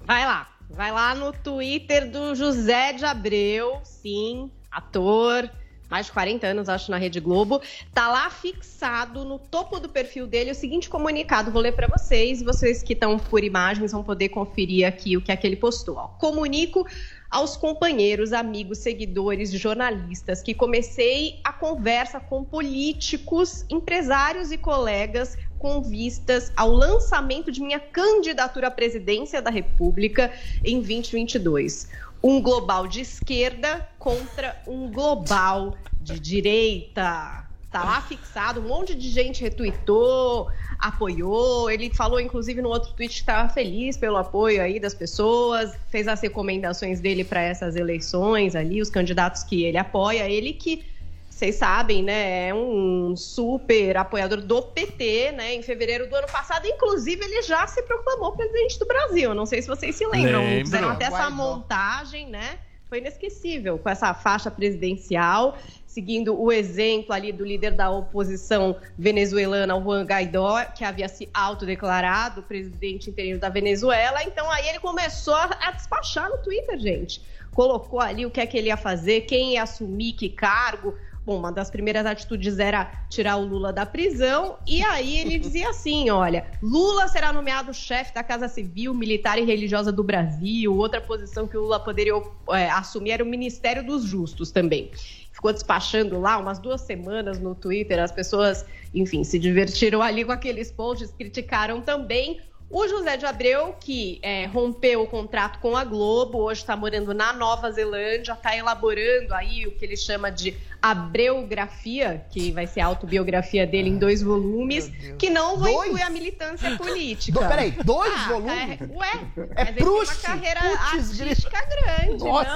Vai 0.00 0.24
lá. 0.24 0.48
Vai 0.70 0.90
lá 0.90 1.14
no 1.14 1.32
Twitter 1.32 2.10
do 2.10 2.34
José 2.34 2.92
de 2.92 3.04
Abreu, 3.04 3.80
sim, 3.84 4.50
ator, 4.70 5.48
mais 5.88 6.06
de 6.06 6.12
40 6.12 6.46
anos, 6.46 6.68
acho, 6.68 6.90
na 6.90 6.96
Rede 6.96 7.20
Globo. 7.20 7.60
Tá 7.92 8.08
lá 8.08 8.28
fixado 8.30 9.24
no 9.24 9.38
topo 9.38 9.78
do 9.78 9.88
perfil 9.88 10.26
dele 10.26 10.50
o 10.50 10.54
seguinte 10.54 10.88
comunicado. 10.88 11.50
Vou 11.50 11.62
ler 11.62 11.72
para 11.72 11.86
vocês, 11.86 12.42
vocês 12.42 12.82
que 12.82 12.94
estão 12.94 13.18
por 13.18 13.44
imagens 13.44 13.92
vão 13.92 14.02
poder 14.02 14.30
conferir 14.30 14.86
aqui 14.86 15.16
o 15.16 15.22
que 15.22 15.30
é 15.30 15.36
que 15.36 15.46
ele 15.46 15.56
postou. 15.56 15.96
Ó. 15.96 16.08
Comunico 16.08 16.86
aos 17.34 17.56
companheiros, 17.56 18.32
amigos, 18.32 18.78
seguidores, 18.78 19.50
jornalistas 19.50 20.40
que 20.40 20.54
comecei 20.54 21.40
a 21.42 21.52
conversa 21.52 22.20
com 22.20 22.44
políticos, 22.44 23.66
empresários 23.68 24.52
e 24.52 24.56
colegas 24.56 25.36
com 25.58 25.82
vistas 25.82 26.52
ao 26.56 26.70
lançamento 26.70 27.50
de 27.50 27.60
minha 27.60 27.80
candidatura 27.80 28.68
à 28.68 28.70
presidência 28.70 29.42
da 29.42 29.50
República 29.50 30.32
em 30.64 30.76
2022. 30.76 31.88
Um 32.22 32.40
global 32.40 32.86
de 32.86 33.00
esquerda 33.00 33.84
contra 33.98 34.62
um 34.64 34.88
global 34.88 35.76
de 36.00 36.20
direita. 36.20 37.43
Tá 37.74 37.82
lá 37.82 38.00
fixado, 38.00 38.60
um 38.60 38.68
monte 38.68 38.94
de 38.94 39.10
gente 39.10 39.42
retuitou, 39.42 40.48
apoiou. 40.78 41.68
Ele 41.68 41.92
falou, 41.92 42.20
inclusive, 42.20 42.62
no 42.62 42.68
outro 42.68 42.92
tweet 42.92 43.12
que 43.12 43.20
estava 43.22 43.48
feliz 43.48 43.96
pelo 43.96 44.16
apoio 44.16 44.62
aí 44.62 44.78
das 44.78 44.94
pessoas, 44.94 45.74
fez 45.88 46.06
as 46.06 46.20
recomendações 46.20 47.00
dele 47.00 47.24
para 47.24 47.42
essas 47.42 47.74
eleições 47.74 48.54
ali, 48.54 48.80
os 48.80 48.90
candidatos 48.90 49.42
que 49.42 49.64
ele 49.64 49.76
apoia. 49.76 50.30
Ele 50.30 50.52
que 50.52 50.84
vocês 51.28 51.56
sabem, 51.56 52.00
né? 52.00 52.50
É 52.50 52.54
um 52.54 53.16
super 53.16 53.96
apoiador 53.96 54.40
do 54.40 54.62
PT, 54.62 55.32
né? 55.32 55.52
Em 55.56 55.62
fevereiro 55.64 56.08
do 56.08 56.14
ano 56.14 56.28
passado, 56.28 56.68
inclusive, 56.68 57.24
ele 57.24 57.42
já 57.42 57.66
se 57.66 57.82
proclamou 57.82 58.30
presidente 58.36 58.78
do 58.78 58.86
Brasil. 58.86 59.34
Não 59.34 59.46
sei 59.46 59.60
se 59.60 59.66
vocês 59.66 59.96
se 59.96 60.06
lembram. 60.06 60.42
Lembro. 60.42 60.66
Fizeram 60.66 60.90
até 60.90 61.06
essa 61.06 61.28
montagem, 61.28 62.28
né? 62.28 62.56
Foi 62.88 62.98
inesquecível 62.98 63.78
com 63.78 63.88
essa 63.88 64.14
faixa 64.14 64.48
presidencial, 64.48 65.58
seguindo 65.94 66.36
o 66.36 66.50
exemplo 66.50 67.14
ali 67.14 67.30
do 67.30 67.44
líder 67.44 67.70
da 67.70 67.88
oposição 67.88 68.76
venezuelana, 68.98 69.80
Juan 69.80 70.02
Guaidó, 70.04 70.64
que 70.74 70.84
havia 70.84 71.08
se 71.08 71.28
autodeclarado 71.32 72.42
presidente 72.42 73.10
interino 73.10 73.38
da 73.38 73.48
Venezuela. 73.48 74.24
Então 74.24 74.50
aí 74.50 74.68
ele 74.68 74.80
começou 74.80 75.34
a 75.34 75.70
despachar 75.70 76.28
no 76.28 76.38
Twitter, 76.38 76.78
gente 76.78 77.22
colocou 77.52 78.00
ali 78.00 78.26
o 78.26 78.30
que 78.32 78.40
é 78.40 78.46
que 78.46 78.58
ele 78.58 78.66
ia 78.66 78.76
fazer, 78.76 79.20
quem 79.20 79.52
ia 79.52 79.62
assumir 79.62 80.14
que 80.14 80.28
cargo, 80.28 80.92
Bom, 81.26 81.38
uma 81.38 81.50
das 81.50 81.70
primeiras 81.70 82.04
atitudes 82.04 82.58
era 82.58 82.92
tirar 83.08 83.36
o 83.36 83.46
Lula 83.46 83.72
da 83.72 83.86
prisão, 83.86 84.58
e 84.66 84.84
aí 84.84 85.20
ele 85.20 85.38
dizia 85.38 85.70
assim: 85.70 86.10
olha, 86.10 86.44
Lula 86.62 87.08
será 87.08 87.32
nomeado 87.32 87.72
chefe 87.72 88.12
da 88.12 88.22
Casa 88.22 88.46
Civil, 88.46 88.92
Militar 88.92 89.38
e 89.38 89.44
Religiosa 89.44 89.90
do 89.90 90.04
Brasil. 90.04 90.76
Outra 90.76 91.00
posição 91.00 91.48
que 91.48 91.56
o 91.56 91.62
Lula 91.62 91.80
poderia 91.80 92.12
é, 92.50 92.68
assumir 92.68 93.12
era 93.12 93.24
o 93.24 93.26
Ministério 93.26 93.82
dos 93.82 94.04
Justos 94.04 94.50
também. 94.50 94.90
Ficou 95.34 95.52
despachando 95.52 96.20
lá 96.20 96.38
umas 96.38 96.60
duas 96.60 96.80
semanas 96.82 97.40
no 97.40 97.56
Twitter, 97.56 97.98
as 97.98 98.12
pessoas, 98.12 98.64
enfim, 98.94 99.24
se 99.24 99.36
divertiram 99.36 100.00
ali 100.00 100.24
com 100.24 100.30
aqueles 100.30 100.70
posts, 100.70 101.10
criticaram 101.10 101.80
também. 101.80 102.40
O 102.70 102.86
José 102.86 103.16
de 103.16 103.26
Abreu, 103.26 103.74
que 103.80 104.20
é, 104.22 104.46
rompeu 104.46 105.02
o 105.02 105.08
contrato 105.08 105.58
com 105.58 105.76
a 105.76 105.84
Globo, 105.84 106.38
hoje 106.38 106.60
está 106.60 106.76
morando 106.76 107.12
na 107.12 107.32
Nova 107.32 107.70
Zelândia, 107.72 108.32
está 108.32 108.56
elaborando 108.56 109.34
aí 109.34 109.66
o 109.66 109.72
que 109.72 109.84
ele 109.84 109.96
chama 109.96 110.30
de 110.30 110.56
Abreografia, 110.84 112.24
que 112.30 112.50
vai 112.52 112.66
ser 112.66 112.80
a 112.80 112.86
autobiografia 112.86 113.66
dele 113.66 113.88
em 113.88 113.96
dois 113.98 114.20
volumes, 114.22 114.90
que 115.18 115.30
não 115.30 115.58
vai 115.58 115.72
Dois? 115.72 115.86
incluir 115.88 116.02
a 116.02 116.10
militância 116.10 116.76
política. 116.78 117.40
Do- 117.40 117.48
peraí, 117.48 117.70
dois 117.84 118.12
Ah, 118.14 118.28
volumes? 118.28 118.80
é- 118.80 118.84
ué, 118.94 119.10
É 119.56 119.64
mas 119.64 119.68
ele 119.68 119.76
tem 119.76 119.86
uma 119.86 119.94
Proust, 120.04 120.22
carreira 120.22 120.60
putz, 120.60 121.20
artística 121.20 121.58
grande, 121.66 122.24
Nossa. 122.24 122.50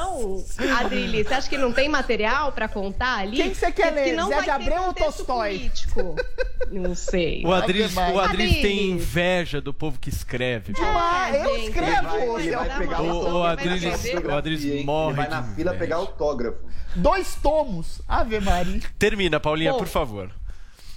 não. 0.64 0.76
Adrilli, 0.78 1.24
você 1.24 1.34
acha 1.34 1.48
que 1.48 1.56
não 1.58 1.72
tem 1.72 1.88
material 1.88 2.52
para 2.52 2.68
contar 2.68 3.18
ali? 3.20 3.36
Quem 3.38 3.50
que 3.50 3.56
você 3.56 3.72
quer 3.72 3.88
Que 3.94 4.00
ler, 4.00 4.12
não 4.14 4.28
Zé 4.28 4.42
de 4.42 4.50
Abreu 4.50 4.82
ou 4.82 4.92
Tolstói? 4.94 5.56
político. 5.58 6.14
Não 6.70 6.94
sei. 6.94 7.42
O 7.46 7.52
Adriles, 7.52 7.96
Ave 7.96 8.12
o 8.12 8.20
Adriles 8.20 8.56
Maria. 8.56 8.62
tem 8.62 8.90
inveja 8.90 9.60
do 9.60 9.72
povo 9.72 9.98
que 9.98 10.10
escreve. 10.10 10.74
Ah, 10.80 11.30
eu 11.34 11.54
gente, 11.56 11.68
escrevo, 11.68 12.38
ele 12.38 12.50
vai- 12.54 12.66
ele 12.82 12.86
vai 12.86 13.00
O, 13.00 13.12
o 13.14 13.48
escrever. 13.48 14.26
o 14.26 14.34
Adriles 14.34 14.64
Ele 14.64 14.84
morre 14.84 15.16
vai 15.16 15.28
na 15.28 15.42
fila 15.42 15.72
pegar 15.74 15.96
autógrafo. 15.96 16.58
Dois 16.94 17.34
tomos. 17.36 18.00
Ave 18.20 18.40
Maria. 18.40 18.80
Termina, 18.98 19.38
Paulinha, 19.38 19.72
Bom. 19.72 19.78
por 19.78 19.86
favor. 19.86 20.30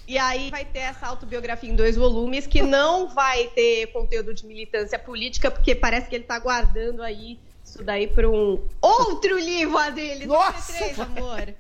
E 0.08 0.18
aí 0.18 0.50
vai 0.50 0.66
ter 0.66 0.80
essa 0.80 1.08
autobiografia 1.08 1.70
em 1.70 1.76
dois 1.76 1.96
volumes 1.96 2.48
que 2.48 2.62
não 2.62 3.08
vai 3.08 3.48
ter 3.48 3.88
conteúdo 3.88 4.34
de 4.34 4.46
militância 4.46 4.98
política, 4.98 5.50
porque 5.50 5.76
parece 5.76 6.10
que 6.10 6.16
ele 6.16 6.24
tá 6.24 6.38
guardando 6.40 7.02
aí 7.02 7.40
isso 7.72 7.84
daí 7.86 8.06
para 8.06 8.30
um 8.30 8.60
outro 8.82 9.40
livro, 9.40 9.78
Adriles. 9.78 10.28
Nossa! 10.28 10.74
93, 10.74 11.00
amor. 11.00 11.56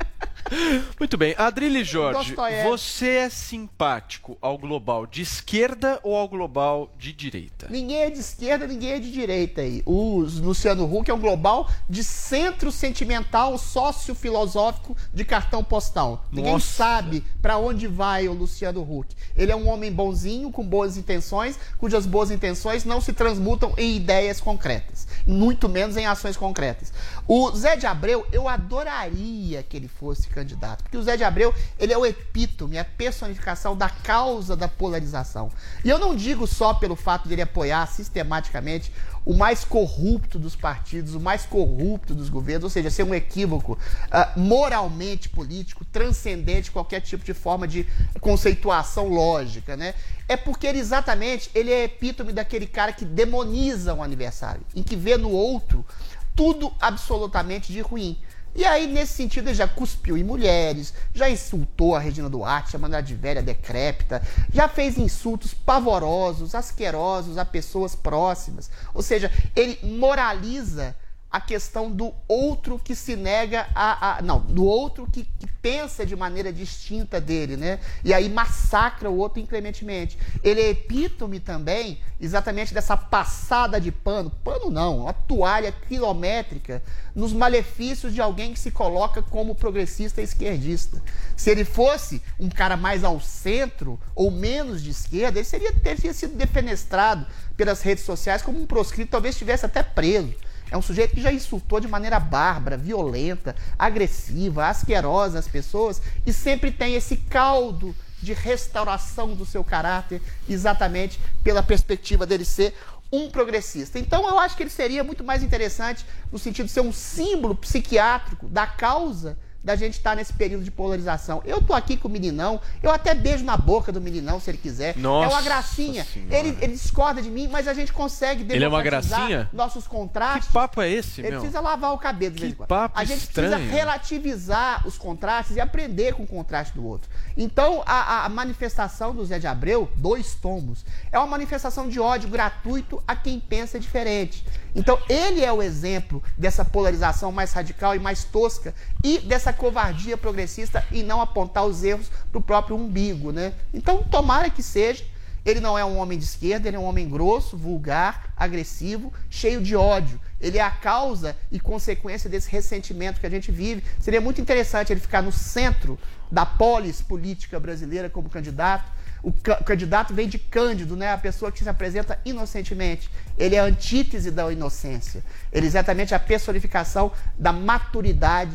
Muito 1.00 1.17
bem. 1.17 1.34
Adrilles 1.38 1.88
Jorge, 1.88 2.36
você 2.63 3.10
é 3.10 3.30
simpático 3.30 4.38
ao 4.41 4.58
global 4.58 5.06
de 5.06 5.21
esquerda 5.21 6.00
ou 6.04 6.15
ao 6.15 6.28
global 6.28 6.91
de 6.97 7.13
direita? 7.13 7.67
Ninguém 7.69 7.97
é 7.97 8.10
de 8.10 8.19
esquerda, 8.19 8.67
ninguém 8.67 8.91
é 8.91 9.00
de 9.00 9.12
direita 9.12 9.62
aí. 9.62 9.82
O 9.86 10.19
Luciano 10.19 10.84
Huck 10.86 11.10
é 11.10 11.13
um 11.13 11.19
global 11.19 11.69
de 11.89 12.04
centro 12.04 12.71
sentimental 12.71 13.58
sócio-filosófico 13.58 14.95
de 15.13 15.24
cartão 15.24 15.63
postal. 15.63 16.26
Ninguém 16.32 16.54
Nossa. 16.54 16.65
sabe 16.65 17.24
pra 17.41 17.58
onde 17.58 17.88
vai 17.88 18.28
o 18.28 18.34
Luciano 18.34 18.82
Huck. 18.82 19.15
Ele 19.36 19.52
é 19.52 19.56
um 19.56 19.69
homem 19.69 19.91
bonzinho, 19.91 20.52
com 20.52 20.65
boas 20.65 20.97
intenções, 20.97 21.58
cujas 21.78 22.06
boas 22.06 22.32
intenções 22.32 22.84
não 22.84 23.00
se 23.00 23.13
transmutam 23.13 23.74
em 23.78 23.95
ideias 23.95 24.41
concretas, 24.41 25.08
muito 25.26 25.70
menos 25.70 25.98
em 25.98 26.06
ações 26.06 26.38
concretas. 26.38 26.94
O 27.28 27.52
Zé 27.52 27.76
de 27.76 27.86
Abreu, 27.86 28.26
eu 28.32 28.48
adoraria 28.48 29.64
que 29.64 29.78
ele 29.78 29.88
fosse 29.88 30.28
candidato, 30.28 30.84
porque 30.84 30.98
o 30.98 31.04
Zé 31.04 31.18
de 31.18 31.24
Abreu, 31.24 31.54
ele 31.80 31.94
é 31.94 31.98
o 31.98 32.06
epítome, 32.06 32.78
a 32.78 32.86
personificação 32.86 33.76
da 33.76 33.90
causa 33.90 34.56
da 34.56 34.68
polarização. 34.68 35.52
E 35.84 35.90
eu 35.90 36.00
não 36.00 36.16
digo 36.16 36.48
só 36.48 36.74
pelo 36.74 36.96
fato 36.96 37.28
de 37.28 37.34
ele 37.34 37.42
apoiar 37.42 37.88
sistematicamente 37.88 38.92
o 39.26 39.34
mais 39.34 39.64
corrupto 39.64 40.40
dos 40.40 40.56
partidos, 40.56 41.14
o 41.14 41.20
mais 41.20 41.46
corrupto 41.46 42.16
dos 42.16 42.30
governos, 42.30 42.64
ou 42.64 42.70
seja, 42.70 42.90
ser 42.90 43.04
um 43.04 43.14
equívoco 43.14 43.78
ah, 44.12 44.34
moralmente 44.36 45.30
político, 45.30 45.86
transcendente 45.86 46.72
qualquer 46.72 47.02
tipo 47.02 47.24
de 47.24 47.34
forma 47.34 47.68
de 47.68 47.86
conceituação 48.20 49.08
lógica, 49.08 49.78
né? 49.78 49.94
É 50.32 50.38
porque 50.38 50.65
ele 50.65 50.80
exatamente 50.80 51.52
ele 51.54 51.74
é 51.74 51.84
epítome 51.84 52.32
daquele 52.32 52.65
cara 52.65 52.94
que 52.94 53.04
demoniza 53.04 53.94
um 53.94 54.02
aniversário, 54.02 54.62
em 54.74 54.82
que 54.82 54.96
vê 54.96 55.17
no 55.17 55.30
outro 55.30 55.86
tudo 56.34 56.74
absolutamente 56.80 57.74
de 57.74 57.82
ruim. 57.82 58.17
E 58.56 58.63
aí, 58.63 58.88
nesse 58.88 59.12
sentido, 59.12 59.50
ele 59.50 59.56
já 59.56 59.67
cuspiu 59.67 60.17
em 60.17 60.24
mulheres, 60.24 60.94
já 61.13 61.30
insultou 61.30 61.96
a 61.96 62.00
Regina 62.00 62.30
Duarte, 62.30 62.72
chamando 62.72 62.94
ela 62.94 63.04
de 63.04 63.13
velha 63.13 63.44
decrépita, 63.44 64.22
já 64.54 64.70
fez 64.70 64.98
insultos 64.98 65.54
pavorosos, 65.54 66.56
asquerosos 66.56 67.38
a 67.38 67.44
pessoas 67.44 67.94
próximas. 67.94 68.72
Ou 68.94 69.02
seja, 69.02 69.30
ele 69.54 69.78
moraliza 69.84 70.96
a 71.32 71.39
questão 71.39 71.89
do 71.89 72.13
outro 72.28 72.78
que 72.78 72.94
se 72.94 73.15
nega 73.15 73.67
a. 73.74 74.17
a- 74.17 74.22
não, 74.22 74.39
do 74.41 74.65
outro 74.65 75.08
que, 75.10 75.24
que 75.24 75.48
pensa 75.62 76.06
de 76.06 76.15
maneira 76.15 76.52
distinta 76.52 77.22
dele, 77.22 77.56
né? 77.56 77.80
E 78.04 78.13
aí 78.13 78.28
massacra 78.28 79.10
o 79.10 79.17
outro 79.17 79.39
inclementemente. 79.39 80.17
Ele 80.44 80.60
é 80.60 80.70
epítome 80.72 81.39
também, 81.39 82.00
exatamente 82.20 82.74
dessa 82.74 82.98
passada 82.98 83.80
de 83.80 83.91
pano, 83.91 84.30
pano 84.44 84.70
não, 84.70 85.00
uma 85.02 85.13
toalha 85.13 85.72
quilométrica, 85.88 86.84
nos 87.15 87.32
malefícios 87.32 88.13
de 88.13 88.20
alguém 88.20 88.54
que 88.54 88.60
se 88.60 88.72
coloca 88.72 89.22
como 89.22 89.56
progressista 89.56 90.22
esquerdista. 90.22 91.02
Se 91.38 91.50
ele 91.50 91.63
fosse 91.63 92.22
um 92.39 92.50
cara 92.50 92.76
mais 92.76 93.04
ao 93.04 93.22
centro 93.22 94.00
ou 94.13 94.30
menos 94.32 94.82
de 94.82 94.89
esquerda, 94.89 95.39
ele 95.39 95.48
seria, 95.48 95.72
teria 95.74 96.13
sido 96.13 96.36
defenestrado 96.36 97.26
pelas 97.56 97.82
redes 97.82 98.04
sociais 98.04 98.41
como 98.41 98.60
um 98.62 98.65
proscrito, 98.65 99.12
talvez 99.12 99.36
estivesse 99.36 99.65
até 99.65 99.82
preso. 99.82 100.34
É 100.72 100.78
um 100.78 100.82
sujeito 100.82 101.14
que 101.14 101.22
já 101.22 101.34
insultou 101.34 101.82
de 101.82 101.88
maneira 101.88 102.18
bárbara, 102.18 102.78
violenta, 102.78 103.54
agressiva, 103.78 104.68
asquerosa 104.68 105.38
as 105.38 105.48
pessoas 105.48 106.02
e 106.26 106.32
sempre 106.32 106.72
tem 106.72 106.96
esse 106.96 107.18
caldo 107.18 107.94
de 108.22 108.32
restauração 108.34 109.36
do 109.36 109.46
seu 109.46 109.64
caráter, 109.66 110.22
exatamente 110.48 111.20
pela 111.44 111.62
perspectiva 111.62 112.26
dele 112.26 112.46
ser 112.46 112.74
um 113.12 113.30
progressista. 113.30 114.00
Então 114.00 114.26
eu 114.26 114.40
acho 114.40 114.56
que 114.56 114.64
ele 114.64 114.70
seria 114.70 115.04
muito 115.04 115.24
mais 115.24 115.44
interessante 115.44 116.06
no 116.32 116.40
sentido 116.40 116.68
de 116.68 116.72
ser 116.72 116.82
um 116.82 116.94
símbolo 116.94 117.54
psiquiátrico 117.54 118.48
da 118.48 118.66
causa 118.66 119.38
da 119.63 119.76
gente 119.76 119.93
estar 119.93 120.15
nesse 120.15 120.34
período 120.34 120.63
de 120.63 120.71
polarização. 120.71 121.41
Eu 121.45 121.62
tô 121.62 121.74
aqui 121.74 121.95
com 121.97 122.08
o 122.08 122.12
meninão, 122.12 122.60
eu 122.82 122.91
até 122.91 123.13
beijo 123.13 123.43
na 123.45 123.56
boca 123.56 123.91
do 123.91 124.02
meninão 124.02 124.39
se 124.39 124.50
ele 124.50 124.58
quiser. 124.58 124.97
Nossa 124.97 125.28
é 125.28 125.34
uma 125.36 125.41
gracinha. 125.41 126.04
Senhora. 126.04 126.36
Ele, 126.36 126.58
ele 126.62 126.74
discorda 126.74 127.21
de 127.21 127.30
mim, 127.30 127.47
mas 127.47 127.67
a 127.67 127.74
gente 127.74 127.93
consegue 127.93 128.45
Ele 128.54 128.63
é 128.65 128.67
uma 128.67 128.82
gracinha? 128.82 129.50
nossos 129.54 129.88
contrastes. 129.88 130.47
Que 130.47 130.54
papo 130.54 130.82
é 130.82 130.89
esse, 130.89 131.21
Ele 131.21 131.30
meu? 131.32 131.39
precisa 131.41 131.60
lavar 131.62 131.93
o 131.93 131.97
cabelo 131.97 132.32
de 132.34 132.38
Que 132.38 132.41
vez 132.41 132.54
em 132.54 132.56
quando. 132.58 132.67
papo 132.69 132.97
a 133.00 133.04
gente 133.04 133.19
estranho. 133.24 133.50
precisa 133.52 133.71
relativizar 133.76 134.88
os 134.88 134.97
contrastes 134.97 135.56
e 135.56 135.60
aprender 135.60 136.13
com 136.13 136.24
o 136.24 136.28
contraste 136.28 136.74
do 136.74 136.86
outro. 136.86 137.10
Então, 137.38 137.84
a, 137.86 138.26
a 138.26 138.30
manifestação 138.30 139.13
do 139.13 139.24
Zé 139.26 139.39
de 139.39 139.47
Abreu, 139.47 139.89
dois 139.95 140.36
tomos, 140.36 140.84
é 141.12 141.17
uma 141.17 141.28
manifestação 141.28 141.88
de 141.88 142.00
ódio 142.00 142.30
gratuito 142.30 143.02
a 143.08 143.15
quem 143.15 143.39
pensa 143.39 143.80
diferente. 143.80 144.45
Então, 144.76 144.98
ele 145.10 145.44
é 145.44 145.52
o 145.52 145.62
exemplo 145.62 146.24
dessa 146.38 146.64
polarização 146.64 147.32
mais 147.32 147.52
radical 147.52 147.96
e 147.96 148.00
mais 148.00 148.24
tosca 148.24 148.74
e 149.04 149.20
dessa 149.20 149.52
covardia 149.52 150.18
progressista 150.18 150.86
em 150.92 151.04
não 151.04 151.22
apontar 151.22 151.66
os 151.66 151.84
erros 151.84 152.10
para 152.32 152.40
o 152.40 152.44
próprio 152.44 152.78
umbigo, 152.78 153.32
né? 153.32 153.54
Então, 153.74 154.04
tomara 154.04 154.50
que 154.50 154.64
seja. 154.64 155.04
Ele 155.44 155.60
não 155.60 155.78
é 155.78 155.84
um 155.84 155.98
homem 155.98 156.20
de 156.20 156.24
esquerda, 156.24 156.68
ele 156.68 156.78
é 156.78 156.80
um 156.80 156.86
homem 156.86 157.10
grosso, 157.10 157.58
vulgar, 157.58 158.32
agressivo, 158.38 159.12
cheio 159.28 159.60
de 159.62 159.76
ódio. 159.76 160.20
Ele 160.40 160.60
é 160.60 160.62
a 160.62 160.70
causa 160.70 161.36
e 161.52 161.60
consequência 161.60 162.30
desse 162.30 162.50
ressentimento 162.50 163.20
que 163.20 163.26
a 163.26 163.30
gente 163.30 163.52
vive. 163.52 163.84
Seria 164.00 164.22
muito 164.22 164.40
interessante 164.40 164.94
ele 164.94 165.00
ficar 165.00 165.24
no 165.24 165.32
centro 165.32 165.98
da 166.32 166.46
polis 166.46 167.02
política 167.02 167.60
brasileira 167.60 168.08
como 168.08 168.30
candidato. 168.30 168.86
O, 169.24 169.32
ca- 169.32 169.60
o 169.62 169.64
candidato 169.64 170.14
vem 170.14 170.28
de 170.28 170.40
Cândido, 170.40 170.96
né? 170.96 171.12
A 171.12 171.18
pessoa 171.18 171.52
que 171.52 171.64
se 171.64 171.70
apresenta 171.70 172.20
inocentemente. 172.26 173.10
Ele 173.38 173.56
é 173.56 173.60
a 173.60 173.64
antítese 173.66 174.32
da 174.32 174.52
inocência. 174.52 175.24
Ele 175.52 175.66
é 175.66 175.70
exatamente 175.70 176.14
a 176.16 176.20
personificação 176.20 177.12
da 177.38 177.54
maturidade 177.54 178.52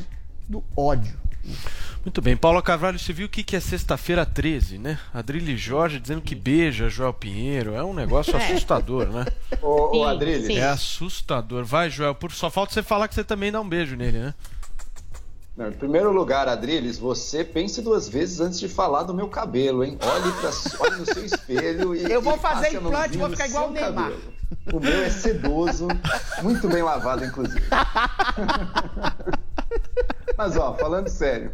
do 0.48 0.62
ódio. 0.76 1.14
Muito 2.04 2.20
bem. 2.20 2.36
Paula 2.36 2.60
Carvalho, 2.62 2.98
você 2.98 3.12
viu 3.12 3.26
o 3.26 3.28
que, 3.28 3.42
que 3.44 3.54
é 3.56 3.60
sexta-feira 3.60 4.26
13, 4.26 4.78
né? 4.78 4.98
Adrilles 5.14 5.60
Jorge 5.60 6.00
dizendo 6.00 6.20
que 6.20 6.34
beija 6.34 6.88
Joel 6.88 7.12
Pinheiro. 7.12 7.74
É 7.74 7.82
um 7.84 7.94
negócio 7.94 8.36
É. 8.36 8.44
assustador, 8.44 9.06
né? 9.08 9.24
Ô, 9.62 10.02
ô 10.04 10.20
sim. 10.44 10.58
É 10.58 10.64
assustador. 10.68 11.64
Vai, 11.64 11.90
Joel, 11.90 12.14
por... 12.14 12.32
só 12.32 12.50
falta 12.50 12.72
você 12.72 12.82
falar 12.82 13.06
que 13.08 13.14
você 13.14 13.24
também 13.24 13.50
dá 13.52 13.60
um 13.60 13.68
beijo 13.68 13.94
nele, 13.96 14.18
né? 14.18 14.34
Não, 15.56 15.68
em 15.68 15.72
primeiro 15.72 16.12
lugar, 16.12 16.48
Adrilles, 16.48 16.98
você 16.98 17.42
pense 17.42 17.80
duas 17.80 18.06
vezes 18.06 18.40
antes 18.40 18.60
de 18.60 18.68
falar 18.68 19.04
do 19.04 19.14
meu 19.14 19.26
cabelo, 19.28 19.82
hein? 19.82 19.96
Olhe, 20.02 20.32
pra, 20.32 20.50
olhe 20.80 20.96
no 20.96 21.06
seu 21.06 21.24
espelho 21.24 21.94
e. 21.94 22.12
Eu 22.12 22.20
vou 22.20 22.36
e 22.36 22.38
fazer 22.38 22.66
a 22.66 22.72
implante, 22.74 23.16
vou 23.16 23.30
ficar 23.30 23.48
igual 23.48 23.70
o 23.70 23.72
Neymar. 23.72 24.10
cabelo. 24.10 24.20
O 24.70 24.78
meu 24.78 25.02
é 25.02 25.08
sedoso, 25.08 25.88
muito 26.42 26.68
bem 26.68 26.82
lavado, 26.82 27.24
inclusive. 27.24 27.62
Mas, 30.36 30.58
ó, 30.58 30.74
falando 30.74 31.08
sério. 31.08 31.52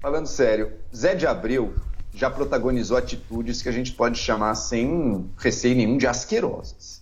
Falando 0.00 0.26
sério, 0.26 0.72
Zé 0.94 1.14
de 1.14 1.26
Abreu 1.26 1.76
já 2.12 2.28
protagonizou 2.28 2.96
atitudes 2.96 3.62
que 3.62 3.68
a 3.68 3.72
gente 3.72 3.92
pode 3.92 4.18
chamar 4.18 4.56
sem 4.56 5.30
receio 5.36 5.76
nenhum 5.76 5.96
de 5.96 6.08
asquerosas. 6.08 6.95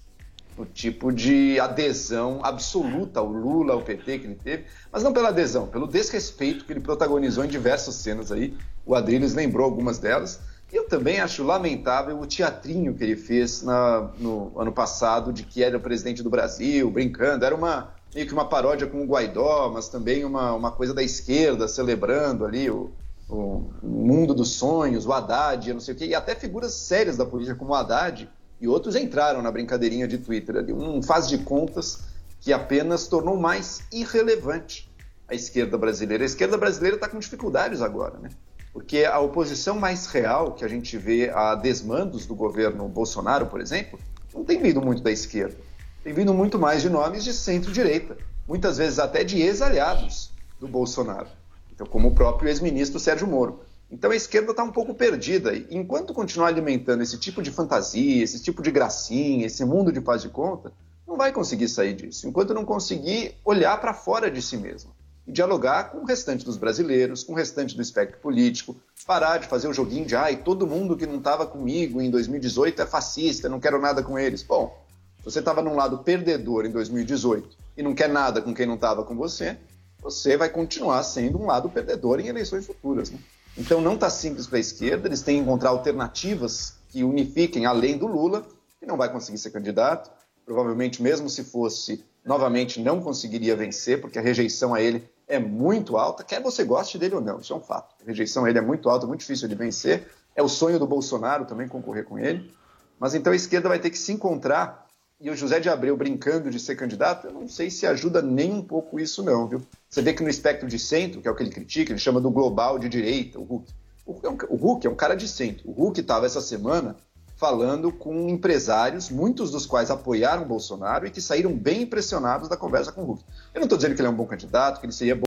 No 0.56 0.64
tipo 0.64 1.12
de 1.12 1.58
adesão 1.58 2.40
absoluta 2.42 3.20
ao 3.20 3.26
Lula, 3.26 3.74
ao 3.74 3.82
PT 3.82 4.18
que 4.18 4.26
ele 4.26 4.34
teve, 4.36 4.64
mas 4.92 5.02
não 5.02 5.12
pela 5.12 5.30
adesão, 5.30 5.66
pelo 5.66 5.86
desrespeito 5.86 6.64
que 6.64 6.72
ele 6.72 6.80
protagonizou 6.80 7.44
em 7.44 7.48
diversas 7.48 7.96
cenas 7.96 8.30
aí. 8.30 8.56
O 8.86 8.94
Adriles 8.94 9.34
lembrou 9.34 9.64
algumas 9.64 9.98
delas. 9.98 10.40
E 10.72 10.76
eu 10.76 10.88
também 10.88 11.20
acho 11.20 11.44
lamentável 11.44 12.18
o 12.18 12.26
teatrinho 12.26 12.94
que 12.94 13.04
ele 13.04 13.16
fez 13.16 13.62
na- 13.62 14.10
no 14.18 14.58
ano 14.58 14.72
passado 14.72 15.32
de 15.32 15.42
que 15.44 15.62
era 15.62 15.76
o 15.76 15.80
presidente 15.80 16.22
do 16.22 16.30
Brasil, 16.30 16.90
brincando. 16.90 17.44
Era 17.44 17.54
uma 17.54 17.92
meio 18.14 18.26
que 18.26 18.32
uma 18.32 18.48
paródia 18.48 18.86
com 18.86 19.02
o 19.02 19.06
Guaidó, 19.06 19.70
mas 19.72 19.88
também 19.88 20.24
uma, 20.24 20.52
uma 20.52 20.70
coisa 20.70 20.94
da 20.94 21.02
esquerda, 21.02 21.66
celebrando 21.66 22.44
ali 22.44 22.70
o, 22.70 22.92
o 23.28 23.70
mundo 23.82 24.32
dos 24.34 24.50
sonhos, 24.50 25.04
o 25.04 25.12
Haddad, 25.12 25.72
não 25.72 25.80
sei 25.80 25.94
o 25.94 25.96
quê, 25.96 26.06
e 26.06 26.14
até 26.14 26.34
figuras 26.36 26.74
sérias 26.74 27.16
da 27.16 27.26
política 27.26 27.56
como 27.56 27.72
o 27.72 27.74
Haddad 27.74 28.30
e 28.60 28.68
outros 28.68 28.96
entraram 28.96 29.42
na 29.42 29.50
brincadeirinha 29.50 30.06
de 30.06 30.18
Twitter 30.18 30.56
ali. 30.56 30.72
Um 30.72 31.02
faz 31.02 31.28
de 31.28 31.38
contas 31.38 32.04
que 32.40 32.52
apenas 32.52 33.06
tornou 33.06 33.36
mais 33.36 33.82
irrelevante 33.92 34.90
a 35.26 35.34
esquerda 35.34 35.78
brasileira. 35.78 36.24
A 36.24 36.26
esquerda 36.26 36.56
brasileira 36.56 36.96
está 36.96 37.08
com 37.08 37.18
dificuldades 37.18 37.80
agora, 37.80 38.18
né? 38.18 38.30
Porque 38.72 39.04
a 39.04 39.18
oposição 39.20 39.78
mais 39.78 40.06
real 40.06 40.52
que 40.52 40.64
a 40.64 40.68
gente 40.68 40.98
vê 40.98 41.30
a 41.30 41.54
desmandos 41.54 42.26
do 42.26 42.34
governo 42.34 42.88
Bolsonaro, 42.88 43.46
por 43.46 43.60
exemplo, 43.60 43.98
não 44.34 44.44
tem 44.44 44.60
vindo 44.60 44.82
muito 44.82 45.02
da 45.02 45.12
esquerda. 45.12 45.56
Tem 46.02 46.12
vindo 46.12 46.34
muito 46.34 46.58
mais 46.58 46.82
de 46.82 46.90
nomes 46.90 47.24
de 47.24 47.32
centro-direita, 47.32 48.18
muitas 48.46 48.76
vezes 48.76 48.98
até 48.98 49.24
de 49.24 49.40
ex-aliados 49.40 50.30
do 50.60 50.68
Bolsonaro, 50.68 51.28
então, 51.72 51.86
como 51.86 52.08
o 52.08 52.14
próprio 52.14 52.48
ex-ministro 52.48 53.00
Sérgio 53.00 53.26
Moro. 53.26 53.63
Então 53.94 54.10
a 54.10 54.16
esquerda 54.16 54.50
está 54.50 54.64
um 54.64 54.72
pouco 54.72 54.92
perdida. 54.92 55.56
Enquanto 55.70 56.12
continuar 56.12 56.48
alimentando 56.48 57.00
esse 57.00 57.16
tipo 57.16 57.40
de 57.40 57.52
fantasia, 57.52 58.24
esse 58.24 58.42
tipo 58.42 58.60
de 58.60 58.72
gracinha, 58.72 59.46
esse 59.46 59.64
mundo 59.64 59.92
de 59.92 60.00
paz 60.00 60.20
de 60.20 60.28
conta, 60.28 60.72
não 61.06 61.16
vai 61.16 61.30
conseguir 61.30 61.68
sair 61.68 61.94
disso. 61.94 62.26
Enquanto 62.26 62.52
não 62.52 62.64
conseguir 62.64 63.36
olhar 63.44 63.80
para 63.80 63.94
fora 63.94 64.28
de 64.28 64.42
si 64.42 64.56
mesmo 64.56 64.90
e 65.24 65.30
dialogar 65.30 65.92
com 65.92 65.98
o 65.98 66.04
restante 66.04 66.44
dos 66.44 66.56
brasileiros, 66.56 67.22
com 67.22 67.34
o 67.34 67.36
restante 67.36 67.76
do 67.76 67.82
espectro 67.82 68.18
político, 68.18 68.74
parar 69.06 69.38
de 69.38 69.46
fazer 69.46 69.68
o 69.68 69.72
joguinho 69.72 70.04
de 70.04 70.16
ai, 70.16 70.38
todo 70.38 70.66
mundo 70.66 70.96
que 70.96 71.06
não 71.06 71.18
estava 71.18 71.46
comigo 71.46 72.02
em 72.02 72.10
2018 72.10 72.82
é 72.82 72.86
fascista, 72.86 73.48
não 73.48 73.60
quero 73.60 73.80
nada 73.80 74.02
com 74.02 74.18
eles. 74.18 74.42
Bom, 74.42 74.76
você 75.24 75.38
estava 75.38 75.62
num 75.62 75.76
lado 75.76 75.98
perdedor 75.98 76.66
em 76.66 76.70
2018 76.72 77.56
e 77.76 77.82
não 77.82 77.94
quer 77.94 78.08
nada 78.08 78.42
com 78.42 78.52
quem 78.52 78.66
não 78.66 78.74
estava 78.74 79.04
com 79.04 79.14
você, 79.14 79.56
você 80.02 80.36
vai 80.36 80.48
continuar 80.48 81.00
sendo 81.04 81.40
um 81.40 81.46
lado 81.46 81.70
perdedor 81.70 82.18
em 82.18 82.26
eleições 82.26 82.66
futuras. 82.66 83.12
Né? 83.12 83.20
Então 83.56 83.80
não 83.80 83.94
está 83.94 84.10
simples 84.10 84.46
para 84.46 84.58
a 84.58 84.60
esquerda, 84.60 85.08
eles 85.08 85.22
têm 85.22 85.36
que 85.36 85.42
encontrar 85.42 85.70
alternativas 85.70 86.74
que 86.88 87.04
unifiquem 87.04 87.66
além 87.66 87.96
do 87.96 88.06
Lula, 88.06 88.44
que 88.80 88.86
não 88.86 88.96
vai 88.96 89.10
conseguir 89.10 89.38
ser 89.38 89.50
candidato. 89.50 90.10
Provavelmente, 90.44 91.02
mesmo 91.02 91.30
se 91.30 91.44
fosse, 91.44 92.04
novamente 92.24 92.80
não 92.80 93.00
conseguiria 93.00 93.56
vencer, 93.56 94.00
porque 94.00 94.18
a 94.18 94.22
rejeição 94.22 94.74
a 94.74 94.82
ele 94.82 95.08
é 95.26 95.38
muito 95.38 95.96
alta, 95.96 96.22
quer 96.22 96.42
você 96.42 96.64
goste 96.64 96.98
dele 96.98 97.14
ou 97.14 97.20
não, 97.20 97.40
isso 97.40 97.52
é 97.52 97.56
um 97.56 97.60
fato. 97.60 97.94
A 98.02 98.06
rejeição 98.06 98.44
a 98.44 98.50
ele 98.50 98.58
é 98.58 98.62
muito 98.62 98.90
alta, 98.90 99.06
muito 99.06 99.20
difícil 99.20 99.48
de 99.48 99.54
vencer. 99.54 100.06
É 100.36 100.42
o 100.42 100.48
sonho 100.48 100.78
do 100.78 100.86
Bolsonaro 100.86 101.44
também 101.44 101.68
concorrer 101.68 102.04
com 102.04 102.18
ele. 102.18 102.52
Mas 102.98 103.14
então 103.14 103.32
a 103.32 103.36
esquerda 103.36 103.68
vai 103.68 103.78
ter 103.78 103.90
que 103.90 103.98
se 103.98 104.12
encontrar 104.12 104.83
e 105.24 105.30
o 105.30 105.34
José 105.34 105.58
de 105.58 105.70
Abreu 105.70 105.96
brincando 105.96 106.50
de 106.50 106.60
ser 106.60 106.76
candidato, 106.76 107.26
eu 107.26 107.32
não 107.32 107.48
sei 107.48 107.70
se 107.70 107.86
ajuda 107.86 108.20
nem 108.20 108.52
um 108.52 108.62
pouco 108.62 109.00
isso 109.00 109.22
não, 109.22 109.48
viu? 109.48 109.62
Você 109.88 110.02
vê 110.02 110.12
que 110.12 110.22
no 110.22 110.28
espectro 110.28 110.68
de 110.68 110.78
centro, 110.78 111.22
que 111.22 111.26
é 111.26 111.30
o 111.30 111.34
que 111.34 111.42
ele 111.42 111.50
critica, 111.50 111.92
ele 111.92 111.98
chama 111.98 112.20
do 112.20 112.30
global 112.30 112.78
de 112.78 112.90
direita, 112.90 113.38
o 113.40 113.42
Huck. 113.42 113.72
O 114.06 114.12
Huck 114.12 114.86
é 114.86 114.90
um, 114.90 114.92
é 114.92 114.96
cara 114.96 115.14
de 115.14 115.26
centro. 115.26 115.64
O 115.70 115.86
Huck 115.86 115.98
estava 115.98 116.26
essa 116.26 116.42
semana 116.42 116.94
falando 117.36 117.90
com 117.90 118.28
empresários, 118.28 119.08
muitos 119.08 119.50
dos 119.50 119.64
quais 119.64 119.90
apoiaram 119.90 120.46
Bolsonaro 120.46 121.06
e 121.06 121.10
que 121.10 121.22
saíram 121.22 121.54
bem 121.54 121.82
impressionados 121.82 122.46
da 122.46 122.56
conversa 122.56 122.92
com 122.92 123.02
o 123.02 123.12
Huck. 123.12 123.24
Eu 123.54 123.60
não 123.60 123.64
estou 123.64 123.78
dizendo 123.78 123.94
que 123.94 124.02
ele 124.02 124.08
é 124.08 124.10
um 124.10 124.14
bom 124.14 124.26
candidato, 124.26 124.78
que 124.78 124.84
ele 124.84 124.92
seria 124.92 125.18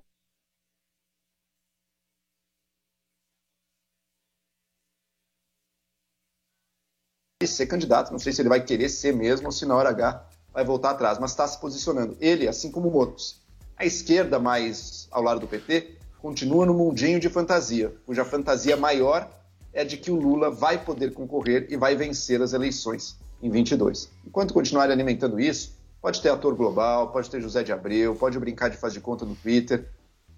ser 7.47 7.67
candidato. 7.67 8.11
Não 8.11 8.19
sei 8.19 8.33
se 8.33 8.41
ele 8.41 8.49
vai 8.49 8.61
querer 8.61 8.89
ser 8.89 9.13
mesmo 9.13 9.47
ou 9.47 9.51
se 9.51 9.65
na 9.65 9.75
hora 9.75 9.89
H 9.89 10.25
vai 10.53 10.63
voltar 10.63 10.91
atrás, 10.91 11.19
mas 11.19 11.31
está 11.31 11.47
se 11.47 11.59
posicionando. 11.59 12.17
Ele, 12.19 12.47
assim 12.47 12.71
como 12.71 12.91
outros. 12.91 13.41
A 13.77 13.85
esquerda, 13.85 14.39
mais 14.39 15.07
ao 15.11 15.21
lado 15.21 15.39
do 15.39 15.47
PT, 15.47 15.97
continua 16.19 16.65
no 16.65 16.73
mundinho 16.73 17.19
de 17.19 17.29
fantasia, 17.29 17.93
cuja 18.05 18.25
fantasia 18.25 18.75
maior 18.75 19.29
é 19.71 19.83
de 19.85 19.97
que 19.97 20.09
o 20.09 20.15
Lula 20.15 20.49
vai 20.49 20.83
poder 20.83 21.13
concorrer 21.13 21.67
e 21.69 21.77
vai 21.77 21.95
vencer 21.95 22.41
as 22.41 22.53
eleições 22.53 23.17
em 23.41 23.49
22. 23.49 24.09
Enquanto 24.25 24.53
continuarem 24.53 24.91
alimentando 24.91 25.39
isso, 25.39 25.77
pode 26.01 26.21
ter 26.21 26.29
ator 26.29 26.55
global, 26.55 27.11
pode 27.11 27.29
ter 27.29 27.39
José 27.39 27.61
de 27.61 27.71
Abreu, 27.71 28.15
pode 28.15 28.39
brincar 28.39 28.69
de 28.69 28.77
faz 28.77 28.93
de 28.93 28.99
conta 28.99 29.25
no 29.25 29.35
Twitter, 29.35 29.87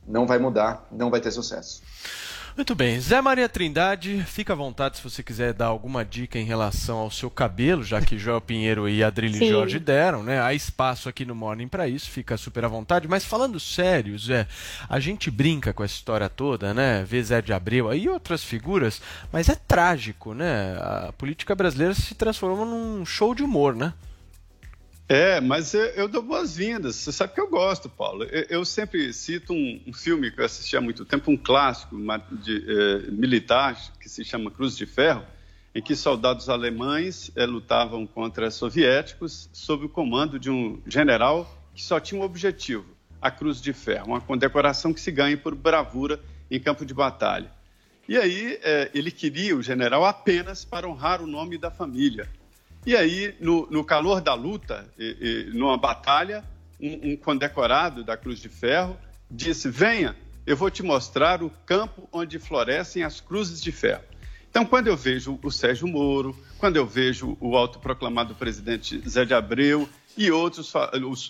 não 0.06 0.28
vai 0.28 0.40
mudar, 0.40 0.86
não 0.92 1.10
vai 1.10 1.22
ter 1.22 1.32
sucesso. 1.32 1.82
Muito 2.60 2.76
bem, 2.76 3.00
Zé 3.00 3.22
Maria 3.22 3.48
Trindade, 3.48 4.22
fica 4.28 4.52
à 4.52 4.56
vontade 4.56 4.98
se 4.98 5.04
você 5.04 5.24
quiser 5.24 5.54
dar 5.54 5.68
alguma 5.68 6.04
dica 6.04 6.38
em 6.38 6.44
relação 6.44 6.98
ao 6.98 7.10
seu 7.10 7.30
cabelo, 7.30 7.86
já 7.86 8.02
que 8.02 8.20
Joel 8.20 8.42
Pinheiro 8.42 8.90
e 8.90 9.02
Adrilho. 9.02 9.48
Jorge 9.48 9.80
deram, 9.80 10.24
né? 10.24 10.42
Há 10.42 10.54
espaço 10.54 11.08
aqui 11.08 11.24
no 11.24 11.34
Morning 11.34 11.70
para 11.70 11.88
isso, 11.88 12.12
fica 12.12 12.36
super 12.36 12.66
à 12.66 12.68
vontade. 12.68 13.08
Mas 13.08 13.24
falando 13.24 13.62
sério, 13.62 14.20
Zé, 14.20 14.46
a 14.90 15.00
gente 15.00 15.32
brinca 15.32 15.72
com 15.72 15.86
essa 15.86 15.94
história 15.94 16.28
toda, 16.28 16.74
né? 16.74 17.06
Vê 17.08 17.24
Zé 17.24 17.42
de 17.42 17.54
Abreu 17.54 17.88
aí 17.88 18.04
e 18.04 18.10
outras 18.10 18.44
figuras, 18.44 19.02
mas 19.32 19.48
é 19.48 19.56
trágico, 19.56 20.34
né? 20.34 20.76
A 20.82 21.14
política 21.18 21.56
brasileira 21.56 21.94
se 21.94 22.14
transformou 22.14 22.66
num 22.66 23.06
show 23.06 23.34
de 23.34 23.42
humor, 23.42 23.74
né? 23.74 23.94
É, 25.12 25.42
mas 25.42 25.74
eu, 25.74 25.86
eu 25.86 26.08
dou 26.08 26.22
boas-vindas. 26.22 26.96
Você 26.98 27.12
sabe 27.12 27.34
que 27.34 27.42
eu 27.42 27.50
gosto, 27.50 27.90
Paulo. 27.90 28.26
Eu, 28.26 28.46
eu 28.60 28.66
sempre 28.66 29.12
cito 29.12 29.54
um, 29.54 29.82
um 29.88 29.92
filme 29.92 30.30
que 30.30 30.40
eu 30.40 30.46
assisti 30.46 30.78
há 30.78 30.82
muito 30.82 31.04
tempo, 31.04 31.32
um 31.32 31.36
clássico 31.36 31.96
de, 32.32 32.58
eh, 32.58 33.12
militar, 33.12 33.76
que 34.00 34.08
se 34.08 34.24
chama 34.24 34.52
Cruz 34.52 34.78
de 34.78 34.86
Ferro, 34.86 35.26
em 35.74 35.82
que 35.82 35.96
soldados 35.96 36.48
alemães 36.48 37.32
eh, 37.36 37.44
lutavam 37.48 38.06
contra 38.06 38.52
soviéticos 38.52 39.50
sob 39.52 39.86
o 39.86 39.90
comando 39.90 40.38
de 40.38 40.52
um 40.52 40.80
general 40.86 41.60
que 41.74 41.82
só 41.82 42.00
tinha 42.00 42.22
um 42.22 42.24
objetivo, 42.24 42.86
a 43.20 43.32
Cruz 43.32 43.60
de 43.60 43.74
Ferro, 43.74 44.10
uma 44.10 44.22
condecoração 44.22 44.94
que 44.94 45.02
se 45.02 45.12
ganha 45.12 45.36
por 45.36 45.56
bravura 45.56 46.20
em 46.52 46.60
campo 46.60 46.86
de 46.86 46.94
batalha. 46.94 47.52
E 48.08 48.16
aí 48.16 48.60
eh, 48.62 48.92
ele 48.94 49.10
queria 49.10 49.58
o 49.58 49.64
general 49.64 50.06
apenas 50.06 50.64
para 50.64 50.88
honrar 50.88 51.20
o 51.20 51.26
nome 51.26 51.58
da 51.58 51.72
família. 51.72 52.30
E 52.90 52.98
aí, 52.98 53.36
no, 53.40 53.68
no 53.70 53.84
calor 53.84 54.20
da 54.20 54.34
luta, 54.34 54.92
e- 54.98 55.46
e 55.52 55.56
numa 55.56 55.78
batalha, 55.78 56.44
um, 56.82 57.12
um 57.12 57.16
condecorado 57.16 58.04
da 58.04 58.18
Cruz 58.18 58.40
de 58.40 58.50
Ferro 58.50 58.98
disse: 59.30 59.70
Venha, 59.70 60.16
eu 60.44 60.58
vou 60.58 60.72
te 60.72 60.82
mostrar 60.82 61.44
o 61.44 61.52
campo 61.68 62.10
onde 62.12 62.40
florescem 62.40 63.04
as 63.04 63.22
cruzes 63.22 63.62
de 63.62 63.72
ferro. 63.72 64.02
Então, 64.50 64.66
quando 64.66 64.88
eu 64.88 64.98
vejo 64.98 65.40
o 65.44 65.52
Sérgio 65.52 65.88
Moro, 65.88 66.36
quando 66.58 66.78
eu 66.78 66.86
vejo 66.88 67.38
o 67.40 67.56
autoproclamado 67.56 68.34
presidente 68.34 69.00
Zé 69.08 69.24
de 69.24 69.36
Abreu 69.36 69.88
e 70.18 70.32
outros, 70.32 70.74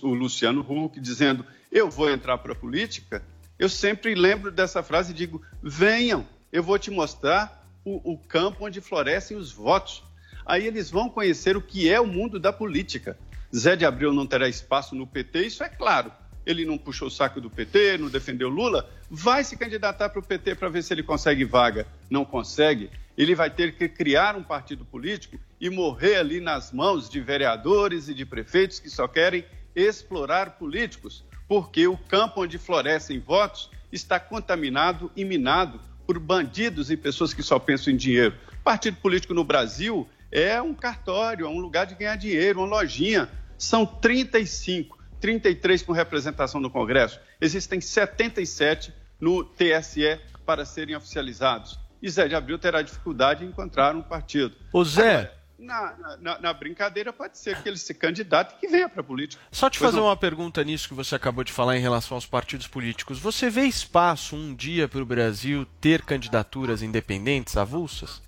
o 0.01 0.13
Luciano 0.13 0.61
Huck, 0.61 0.97
dizendo: 0.97 1.45
Eu 1.69 1.89
vou 1.89 2.09
entrar 2.09 2.37
para 2.37 2.53
a 2.53 2.55
política, 2.55 3.21
eu 3.59 3.67
sempre 3.67 4.15
lembro 4.15 4.49
dessa 4.49 4.81
frase 4.81 5.11
e 5.11 5.13
digo: 5.13 5.41
Venham, 5.61 6.25
eu 6.53 6.63
vou 6.63 6.79
te 6.79 6.89
mostrar 6.89 7.67
o, 7.83 8.13
o 8.13 8.17
campo 8.17 8.65
onde 8.65 8.79
florescem 8.79 9.35
os 9.35 9.51
votos 9.51 10.07
aí 10.49 10.65
eles 10.65 10.89
vão 10.89 11.07
conhecer 11.07 11.55
o 11.55 11.61
que 11.61 11.87
é 11.87 12.01
o 12.01 12.07
mundo 12.07 12.39
da 12.39 12.51
política. 12.51 13.15
Zé 13.55 13.75
de 13.75 13.85
Abreu 13.85 14.11
não 14.11 14.25
terá 14.25 14.49
espaço 14.49 14.95
no 14.95 15.05
PT, 15.05 15.45
isso 15.45 15.63
é 15.63 15.69
claro. 15.69 16.11
Ele 16.43 16.65
não 16.65 16.75
puxou 16.75 17.07
o 17.07 17.11
saco 17.11 17.39
do 17.39 17.51
PT, 17.51 17.99
não 17.99 18.09
defendeu 18.09 18.49
Lula, 18.49 18.89
vai 19.11 19.43
se 19.43 19.55
candidatar 19.55 20.09
para 20.09 20.19
o 20.19 20.23
PT 20.23 20.55
para 20.55 20.67
ver 20.67 20.81
se 20.81 20.91
ele 20.91 21.03
consegue 21.03 21.45
vaga. 21.45 21.85
Não 22.09 22.25
consegue, 22.25 22.89
ele 23.15 23.35
vai 23.35 23.51
ter 23.51 23.75
que 23.75 23.87
criar 23.87 24.35
um 24.35 24.41
partido 24.41 24.83
político 24.83 25.39
e 25.61 25.69
morrer 25.69 26.15
ali 26.15 26.39
nas 26.41 26.71
mãos 26.71 27.07
de 27.07 27.21
vereadores 27.21 28.09
e 28.09 28.13
de 28.15 28.25
prefeitos 28.25 28.79
que 28.79 28.89
só 28.89 29.07
querem 29.07 29.45
explorar 29.75 30.57
políticos, 30.57 31.23
porque 31.47 31.87
o 31.87 31.95
campo 31.95 32.41
onde 32.41 32.57
florescem 32.57 33.19
votos 33.19 33.69
está 33.91 34.19
contaminado 34.19 35.11
e 35.15 35.23
minado 35.23 35.79
por 36.07 36.17
bandidos 36.17 36.89
e 36.89 36.97
pessoas 36.97 37.35
que 37.35 37.43
só 37.43 37.59
pensam 37.59 37.93
em 37.93 37.97
dinheiro. 37.97 38.35
Partido 38.63 38.97
político 38.97 39.35
no 39.35 39.43
Brasil 39.43 40.07
é 40.31 40.61
um 40.61 40.73
cartório, 40.73 41.45
é 41.45 41.49
um 41.49 41.59
lugar 41.59 41.85
de 41.85 41.95
ganhar 41.95 42.15
dinheiro, 42.15 42.59
uma 42.59 42.67
lojinha. 42.67 43.29
São 43.57 43.85
35, 43.85 44.97
33 45.19 45.81
com 45.83 45.91
representação 45.91 46.61
no 46.61 46.69
Congresso. 46.69 47.19
Existem 47.41 47.81
77 47.81 48.93
no 49.19 49.43
TSE 49.43 50.19
para 50.45 50.65
serem 50.65 50.95
oficializados. 50.95 51.77
E 52.01 52.09
Zé 52.09 52.27
de 52.27 52.35
Abril 52.35 52.57
terá 52.57 52.81
dificuldade 52.81 53.43
em 53.43 53.49
encontrar 53.49 53.95
um 53.95 54.01
partido. 54.01 54.55
Ô 54.71 54.83
Zé, 54.85 55.15
Agora, 55.19 55.39
na, 55.59 56.17
na- 56.21 56.39
na 56.39 56.53
brincadeira, 56.53 57.11
pode 57.11 57.37
ser 57.37 57.61
que 57.61 57.67
ele 57.67 57.75
se 57.75 57.93
candidate 57.93 58.55
e 58.55 58.59
que 58.61 58.67
venha 58.69 58.87
para 58.87 59.01
a 59.01 59.03
política. 59.03 59.41
Só 59.51 59.69
te 59.69 59.77
Pois 59.77 59.89
fazer 59.91 59.99
não. 59.99 60.07
uma 60.07 60.15
pergunta 60.15 60.63
nisso 60.63 60.87
que 60.87 60.93
você 60.93 61.15
acabou 61.15 61.43
de 61.43 61.51
falar 61.51 61.75
em 61.75 61.81
relação 61.81 62.15
aos 62.15 62.25
partidos 62.25 62.65
políticos. 62.65 63.19
Você 63.19 63.49
vê 63.49 63.63
espaço 63.65 64.37
um 64.37 64.55
dia 64.55 64.87
para 64.87 65.01
o 65.01 65.05
Brasil 65.05 65.67
ter 65.81 66.03
candidaturas 66.03 66.81
independentes 66.81 67.57
avulsas? 67.57 68.21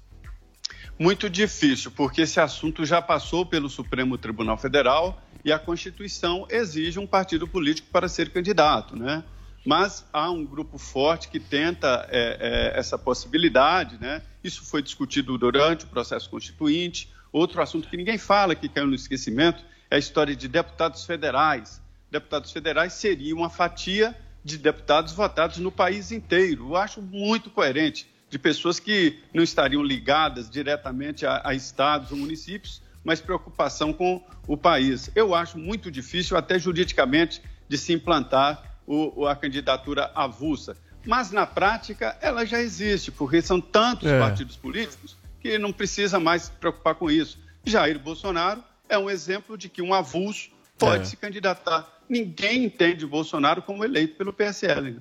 Muito 1.02 1.28
difícil, 1.32 1.90
porque 1.90 2.22
esse 2.22 2.40
assunto 2.40 2.86
já 2.86 3.02
passou 3.02 3.44
pelo 3.44 3.68
Supremo 3.68 4.20
Tribunal 4.20 4.56
Federal 4.56 5.20
e 5.44 5.52
a 5.52 5.58
Constituição 5.58 6.46
exige 6.48 7.00
um 7.00 7.08
partido 7.08 7.48
político 7.48 7.88
para 7.92 8.08
ser 8.08 8.30
candidato, 8.30 8.96
né? 8.96 9.24
Mas 9.66 10.06
há 10.14 10.30
um 10.30 10.46
grupo 10.46 10.78
forte 10.78 11.28
que 11.30 11.40
tenta 11.40 12.08
é, 12.12 12.38
é, 12.76 12.80
essa 12.80 13.00
possibilidade, 13.00 13.98
né? 14.00 14.22
Isso 14.44 14.64
foi 14.64 14.84
discutido 14.84 15.36
durante 15.40 15.86
o 15.86 15.88
processo 15.88 16.30
constituinte. 16.30 17.10
Outro 17.32 17.64
assunto 17.64 17.90
que 17.90 17.98
ninguém 17.98 18.20
fala, 18.20 18.54
que 18.54 18.70
caiu 18.70 18.86
no 18.86 18.94
esquecimento, 18.94 19.64
é 19.90 19.96
a 19.96 20.00
história 20.00 20.36
de 20.36 20.48
deputados 20.48 21.04
federais. 21.04 21.82
Deputados 22.12 22.52
federais 22.52 22.94
seriam 22.94 23.40
uma 23.40 23.50
fatia 23.50 24.16
de 24.44 24.56
deputados 24.56 25.14
votados 25.14 25.58
no 25.58 25.72
país 25.72 26.12
inteiro. 26.12 26.68
Eu 26.70 26.76
acho 26.76 27.02
muito 27.02 27.50
coerente 27.50 28.08
de 28.32 28.40
pessoas 28.40 28.80
que 28.80 29.20
não 29.34 29.44
estariam 29.44 29.84
ligadas 29.84 30.50
diretamente 30.50 31.26
a, 31.26 31.42
a 31.44 31.54
estados 31.54 32.12
ou 32.12 32.18
municípios, 32.18 32.82
mas 33.04 33.20
preocupação 33.20 33.92
com 33.92 34.24
o 34.48 34.56
país. 34.56 35.12
Eu 35.14 35.36
acho 35.36 35.58
muito 35.60 35.92
difícil, 35.92 36.38
até 36.38 36.58
juridicamente, 36.58 37.42
de 37.68 37.78
se 37.78 37.92
implantar 37.92 38.78
o, 38.88 39.28
a 39.28 39.36
candidatura 39.36 40.10
avulsa. 40.16 40.78
Mas, 41.06 41.32
na 41.32 41.46
prática, 41.46 42.18
ela 42.22 42.46
já 42.46 42.62
existe, 42.62 43.12
porque 43.12 43.42
são 43.42 43.60
tantos 43.60 44.08
É. 44.10 44.18
partidos 44.18 44.56
políticos 44.56 45.18
que 45.42 45.58
não 45.58 45.74
precisa 45.74 46.20
mais 46.20 46.44
se 46.44 46.52
preocupar 46.52 46.96
com 46.96 47.12
isso. 47.12 47.38
Jair 47.66 48.00
Bolsonaro 48.00 48.64
é 48.88 48.98
um 48.98 49.10
exemplo 49.10 49.58
de 49.58 49.68
que 49.68 49.82
um 49.82 49.94
avulso 49.94 50.50
pode 50.78 51.02
É. 51.04 51.06
se 51.06 51.18
candidatar. 51.18 51.88
Ninguém 52.08 52.64
entende 52.66 53.06
Bolsonaro 53.06 53.62
como 53.62 53.84
eleito 53.84 54.16
pelo 54.16 54.32
PSL. 54.32 55.00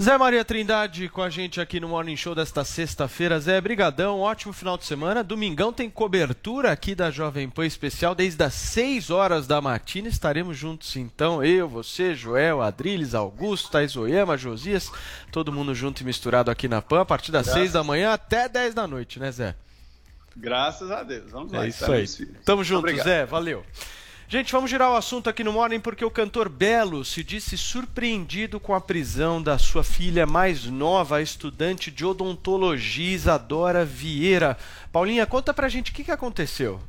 Zé 0.00 0.18
Maria 0.18 0.44
Trindade 0.44 1.08
com 1.08 1.22
a 1.22 1.30
gente 1.30 1.58
aqui 1.58 1.80
no 1.80 1.88
Morning 1.88 2.16
Show 2.16 2.34
desta 2.34 2.62
sexta-feira. 2.66 3.40
Zé, 3.40 3.58
brigadão, 3.62 4.20
ótimo 4.20 4.52
final 4.52 4.76
de 4.76 4.84
semana. 4.84 5.24
Domingão 5.24 5.72
tem 5.72 5.88
cobertura 5.88 6.70
aqui 6.70 6.94
da 6.94 7.10
Jovem 7.10 7.48
Pan 7.48 7.64
Especial 7.64 8.14
desde 8.14 8.44
as 8.44 8.52
6 8.52 9.08
horas 9.08 9.46
da 9.46 9.58
matina. 9.58 10.06
Estaremos 10.06 10.54
juntos 10.54 10.96
então, 10.96 11.42
eu, 11.42 11.66
você, 11.66 12.14
Joel, 12.14 12.60
Adriles, 12.60 13.14
Augusto, 13.14 13.70
Thais 13.70 13.96
Oyama, 13.96 14.36
Josias, 14.36 14.92
todo 15.32 15.50
mundo 15.50 15.74
junto 15.74 16.02
e 16.02 16.04
misturado 16.04 16.50
aqui 16.50 16.68
na 16.68 16.82
Pan, 16.82 17.00
a 17.00 17.06
partir 17.06 17.32
das 17.32 17.46
Graças. 17.46 17.62
6 17.62 17.72
da 17.72 17.82
manhã 17.82 18.12
até 18.12 18.50
10 18.50 18.74
da 18.74 18.86
noite, 18.86 19.18
né, 19.18 19.32
Zé? 19.32 19.54
Graças 20.36 20.90
a 20.90 21.02
Deus. 21.02 21.30
Vamos 21.30 21.50
lá. 21.52 21.64
É 21.64 21.68
isso 21.68 21.90
aí. 21.90 22.06
Tamo 22.44 22.62
junto, 22.62 22.80
Obrigado. 22.80 23.06
Zé. 23.06 23.24
Valeu. 23.24 23.64
Gente, 24.28 24.50
vamos 24.50 24.68
girar 24.68 24.90
o 24.90 24.96
assunto 24.96 25.30
aqui 25.30 25.44
no 25.44 25.52
Morning 25.52 25.78
porque 25.78 26.04
o 26.04 26.10
cantor 26.10 26.48
Belo 26.48 27.04
se 27.04 27.22
disse 27.22 27.56
surpreendido 27.56 28.58
com 28.58 28.74
a 28.74 28.80
prisão 28.80 29.40
da 29.40 29.56
sua 29.56 29.84
filha 29.84 30.26
mais 30.26 30.64
nova, 30.64 31.18
a 31.18 31.22
estudante 31.22 31.92
de 31.92 32.04
odontologia 32.04 33.14
Isadora 33.14 33.84
Vieira. 33.84 34.58
Paulinha, 34.90 35.24
conta 35.26 35.54
pra 35.54 35.68
gente 35.68 35.92
o 35.92 35.94
que, 35.94 36.02
que 36.02 36.10
aconteceu. 36.10 36.80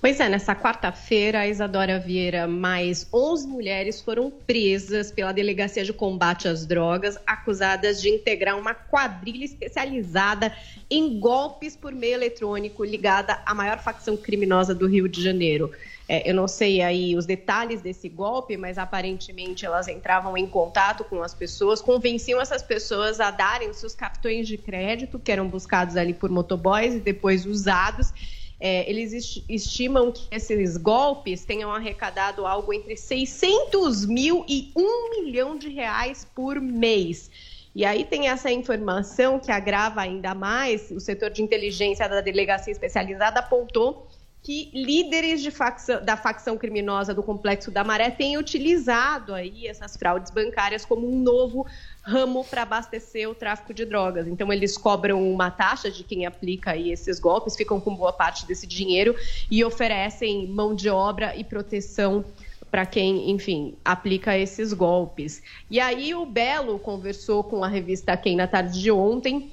Pois 0.00 0.20
é, 0.20 0.28
nessa 0.28 0.54
quarta-feira, 0.54 1.40
a 1.40 1.48
Isadora 1.48 1.98
Vieira 1.98 2.46
mais 2.46 3.06
11 3.12 3.48
mulheres 3.48 4.00
foram 4.00 4.30
presas 4.30 5.10
pela 5.10 5.32
Delegacia 5.32 5.84
de 5.84 5.92
Combate 5.92 6.46
às 6.46 6.64
Drogas, 6.64 7.18
acusadas 7.26 8.00
de 8.00 8.08
integrar 8.08 8.56
uma 8.56 8.74
quadrilha 8.74 9.44
especializada 9.44 10.56
em 10.88 11.18
golpes 11.18 11.74
por 11.74 11.92
meio 11.92 12.14
eletrônico 12.14 12.84
ligada 12.84 13.40
à 13.44 13.54
maior 13.54 13.80
facção 13.80 14.16
criminosa 14.16 14.72
do 14.72 14.86
Rio 14.86 15.08
de 15.08 15.22
Janeiro. 15.22 15.72
É, 16.12 16.28
eu 16.28 16.34
não 16.34 16.46
sei 16.46 16.82
aí 16.82 17.16
os 17.16 17.24
detalhes 17.24 17.80
desse 17.80 18.06
golpe, 18.06 18.54
mas 18.58 18.76
aparentemente 18.76 19.64
elas 19.64 19.88
entravam 19.88 20.36
em 20.36 20.46
contato 20.46 21.04
com 21.04 21.22
as 21.22 21.32
pessoas, 21.32 21.80
convenciam 21.80 22.38
essas 22.38 22.62
pessoas 22.62 23.18
a 23.18 23.30
darem 23.30 23.72
seus 23.72 23.94
cartões 23.94 24.46
de 24.46 24.58
crédito, 24.58 25.18
que 25.18 25.32
eram 25.32 25.48
buscados 25.48 25.96
ali 25.96 26.12
por 26.12 26.28
motoboys 26.28 26.96
e 26.96 27.00
depois 27.00 27.46
usados. 27.46 28.12
É, 28.60 28.88
eles 28.90 29.14
esti- 29.14 29.42
estimam 29.48 30.12
que 30.12 30.28
esses 30.30 30.76
golpes 30.76 31.46
tenham 31.46 31.72
arrecadado 31.72 32.46
algo 32.46 32.74
entre 32.74 32.94
600 32.94 34.04
mil 34.04 34.44
e 34.46 34.70
1 34.76 35.10
milhão 35.22 35.56
de 35.56 35.70
reais 35.70 36.28
por 36.34 36.60
mês. 36.60 37.30
E 37.74 37.86
aí 37.86 38.04
tem 38.04 38.28
essa 38.28 38.52
informação 38.52 39.40
que 39.40 39.50
agrava 39.50 40.02
ainda 40.02 40.34
mais. 40.34 40.90
O 40.90 41.00
setor 41.00 41.30
de 41.30 41.42
inteligência 41.42 42.06
da 42.06 42.20
delegacia 42.20 42.70
especializada 42.70 43.40
apontou 43.40 44.11
que 44.42 44.70
líderes 44.74 45.40
de 45.40 45.52
facção- 45.52 46.04
da 46.04 46.16
facção 46.16 46.58
criminosa 46.58 47.14
do 47.14 47.22
Complexo 47.22 47.70
da 47.70 47.84
Maré 47.84 48.10
têm 48.10 48.36
utilizado 48.36 49.32
aí 49.32 49.68
essas 49.68 49.96
fraudes 49.96 50.32
bancárias 50.32 50.84
como 50.84 51.08
um 51.08 51.20
novo 51.20 51.64
ramo 52.02 52.44
para 52.44 52.62
abastecer 52.62 53.30
o 53.30 53.34
tráfico 53.36 53.72
de 53.72 53.84
drogas. 53.84 54.26
Então 54.26 54.52
eles 54.52 54.76
cobram 54.76 55.22
uma 55.32 55.48
taxa 55.50 55.90
de 55.90 56.02
quem 56.02 56.26
aplica 56.26 56.72
aí 56.72 56.90
esses 56.90 57.20
golpes, 57.20 57.56
ficam 57.56 57.80
com 57.80 57.94
boa 57.94 58.12
parte 58.12 58.44
desse 58.44 58.66
dinheiro 58.66 59.14
e 59.48 59.64
oferecem 59.64 60.48
mão 60.48 60.74
de 60.74 60.88
obra 60.88 61.36
e 61.36 61.44
proteção 61.44 62.24
para 62.68 62.84
quem, 62.86 63.30
enfim, 63.30 63.74
aplica 63.84 64.36
esses 64.36 64.72
golpes. 64.72 65.42
E 65.70 65.78
aí 65.78 66.14
o 66.14 66.24
Belo 66.24 66.78
conversou 66.78 67.44
com 67.44 67.62
a 67.62 67.68
revista 67.68 68.16
Quem 68.16 68.34
na 68.34 68.46
tarde 68.46 68.80
de 68.80 68.90
ontem, 68.90 69.52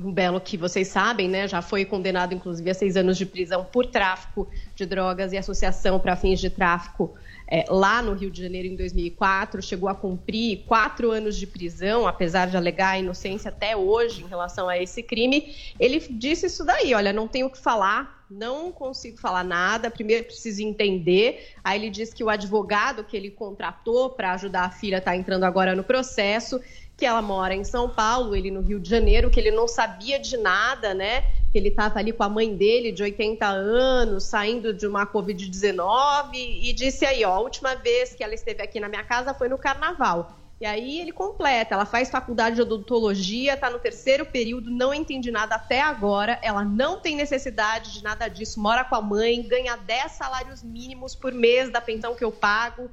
o 0.00 0.10
Belo, 0.10 0.40
que 0.40 0.56
vocês 0.56 0.88
sabem, 0.88 1.28
né, 1.28 1.46
já 1.46 1.60
foi 1.60 1.84
condenado, 1.84 2.32
inclusive, 2.32 2.70
a 2.70 2.74
seis 2.74 2.96
anos 2.96 3.18
de 3.18 3.26
prisão 3.26 3.64
por 3.64 3.86
tráfico 3.86 4.48
de 4.74 4.86
drogas 4.86 5.32
e 5.32 5.36
associação 5.36 6.00
para 6.00 6.16
fins 6.16 6.40
de 6.40 6.48
tráfico 6.48 7.14
é, 7.46 7.66
lá 7.68 8.00
no 8.00 8.14
Rio 8.14 8.30
de 8.30 8.40
Janeiro 8.40 8.66
em 8.68 8.74
2004. 8.74 9.60
Chegou 9.60 9.90
a 9.90 9.94
cumprir 9.94 10.64
quatro 10.66 11.10
anos 11.10 11.36
de 11.36 11.46
prisão, 11.46 12.06
apesar 12.06 12.48
de 12.48 12.56
alegar 12.56 12.92
a 12.92 12.98
inocência 12.98 13.50
até 13.50 13.76
hoje 13.76 14.22
em 14.22 14.26
relação 14.26 14.66
a 14.66 14.78
esse 14.78 15.02
crime. 15.02 15.54
Ele 15.78 16.00
disse 16.00 16.46
isso 16.46 16.64
daí: 16.64 16.94
olha, 16.94 17.12
não 17.12 17.28
tenho 17.28 17.48
o 17.48 17.50
que 17.50 17.58
falar, 17.58 18.24
não 18.30 18.72
consigo 18.72 19.18
falar 19.18 19.44
nada, 19.44 19.90
primeiro 19.90 20.24
preciso 20.24 20.62
entender. 20.62 21.50
Aí 21.62 21.78
ele 21.78 21.90
disse 21.90 22.14
que 22.14 22.24
o 22.24 22.30
advogado 22.30 23.04
que 23.04 23.14
ele 23.14 23.30
contratou 23.30 24.08
para 24.08 24.32
ajudar 24.32 24.64
a 24.64 24.70
filha 24.70 24.96
está 24.96 25.14
entrando 25.14 25.44
agora 25.44 25.76
no 25.76 25.84
processo 25.84 26.58
que 27.02 27.06
ela 27.06 27.20
mora 27.20 27.52
em 27.52 27.64
São 27.64 27.88
Paulo, 27.88 28.32
ele 28.32 28.48
no 28.48 28.60
Rio 28.60 28.78
de 28.78 28.88
Janeiro, 28.88 29.28
que 29.28 29.40
ele 29.40 29.50
não 29.50 29.66
sabia 29.66 30.20
de 30.20 30.36
nada, 30.36 30.94
né? 30.94 31.22
Que 31.50 31.58
ele 31.58 31.66
estava 31.66 31.98
ali 31.98 32.12
com 32.12 32.22
a 32.22 32.28
mãe 32.28 32.54
dele 32.54 32.92
de 32.92 33.02
80 33.02 33.44
anos, 33.44 34.22
saindo 34.22 34.72
de 34.72 34.86
uma 34.86 35.04
Covid-19, 35.04 36.30
e 36.34 36.72
disse 36.72 37.04
aí, 37.04 37.24
ó, 37.24 37.32
a 37.32 37.40
última 37.40 37.74
vez 37.74 38.14
que 38.14 38.22
ela 38.22 38.32
esteve 38.32 38.62
aqui 38.62 38.78
na 38.78 38.88
minha 38.88 39.02
casa 39.02 39.34
foi 39.34 39.48
no 39.48 39.58
carnaval. 39.58 40.38
E 40.60 40.64
aí 40.64 41.00
ele 41.00 41.10
completa, 41.10 41.74
ela 41.74 41.84
faz 41.84 42.08
faculdade 42.08 42.54
de 42.54 42.62
odontologia, 42.62 43.54
está 43.54 43.68
no 43.68 43.80
terceiro 43.80 44.24
período, 44.24 44.70
não 44.70 44.94
entendi 44.94 45.32
nada 45.32 45.56
até 45.56 45.80
agora, 45.82 46.38
ela 46.40 46.64
não 46.64 47.00
tem 47.00 47.16
necessidade 47.16 47.94
de 47.94 48.04
nada 48.04 48.28
disso, 48.28 48.60
mora 48.60 48.84
com 48.84 48.94
a 48.94 49.02
mãe, 49.02 49.42
ganha 49.42 49.74
10 49.74 50.12
salários 50.12 50.62
mínimos 50.62 51.16
por 51.16 51.32
mês 51.32 51.68
da 51.68 51.80
pensão 51.80 52.14
que 52.14 52.22
eu 52.22 52.30
pago, 52.30 52.88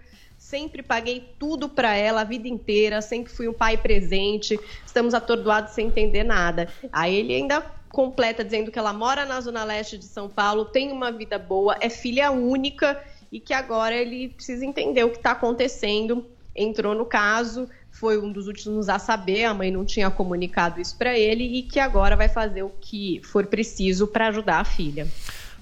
sempre 0.50 0.82
paguei 0.82 1.32
tudo 1.38 1.70
para 1.70 1.96
ela 1.96 2.22
a 2.22 2.24
vida 2.24 2.48
inteira, 2.48 3.04
sempre 3.04 3.32
fui 3.32 3.48
um 3.48 3.54
pai 3.54 3.78
presente, 3.78 4.60
estamos 4.84 5.14
atordoados 5.14 5.74
sem 5.74 5.86
entender 5.86 6.24
nada. 6.24 6.68
Aí 6.92 7.16
ele 7.16 7.36
ainda 7.36 7.62
completa 7.90 8.44
dizendo 8.44 8.72
que 8.72 8.80
ela 8.80 8.92
mora 8.92 9.26
na 9.26 9.40
zona 9.42 9.64
leste 9.64 9.96
de 9.96 10.06
São 10.06 10.28
Paulo, 10.28 10.66
tem 10.66 10.92
uma 10.92 11.12
vida 11.12 11.38
boa, 11.38 11.78
é 11.80 11.88
filha 11.88 12.32
única 12.32 13.00
e 13.32 13.40
que 13.40 13.54
agora 13.54 13.96
ele 13.96 14.30
precisa 14.30 14.66
entender 14.66 15.04
o 15.04 15.12
que 15.12 15.18
está 15.18 15.32
acontecendo. 15.32 16.26
Entrou 16.56 16.96
no 16.96 17.06
caso, 17.06 17.70
foi 17.92 18.18
um 18.18 18.32
dos 18.32 18.48
últimos 18.48 18.90
a 18.90 18.98
saber, 18.98 19.46
a 19.46 19.54
mãe 19.54 19.70
não 19.70 19.86
tinha 19.86 20.10
comunicado 20.10 20.82
isso 20.82 20.98
para 20.98 21.18
ele 21.18 21.44
e 21.44 21.62
que 21.62 21.80
agora 21.80 22.16
vai 22.16 22.28
fazer 22.28 22.64
o 22.64 22.72
que 22.82 23.22
for 23.24 23.46
preciso 23.46 24.08
para 24.08 24.30
ajudar 24.30 24.62
a 24.62 24.66
filha. 24.66 25.08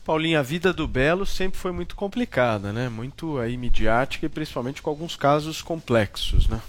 Paulinha, 0.08 0.40
a 0.40 0.42
vida 0.42 0.72
do 0.72 0.88
Belo 0.88 1.26
sempre 1.26 1.60
foi 1.60 1.74
muito 1.74 1.94
complicada, 1.94 2.72
né? 2.72 2.88
Muito 2.88 3.38
aí 3.40 3.58
midiática 3.58 4.26
e 4.26 4.30
principalmente 4.30 4.82
com 4.82 4.90
alguns 4.90 5.18
casos 5.18 5.62
complexos, 5.62 6.48
né? 6.48 6.62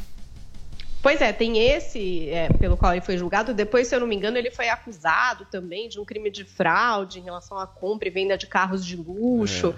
Pois 1.00 1.20
é, 1.20 1.32
tem 1.32 1.56
esse 1.56 2.28
é, 2.30 2.48
pelo 2.48 2.76
qual 2.76 2.90
ele 2.90 3.00
foi 3.00 3.16
julgado. 3.16 3.54
Depois, 3.54 3.86
se 3.86 3.94
eu 3.94 4.00
não 4.00 4.08
me 4.08 4.16
engano, 4.16 4.36
ele 4.36 4.50
foi 4.50 4.68
acusado 4.68 5.46
também 5.52 5.88
de 5.88 6.00
um 6.00 6.04
crime 6.04 6.32
de 6.32 6.42
fraude 6.42 7.20
em 7.20 7.22
relação 7.22 7.56
à 7.56 7.64
compra 7.64 8.08
e 8.08 8.10
venda 8.10 8.36
de 8.36 8.48
carros 8.48 8.84
de 8.84 8.96
luxo. 8.96 9.72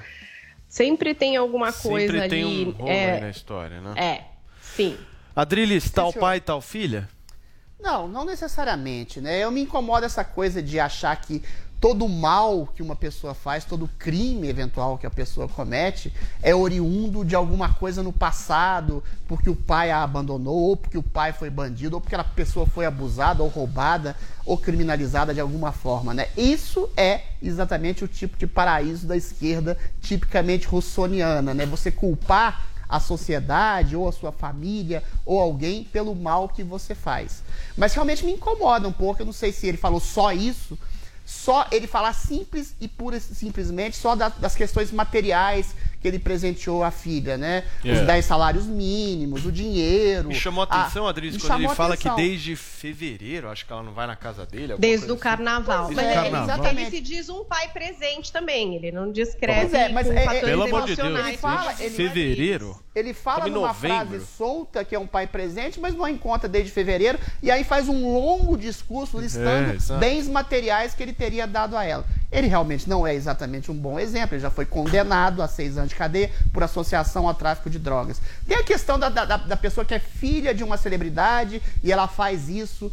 Sempre 0.66 1.12
tem 1.12 1.36
alguma 1.36 1.70
coisa 1.70 2.16
É. 2.16 2.20
Sempre 2.22 2.28
tem 2.30 2.42
ali. 2.42 2.76
um 2.80 2.88
é, 2.88 3.12
aí 3.12 3.20
na 3.20 3.30
história, 3.30 3.78
né? 3.82 3.92
é, 3.94 4.24
sim. 4.62 4.96
Adriles, 5.36 5.90
tal 5.90 6.14
pai, 6.14 6.40
tal 6.40 6.62
filha? 6.62 7.06
Não, 7.82 8.06
não 8.06 8.24
necessariamente, 8.24 9.20
né? 9.20 9.42
Eu 9.42 9.50
me 9.50 9.62
incomodo 9.62 10.04
essa 10.04 10.22
coisa 10.22 10.62
de 10.62 10.78
achar 10.78 11.16
que 11.16 11.42
todo 11.80 12.06
mal 12.06 12.68
que 12.74 12.82
uma 12.82 12.94
pessoa 12.94 13.32
faz, 13.32 13.64
todo 13.64 13.88
crime 13.98 14.46
eventual 14.48 14.98
que 14.98 15.06
a 15.06 15.10
pessoa 15.10 15.48
comete 15.48 16.12
é 16.42 16.54
oriundo 16.54 17.24
de 17.24 17.34
alguma 17.34 17.72
coisa 17.72 18.02
no 18.02 18.12
passado, 18.12 19.02
porque 19.26 19.48
o 19.48 19.56
pai 19.56 19.90
a 19.90 20.02
abandonou, 20.02 20.58
ou 20.58 20.76
porque 20.76 20.98
o 20.98 21.02
pai 21.02 21.32
foi 21.32 21.48
bandido, 21.48 21.96
ou 21.96 22.00
porque 22.00 22.14
a 22.14 22.22
pessoa 22.22 22.66
foi 22.66 22.84
abusada 22.84 23.42
ou 23.42 23.48
roubada 23.48 24.14
ou 24.44 24.58
criminalizada 24.58 25.32
de 25.32 25.40
alguma 25.40 25.72
forma, 25.72 26.12
né? 26.12 26.28
Isso 26.36 26.90
é 26.96 27.22
exatamente 27.42 28.04
o 28.04 28.08
tipo 28.08 28.36
de 28.36 28.46
paraíso 28.46 29.06
da 29.06 29.16
esquerda 29.16 29.78
tipicamente 30.02 30.66
russoniana, 30.66 31.54
né? 31.54 31.64
Você 31.64 31.90
culpar 31.90 32.69
a 32.90 32.98
sociedade, 32.98 33.94
ou 33.96 34.08
a 34.08 34.12
sua 34.12 34.32
família, 34.32 35.02
ou 35.24 35.38
alguém 35.40 35.84
pelo 35.84 36.14
mal 36.14 36.48
que 36.48 36.62
você 36.64 36.94
faz. 36.94 37.42
Mas 37.76 37.94
realmente 37.94 38.24
me 38.24 38.32
incomoda 38.32 38.88
um 38.88 38.92
pouco, 38.92 39.22
eu 39.22 39.26
não 39.26 39.32
sei 39.32 39.52
se 39.52 39.66
ele 39.66 39.76
falou 39.78 40.00
só 40.00 40.32
isso, 40.32 40.76
só 41.24 41.66
ele 41.70 41.86
falar 41.86 42.12
simples 42.12 42.74
e 42.80 42.88
pura 42.88 43.20
simplesmente 43.20 43.96
só 43.96 44.16
da- 44.16 44.28
das 44.30 44.56
questões 44.56 44.90
materiais 44.90 45.74
que 46.00 46.08
ele 46.08 46.18
presenteou 46.18 46.82
a 46.82 46.90
filha, 46.90 47.36
né? 47.36 47.64
É. 47.84 47.92
Os 47.92 48.00
10 48.06 48.24
salários 48.24 48.64
mínimos, 48.66 49.44
o 49.44 49.52
dinheiro. 49.52 50.28
Me 50.28 50.34
chamou 50.34 50.64
a 50.64 50.74
a- 50.74 50.80
atenção, 50.82 51.06
Adriles, 51.06 51.36
me 51.36 51.42
quando 51.42 51.58
ele 51.60 51.66
a 51.66 51.74
fala 51.74 51.94
atenção. 51.94 52.16
que 52.16 52.22
desde 52.22 52.56
fevereiro, 52.56 53.48
acho 53.48 53.66
que 53.66 53.72
ela 53.72 53.82
não 53.82 53.92
vai 53.92 54.06
na 54.06 54.16
casa 54.16 54.46
dele. 54.46 54.74
Desde 54.78 55.10
o 55.12 55.16
carnaval. 55.16 55.86
Desde 55.88 55.94
Mas 55.96 56.04
o 56.06 56.08
ele, 56.10 56.30
carnaval. 56.30 56.66
ele 56.66 56.90
se 56.90 57.00
diz 57.00 57.28
um 57.28 57.44
pai 57.44 57.68
presente 57.68 58.32
também. 58.32 58.76
Ele 58.76 58.90
não 58.90 59.12
descreve 59.12 59.76
é, 59.76 59.88
mas 59.90 60.06
com 60.06 60.12
é- 60.14 60.24
é- 60.38 60.40
Pelo 60.40 60.62
amor 60.62 60.86
de 60.86 60.96
Deus. 60.96 61.08
Ele 61.26 61.36
fala, 61.36 61.74
ele- 61.78 61.90
fevereiro? 61.90 62.80
Ele 62.94 63.14
fala 63.14 63.46
numa 63.46 63.68
novembro. 63.68 64.08
frase 64.08 64.26
solta 64.36 64.84
que 64.84 64.94
é 64.94 64.98
um 64.98 65.06
pai 65.06 65.26
presente, 65.26 65.78
mas 65.78 65.94
não 65.94 66.08
encontra 66.08 66.48
desde 66.48 66.72
fevereiro, 66.72 67.18
e 67.42 67.50
aí 67.50 67.62
faz 67.62 67.88
um 67.88 68.12
longo 68.12 68.56
discurso 68.56 69.18
listando 69.20 69.76
É, 69.94 69.98
bens 69.98 70.26
materiais 70.26 70.92
que 70.94 71.02
ele 71.02 71.12
teria 71.12 71.46
dado 71.46 71.76
a 71.76 71.84
ela. 71.84 72.04
Ele 72.30 72.46
realmente 72.46 72.88
não 72.88 73.04
é 73.04 73.14
exatamente 73.14 73.72
um 73.72 73.74
bom 73.74 73.98
exemplo, 73.98 74.36
ele 74.36 74.42
já 74.42 74.50
foi 74.50 74.64
condenado 74.64 75.42
a 75.42 75.48
seis 75.48 75.76
anos 75.76 75.90
de 75.90 75.96
cadeia 75.96 76.30
por 76.52 76.62
associação 76.62 77.26
ao 77.26 77.34
tráfico 77.34 77.68
de 77.68 77.78
drogas. 77.78 78.20
Tem 78.46 78.56
a 78.56 78.62
questão 78.62 78.98
da, 78.98 79.08
da, 79.08 79.24
da 79.24 79.56
pessoa 79.56 79.84
que 79.84 79.94
é 79.94 79.98
filha 79.98 80.54
de 80.54 80.62
uma 80.62 80.76
celebridade 80.76 81.60
e 81.82 81.90
ela 81.90 82.06
faz 82.06 82.48
isso 82.48 82.92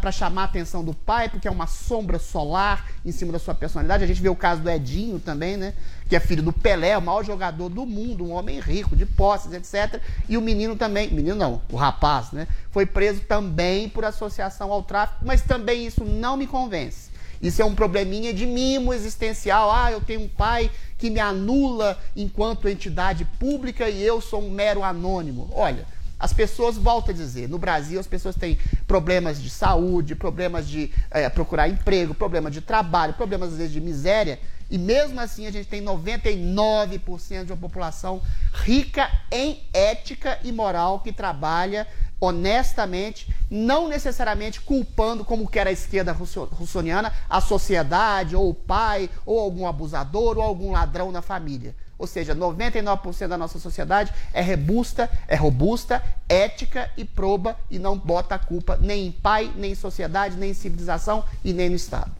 para 0.00 0.10
chamar 0.10 0.42
a 0.42 0.44
atenção 0.46 0.82
do 0.82 0.94
pai, 0.94 1.28
porque 1.28 1.46
é 1.46 1.50
uma 1.50 1.66
sombra 1.66 2.18
solar 2.18 2.86
em 3.04 3.12
cima 3.12 3.32
da 3.32 3.38
sua 3.38 3.54
personalidade. 3.54 4.02
A 4.02 4.06
gente 4.06 4.22
vê 4.22 4.28
o 4.28 4.36
caso 4.36 4.62
do 4.62 4.70
Edinho 4.70 5.20
também, 5.20 5.56
né? 5.56 5.74
Que 6.08 6.16
é 6.16 6.20
filho 6.20 6.42
do 6.42 6.52
Pelé, 6.52 6.96
o 6.96 7.02
maior 7.02 7.22
jogador 7.22 7.68
do 7.68 7.86
mundo, 7.86 8.24
um 8.24 8.32
homem 8.32 8.58
rico, 8.58 8.96
de 8.96 9.06
posses, 9.06 9.52
etc. 9.52 10.00
E 10.28 10.36
o 10.36 10.40
menino 10.40 10.74
também, 10.74 11.10
menino 11.10 11.36
não, 11.36 11.60
o 11.70 11.76
rapaz, 11.76 12.32
né? 12.32 12.48
Foi 12.70 12.86
preso 12.86 13.20
também 13.20 13.88
por 13.88 14.04
associação 14.04 14.72
ao 14.72 14.82
tráfico, 14.82 15.24
mas 15.24 15.42
também 15.42 15.86
isso 15.86 16.04
não 16.04 16.36
me 16.36 16.46
convence. 16.46 17.09
Isso 17.42 17.62
é 17.62 17.64
um 17.64 17.74
probleminha 17.74 18.34
de 18.34 18.46
mimo 18.46 18.92
existencial. 18.92 19.70
Ah, 19.72 19.90
eu 19.90 20.00
tenho 20.00 20.20
um 20.20 20.28
pai 20.28 20.70
que 20.98 21.08
me 21.08 21.18
anula 21.18 21.98
enquanto 22.14 22.68
entidade 22.68 23.24
pública 23.38 23.88
e 23.88 24.02
eu 24.02 24.20
sou 24.20 24.42
um 24.42 24.50
mero 24.50 24.84
anônimo. 24.84 25.48
Olha, 25.52 25.86
as 26.18 26.34
pessoas, 26.34 26.76
volto 26.76 27.12
a 27.12 27.14
dizer, 27.14 27.48
no 27.48 27.58
Brasil 27.58 27.98
as 27.98 28.06
pessoas 28.06 28.36
têm 28.36 28.58
problemas 28.86 29.40
de 29.40 29.48
saúde, 29.48 30.14
problemas 30.14 30.68
de 30.68 30.92
eh, 31.10 31.30
procurar 31.30 31.66
emprego, 31.66 32.12
problemas 32.12 32.52
de 32.52 32.60
trabalho, 32.60 33.14
problemas 33.14 33.52
às 33.52 33.56
vezes 33.56 33.72
de 33.72 33.80
miséria. 33.80 34.38
E 34.70 34.76
mesmo 34.76 35.18
assim 35.18 35.46
a 35.46 35.50
gente 35.50 35.66
tem 35.66 35.82
99% 35.82 37.44
de 37.46 37.52
uma 37.52 37.58
população 37.58 38.20
rica 38.52 39.10
em 39.32 39.62
ética 39.72 40.38
e 40.44 40.52
moral 40.52 41.00
que 41.00 41.10
trabalha 41.10 41.86
honestamente, 42.20 43.32
não 43.50 43.88
necessariamente 43.88 44.60
culpando, 44.60 45.24
como 45.24 45.48
quer 45.48 45.66
a 45.66 45.72
esquerda 45.72 46.12
russo- 46.12 46.44
russoniana, 46.52 47.12
a 47.28 47.40
sociedade, 47.40 48.36
ou 48.36 48.48
o 48.48 48.54
pai, 48.54 49.10
ou 49.26 49.40
algum 49.40 49.66
abusador, 49.66 50.38
ou 50.38 50.42
algum 50.42 50.70
ladrão 50.70 51.10
na 51.10 51.20
família. 51.20 51.74
Ou 52.00 52.06
seja, 52.06 52.34
99% 52.34 53.28
da 53.28 53.36
nossa 53.36 53.58
sociedade 53.58 54.10
é 54.32 54.40
robusta, 54.40 55.10
é 55.28 55.36
robusta, 55.36 56.02
ética 56.26 56.90
e 56.96 57.04
proba 57.04 57.54
e 57.70 57.78
não 57.78 57.98
bota 57.98 58.36
a 58.36 58.38
culpa 58.38 58.78
nem 58.80 59.08
em 59.08 59.12
pai, 59.12 59.52
nem 59.54 59.72
em 59.72 59.74
sociedade, 59.74 60.34
nem 60.38 60.52
em 60.52 60.54
civilização 60.54 61.22
e 61.44 61.52
nem 61.52 61.68
no 61.68 61.76
Estado. 61.76 62.10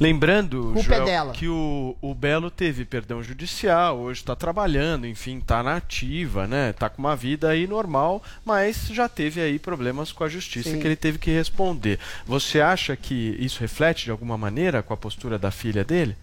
Lembrando, 0.00 0.72
Culpa 0.74 0.80
é 0.80 0.82
Joel, 0.82 1.04
dela. 1.04 1.32
que 1.32 1.46
o, 1.46 1.96
o 2.00 2.12
Belo 2.12 2.50
teve 2.50 2.84
perdão 2.84 3.22
judicial, 3.22 3.98
hoje 3.98 4.20
está 4.20 4.34
trabalhando, 4.34 5.06
enfim, 5.06 5.38
está 5.38 5.62
na 5.62 5.76
ativa, 5.76 6.48
né? 6.48 6.72
Tá 6.72 6.88
com 6.88 6.98
uma 6.98 7.14
vida 7.14 7.50
aí 7.50 7.68
normal, 7.68 8.20
mas 8.44 8.88
já 8.88 9.08
teve 9.08 9.40
aí 9.40 9.60
problemas 9.60 10.10
com 10.10 10.24
a 10.24 10.28
justiça 10.28 10.70
Sim. 10.70 10.80
que 10.80 10.86
ele 10.88 10.96
teve 10.96 11.18
que 11.18 11.30
responder. 11.30 12.00
Você 12.26 12.60
acha 12.60 12.96
que 12.96 13.36
isso 13.38 13.60
reflete 13.60 14.06
de 14.06 14.10
alguma 14.10 14.36
maneira 14.36 14.82
com 14.82 14.92
a 14.92 14.96
postura 14.96 15.38
da 15.38 15.52
filha 15.52 15.84
dele? 15.84 16.16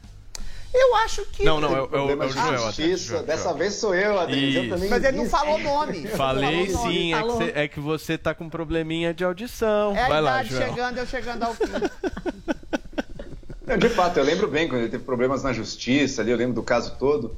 Eu 0.80 0.96
acho 0.98 1.26
que. 1.26 1.44
Não, 1.44 1.60
não, 1.60 1.76
é, 1.76 1.82
o- 1.82 2.22
é 2.22 2.26
é 2.26 2.30
Joel. 2.30 2.58
justiça. 2.60 3.04
Joel, 3.06 3.24
Dessa 3.24 3.44
Joel. 3.46 3.56
vez 3.56 3.74
sou 3.76 3.96
eu, 3.96 4.20
também 4.70 4.90
Mas 4.90 5.04
ele 5.04 5.18
não 5.18 5.26
falou 5.30 5.58
nome. 5.58 6.08
Falei 6.10 6.68
Falou 6.68 6.84
nome, 6.84 6.94
sim, 6.94 7.14
é 7.14 7.18
que, 7.22 7.28
você, 7.28 7.52
é 7.56 7.68
que 7.68 7.80
você 7.80 8.18
tá 8.18 8.34
com 8.36 8.48
probleminha 8.50 9.14
de 9.14 9.24
audição. 9.24 9.96
É 9.96 10.04
a 10.04 10.08
Vai 10.08 10.22
lá, 10.22 10.32
idade 10.44 10.50
Joel. 10.56 10.70
chegando, 10.70 10.98
eu 11.00 11.06
chegando 11.08 11.44
ao 11.44 11.54
fim. 11.56 11.66
De 13.78 13.90
fato, 13.90 14.18
eu 14.18 14.24
lembro 14.24 14.48
bem 14.48 14.68
quando 14.70 14.82
ele 14.82 14.90
teve 14.90 15.04
problemas 15.04 15.44
na 15.44 15.52
justiça 15.52 16.22
ali, 16.22 16.32
eu 16.32 16.38
lembro 16.38 16.54
do 16.54 16.64
caso 16.64 16.96
todo. 16.98 17.36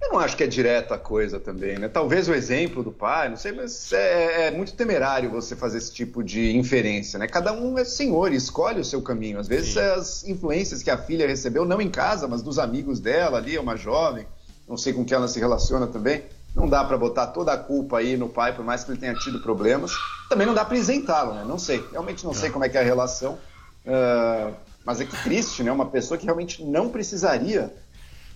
Eu 0.00 0.12
não 0.12 0.18
acho 0.20 0.36
que 0.36 0.44
é 0.44 0.46
direta 0.46 0.94
a 0.94 0.98
coisa 0.98 1.40
também, 1.40 1.78
né? 1.78 1.88
Talvez 1.88 2.28
o 2.28 2.34
exemplo 2.34 2.82
do 2.82 2.92
pai, 2.92 3.28
não 3.28 3.36
sei, 3.36 3.52
mas 3.52 3.92
é, 3.92 4.48
é 4.48 4.50
muito 4.50 4.74
temerário 4.74 5.30
você 5.30 5.56
fazer 5.56 5.78
esse 5.78 5.92
tipo 5.92 6.22
de 6.22 6.56
inferência, 6.56 7.18
né? 7.18 7.26
Cada 7.26 7.52
um 7.52 7.78
é 7.78 7.84
senhor 7.84 8.32
e 8.32 8.36
escolhe 8.36 8.80
o 8.80 8.84
seu 8.84 9.02
caminho. 9.02 9.38
Às 9.38 9.48
vezes 9.48 9.76
as 9.76 10.24
influências 10.24 10.82
que 10.82 10.90
a 10.90 10.98
filha 10.98 11.26
recebeu, 11.26 11.64
não 11.64 11.80
em 11.80 11.90
casa, 11.90 12.28
mas 12.28 12.42
dos 12.42 12.58
amigos 12.58 13.00
dela 13.00 13.38
ali, 13.38 13.56
é 13.56 13.60
uma 13.60 13.76
jovem, 13.76 14.26
não 14.68 14.76
sei 14.76 14.92
com 14.92 15.04
quem 15.04 15.16
ela 15.16 15.28
se 15.28 15.40
relaciona 15.40 15.86
também. 15.86 16.24
Não 16.54 16.68
dá 16.68 16.82
pra 16.84 16.96
botar 16.96 17.26
toda 17.28 17.52
a 17.52 17.58
culpa 17.58 17.98
aí 17.98 18.16
no 18.16 18.28
pai, 18.28 18.54
por 18.54 18.64
mais 18.64 18.82
que 18.82 18.90
ele 18.90 18.98
tenha 18.98 19.14
tido 19.14 19.40
problemas. 19.40 19.92
Também 20.28 20.46
não 20.46 20.54
dá 20.54 20.64
pra 20.64 20.76
isentá-lo, 20.76 21.34
né? 21.34 21.44
Não 21.44 21.58
sei. 21.58 21.84
Realmente 21.92 22.24
não 22.24 22.32
sei 22.32 22.48
como 22.48 22.64
é 22.64 22.68
que 22.68 22.78
é 22.78 22.80
a 22.80 22.84
relação. 22.84 23.38
Ah, 23.86 24.52
mas 24.84 25.00
é 25.00 25.04
que 25.04 25.20
triste, 25.22 25.62
né? 25.62 25.70
Uma 25.70 25.86
pessoa 25.86 26.16
que 26.16 26.24
realmente 26.24 26.64
não 26.64 26.88
precisaria 26.88 27.74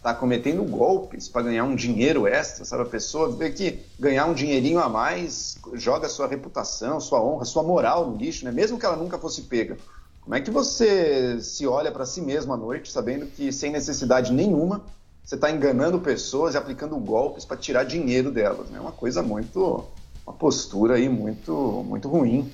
estar 0.00 0.14
cometendo 0.14 0.64
golpes 0.64 1.28
para 1.28 1.42
ganhar 1.42 1.64
um 1.64 1.76
dinheiro 1.76 2.26
extra, 2.26 2.64
sabe? 2.64 2.84
A 2.84 2.86
pessoa 2.86 3.30
vê 3.30 3.50
que 3.50 3.80
ganhar 3.98 4.24
um 4.24 4.32
dinheirinho 4.32 4.80
a 4.80 4.88
mais 4.88 5.58
joga 5.74 6.08
sua 6.08 6.26
reputação, 6.26 6.98
sua 6.98 7.22
honra, 7.22 7.44
sua 7.44 7.62
moral 7.62 8.10
no 8.10 8.16
lixo, 8.16 8.46
né? 8.46 8.50
Mesmo 8.50 8.78
que 8.78 8.86
ela 8.86 8.96
nunca 8.96 9.18
fosse 9.18 9.42
pega. 9.42 9.76
Como 10.22 10.34
é 10.34 10.40
que 10.40 10.50
você 10.50 11.38
se 11.42 11.66
olha 11.66 11.92
para 11.92 12.06
si 12.06 12.22
mesmo 12.22 12.52
à 12.54 12.56
noite, 12.56 12.90
sabendo 12.90 13.26
que 13.26 13.52
sem 13.52 13.70
necessidade 13.70 14.32
nenhuma 14.32 14.82
você 15.22 15.34
está 15.34 15.50
enganando 15.50 16.00
pessoas 16.00 16.54
e 16.54 16.58
aplicando 16.58 16.96
golpes 16.96 17.44
para 17.44 17.58
tirar 17.58 17.84
dinheiro 17.84 18.30
delas? 18.30 18.70
É 18.70 18.72
né? 18.72 18.80
uma 18.80 18.92
coisa 18.92 19.22
muito, 19.22 19.84
uma 20.26 20.32
postura 20.32 20.94
aí 20.94 21.10
muito, 21.10 21.52
muito 21.86 22.08
ruim. 22.08 22.50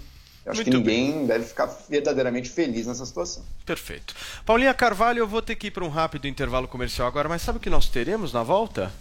Eu 0.47 0.53
acho 0.53 0.63
que 0.63 0.71
Muito 0.71 0.89
ninguém 0.89 1.27
deve 1.27 1.45
ficar 1.45 1.67
verdadeiramente 1.89 2.49
feliz 2.49 2.87
nessa 2.87 3.05
situação. 3.05 3.45
Perfeito. 3.65 4.15
Paulinha 4.45 4.73
Carvalho, 4.73 5.19
eu 5.19 5.27
vou 5.27 5.43
ter 5.43 5.57
que 5.57 5.67
ir 5.67 5.71
para 5.73 5.85
um 5.85 5.89
rápido 5.89 6.29
intervalo 6.29 6.69
comercial 6.69 7.09
agora, 7.09 7.29
mas 7.29 7.43
sabe 7.43 7.59
o 7.59 7.61
que 7.61 7.69
nós 7.69 7.89
teremos 7.89 8.33
na 8.33 8.45
volta? 8.45 8.93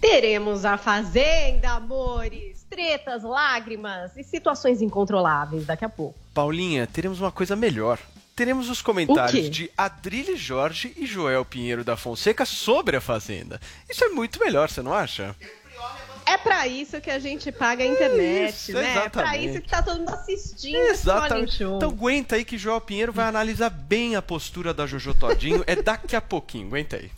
Teremos 0.00 0.64
a 0.64 0.76
Fazenda, 0.76 1.70
amores, 1.70 2.66
tretas, 2.68 3.22
lágrimas 3.22 4.16
e 4.16 4.24
situações 4.24 4.82
incontroláveis 4.82 5.64
daqui 5.64 5.84
a 5.84 5.88
pouco. 5.88 6.18
Paulinha, 6.34 6.88
teremos 6.88 7.20
uma 7.20 7.30
coisa 7.30 7.54
melhor. 7.54 7.96
Teremos 8.34 8.68
os 8.68 8.82
comentários 8.82 9.48
de 9.48 9.70
Adrilho 9.76 10.36
Jorge 10.36 10.92
e 10.96 11.06
Joel 11.06 11.44
Pinheiro 11.44 11.84
da 11.84 11.96
Fonseca 11.96 12.44
sobre 12.44 12.96
a 12.96 13.00
Fazenda. 13.00 13.60
Isso 13.88 14.02
é 14.02 14.08
muito 14.08 14.40
melhor, 14.40 14.70
você 14.70 14.82
não 14.82 14.92
acha? 14.92 15.36
É 16.30 16.38
pra 16.38 16.68
isso 16.68 17.00
que 17.00 17.10
a 17.10 17.18
gente 17.18 17.50
paga 17.50 17.82
a 17.82 17.86
internet, 17.88 18.54
Isso, 18.54 18.72
né? 18.72 18.82
É 18.82 19.08
pra 19.08 19.22
exatamente. 19.24 19.50
isso 19.50 19.60
que 19.62 19.68
tá 19.68 19.82
todo 19.82 19.98
mundo 19.98 20.10
assistindo 20.10 20.76
Exatamente. 20.76 21.64
Então 21.64 21.88
aguenta 21.90 22.36
aí 22.36 22.44
que 22.44 22.56
Joel 22.56 22.80
Pinheiro 22.80 23.12
vai 23.12 23.26
analisar 23.26 23.68
bem 23.68 24.14
a 24.14 24.22
postura 24.22 24.72
da 24.72 24.86
Jojo 24.86 25.12
Todinho. 25.12 25.64
é 25.66 25.74
daqui 25.74 26.14
a 26.14 26.20
pouquinho, 26.20 26.68
aguenta 26.68 26.96
aí. 26.96 27.10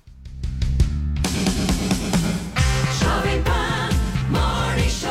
Jovem 3.03 3.43
Pan 3.43 3.91
Morning 4.31 4.89
Show. 4.89 5.11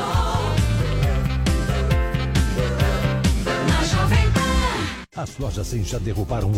Na 3.67 3.83
Jovem 3.83 4.31
Pan. 4.31 5.21
As 5.21 5.37
lojas 5.37 5.67
100 5.67 5.83
já 5.83 5.99
derrubaram 5.99 6.53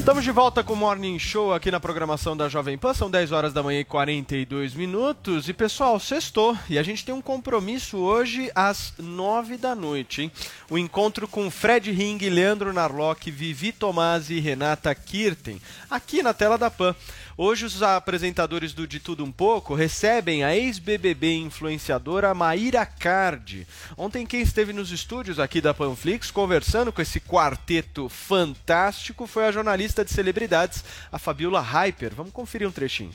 Estamos 0.00 0.24
de 0.24 0.30
volta 0.30 0.64
com 0.64 0.72
o 0.72 0.76
Morning 0.76 1.18
Show 1.18 1.52
aqui 1.52 1.70
na 1.70 1.78
programação 1.78 2.34
da 2.34 2.48
Jovem 2.48 2.78
Pan. 2.78 2.94
São 2.94 3.10
10 3.10 3.32
horas 3.32 3.52
da 3.52 3.62
manhã 3.62 3.80
e 3.80 3.84
42 3.84 4.74
minutos. 4.74 5.46
E 5.46 5.52
pessoal, 5.52 6.00
sextou. 6.00 6.56
E 6.70 6.78
a 6.78 6.82
gente 6.82 7.04
tem 7.04 7.14
um 7.14 7.20
compromisso 7.20 7.98
hoje 7.98 8.50
às 8.54 8.94
9 8.98 9.58
da 9.58 9.74
noite, 9.74 10.22
hein? 10.22 10.32
O 10.70 10.78
encontro 10.78 11.28
com 11.28 11.50
Fred 11.50 11.92
Ring, 11.92 12.18
Leandro 12.30 12.72
Narlock, 12.72 13.30
Vivi 13.30 13.72
Tomasi 13.72 14.34
e 14.34 14.40
Renata 14.40 14.92
Kirten, 14.94 15.60
aqui 15.90 16.22
na 16.22 16.32
tela 16.32 16.56
da 16.56 16.70
Pan. 16.70 16.96
Hoje 17.42 17.64
os 17.64 17.82
apresentadores 17.82 18.74
do 18.74 18.86
De 18.86 19.00
Tudo 19.00 19.24
Um 19.24 19.32
Pouco 19.32 19.74
recebem 19.74 20.44
a 20.44 20.54
ex-BBB 20.54 21.36
influenciadora 21.36 22.34
Maíra 22.34 22.84
Cardi. 22.84 23.66
Ontem 23.96 24.26
quem 24.26 24.42
esteve 24.42 24.74
nos 24.74 24.90
estúdios 24.92 25.40
aqui 25.40 25.58
da 25.58 25.72
Panflix 25.72 26.30
conversando 26.30 26.92
com 26.92 27.00
esse 27.00 27.18
quarteto 27.18 28.10
fantástico 28.10 29.26
foi 29.26 29.46
a 29.46 29.52
jornalista 29.52 30.04
de 30.04 30.12
celebridades, 30.12 30.84
a 31.10 31.18
Fabiola 31.18 31.62
Hyper. 31.62 32.12
Vamos 32.14 32.30
conferir 32.30 32.68
um 32.68 32.72
trechinho. 32.72 33.14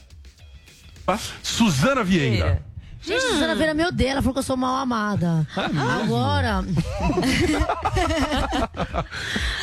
Suzana 1.44 2.04
Vieira. 2.04 2.66
Gente, 3.06 3.24
a 3.24 3.30
Suzana 3.30 3.56
Vieira 3.56 3.74
me 3.74 3.86
odeia, 3.86 4.12
ela 4.12 4.22
falou 4.22 4.34
que 4.34 4.40
eu 4.40 4.44
sou 4.44 4.58
mal 4.58 4.76
amada. 4.78 5.46
Agora. 5.56 6.64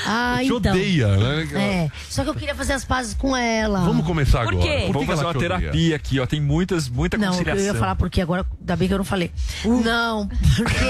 ah, 0.07 0.36
Te 0.38 0.45
então. 0.45 0.57
odeia, 0.57 1.16
né? 1.16 1.49
É, 1.55 1.90
só 2.09 2.22
que 2.22 2.30
eu 2.30 2.34
queria 2.34 2.55
fazer 2.55 2.74
as 2.74 2.84
pazes 2.84 3.14
com 3.14 3.36
ela. 3.36 3.80
Vamos 3.80 4.07
começar 4.07 4.45
Por 4.45 4.55
agora. 4.55 4.68
quê? 4.68 4.84
Por 4.86 4.93
Vamos 4.93 5.07
fazer 5.09 5.24
uma 5.24 5.30
odeia? 5.30 5.59
terapia 5.59 5.97
aqui, 5.97 6.20
ó. 6.20 6.26
Tem 6.26 6.40
muitas, 6.40 6.88
muita 6.88 7.16
Não, 7.18 7.26
eu 7.26 7.32
conciliação. 7.32 7.64
ia 7.64 7.74
falar 7.74 7.97
porque 7.97 8.20
agora, 8.20 8.47
ainda 8.61 8.76
bem 8.76 8.88
que 8.88 8.95
eu 8.95 8.99
não 8.99 9.05
falei. 9.05 9.32
Não, 9.64 10.28
porque. 10.57 10.84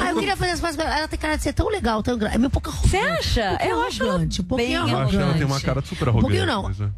Ah, 0.00 0.10
eu 0.10 0.18
queria 0.18 0.36
fazer 0.36 0.52
as 0.52 0.60
pazes 0.60 0.76
com 0.76 0.82
ela. 0.82 0.98
Ela 0.98 1.08
tem 1.08 1.18
cara 1.18 1.36
de 1.36 1.42
ser 1.42 1.52
tão 1.52 1.68
legal, 1.68 2.02
tão 2.02 2.18
grande. 2.18 2.34
É 2.34 2.38
meio 2.38 2.50
pouco 2.50 2.70
arrogante. 2.70 2.90
Você 2.90 2.98
acha? 2.98 3.58
Um 3.62 3.66
Eu 3.66 3.82
acho 3.82 4.02
ela 4.02 4.10
arrogante, 4.12 4.40
um 4.40 4.44
pouquinho 4.44 4.84
bem 4.84 4.92
Eu 4.92 4.98
acho 4.98 5.10
que 5.10 5.16
ela 5.16 5.34
tem 5.34 5.44
uma 5.44 5.60
cara 5.60 5.80
de 5.82 5.88
super 5.88 6.08
arrogante. 6.08 6.26
Um 6.26 6.28
pouquinho 6.28 6.46
não. 6.46 6.62
mas, 6.64 6.80
é. 6.80 6.88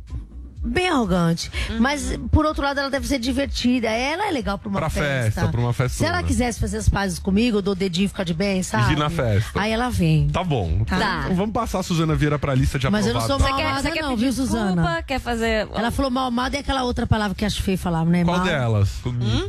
Bem 0.65 0.89
arrogante. 0.89 1.51
Mas, 1.79 2.19
por 2.33 2.45
outro 2.47 2.63
lado, 2.65 2.81
ela 2.81 2.91
deve 2.91 3.07
ser 3.07 3.19
divertida. 3.19 3.89
Ela 3.89 4.29
é 4.29 4.31
legal 4.31 4.59
pra 4.59 4.69
uma 4.69 4.79
Pra 4.81 4.89
festa. 4.91 5.33
festa, 5.41 5.49
pra 5.49 5.61
uma 5.61 5.73
Se 5.73 5.77
festona. 5.79 6.09
ela 6.11 6.23
quisesse 6.23 6.59
fazer 6.59 6.79
as 6.79 6.89
pazes 6.89 7.19
comigo, 7.19 7.59
eu 7.59 7.63
dou 7.63 7.73
o 7.73 7.77
dedinho 7.77 8.07
e 8.07 8.09
ficar 8.09 8.25
de 8.25 8.33
bem, 8.35 8.63
sabe? 8.63 8.89
vir 8.89 8.97
na 8.99 9.11
festa. 9.11 9.61
Aí 9.61 9.71
ela 9.73 9.91
vem. 9.91 10.29
Tá 10.31 10.43
bom. 10.43 10.83
Tá. 10.85 11.23
Então 11.25 11.37
vamos 11.37 11.53
passar 11.53 11.81
a 11.81 11.83
Suzana 11.83 12.15
Vieira 12.15 12.39
pra 12.39 12.55
lista 12.55 12.79
de 12.79 12.89
Mas 12.89 13.07
eu 13.07 13.13
não 13.15 13.21
sou 13.21 13.37
aprovados. 13.37 13.61
mal 13.63 13.69
amada, 13.71 13.83
você 13.83 13.91
quer 13.93 14.03
não, 14.03 14.11
pedir 14.11 14.21
viu, 14.21 14.31
desculpa? 14.31 14.53
Suzana? 14.69 15.03
Quer 15.03 15.21
fazer. 15.21 15.69
Ela 15.75 15.91
falou 15.91 16.11
mal 16.11 16.27
amada 16.29 16.57
e 16.57 16.61
aquela 16.61 16.83
outra 16.85 17.07
palavra 17.07 17.35
que 17.35 17.45
acho 17.45 17.63
feio 17.63 17.77
falar, 17.79 18.05
né? 18.07 18.25
Qual 18.25 18.37
mal. 18.39 18.47
delas? 18.47 18.91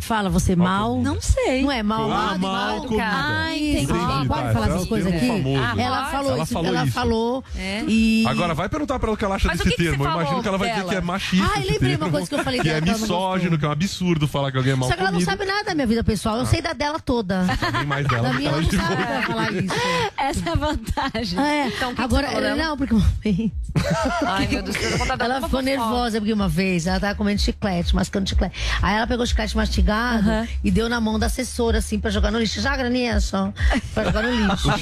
Fala, 0.02 0.30
você 0.30 0.56
mal. 0.56 1.00
Não 1.02 1.22
sei. 1.22 1.62
Não 1.64 1.72
é 1.72 1.82
mal 1.82 2.12
Ah, 2.12 2.16
amada 2.32 2.36
e 2.38 2.40
mal 2.42 2.52
mal 2.78 2.82
comida. 2.82 3.04
Ah, 3.06 3.56
Isso, 3.56 3.84
entendi. 3.84 4.28
Pode 4.28 4.44
tá, 4.44 4.54
falar 4.54 4.68
é 4.68 4.70
essas 4.76 4.86
coisas 4.88 5.14
aqui? 5.14 5.28
famoso. 5.28 5.80
ela 5.80 6.06
falou 6.08 6.32
Ela 6.34 6.44
isso, 6.44 6.54
falou 6.54 6.70
ela 6.76 6.84
isso. 6.86 6.94
falou. 6.94 7.44
É. 7.56 7.84
E... 7.88 8.26
Agora 8.28 8.54
vai 8.54 8.68
perguntar 8.68 9.00
pra 9.00 9.08
ela 9.08 9.16
o 9.16 9.18
que 9.18 9.24
ela 9.26 9.36
acha 9.36 9.48
Mas 9.48 9.60
desse 9.60 9.76
termo. 9.78 10.04
Eu 10.06 10.12
imagino 10.12 10.42
que 10.42 10.48
ela 10.48 10.58
vai 10.58 10.70
dizer 10.74 10.86
que 10.86 10.96
é 10.96 11.02
machista. 11.06 11.46
Ah, 11.56 11.60
lembrei 11.60 11.96
uma 11.96 12.10
coisa 12.10 12.28
que 12.28 12.36
eu 12.36 12.44
falei 12.44 12.60
Que 12.60 12.70
é 12.70 12.82
misógino, 12.82 13.58
que 13.58 13.66
é 13.66 13.68
um 13.68 13.72
absurdo 13.72 14.28
falar 14.28 14.52
que 14.52 14.58
alguém 14.58 14.74
é 14.74 14.76
mal 14.76 14.90
Só 14.90 14.96
que 14.96 15.02
ela 15.02 15.12
não 15.12 15.22
sabe 15.22 15.46
nada 15.46 15.64
da 15.64 15.76
minha 15.76 15.88
vida 15.88 16.04
pessoal. 16.04 16.38
Eu 16.38 16.46
sei 16.46 16.62
da 16.62 16.74
dela 16.74 17.00
toda. 17.00 17.46
Sabe 17.60 17.86
mais 17.86 18.08
dela. 18.08 18.30
Da 18.30 18.34
minha 18.34 18.50
ela 18.50 18.62
não 18.62 18.70
sabe 18.72 19.26
falar 19.28 19.54
isso. 19.54 19.76
Essa 20.18 20.50
é 20.50 20.52
a 20.52 20.56
vantagem. 20.56 21.40
É, 21.40 21.68
Então, 21.68 21.94
agora, 21.98 22.56
não, 22.56 22.78
porque 22.78 22.94
uma 22.94 23.08
vez. 23.24 23.52
Ai, 24.26 24.48
meu 24.48 24.64
Deus, 24.64 24.76
eu 24.78 25.16
Ela 25.20 25.42
ficou 25.42 25.62
nervosa 25.62 26.20
porque 26.20 26.34
uma 26.34 26.48
vez 26.50 26.88
ela 26.88 27.00
tava 27.00 27.16
comendo 27.16 27.42
chiclete, 27.42 27.96
mascando 27.96 28.28
chiclete. 28.28 28.56
Aí 28.82 28.96
ela 28.96 29.08
pegou 29.08 29.24
o 29.24 29.28
chiclete 29.28 29.56
mastigado 29.56 30.30
Aham. 30.30 30.48
e 30.64 30.72
deu 30.72 30.90
na 30.90 31.00
mão 31.00 31.20
da 31.20 31.28
assessora, 31.28 31.78
assim, 31.80 32.00
pra 32.00 32.10
jogar 32.10 32.32
no 32.32 32.40
lixo. 32.40 32.62
Joga 32.62 32.90
nisso, 32.90 33.54
pra 33.94 34.04
jogar 34.06 34.24
no 34.24 34.32
lixo. 34.32 34.70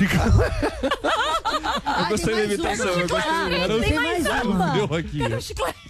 Eu 2.00 2.06
gostei 2.10 2.36
da 2.36 2.44
imitação, 2.46 2.88
eu 2.88 3.08
gostei. 3.08 3.60
era 3.62 3.76
o 3.76 3.80
tem 3.80 3.94
mais 3.94 4.26
uma. 4.26 4.74
meu 4.74 4.86
aqui. 4.96 5.20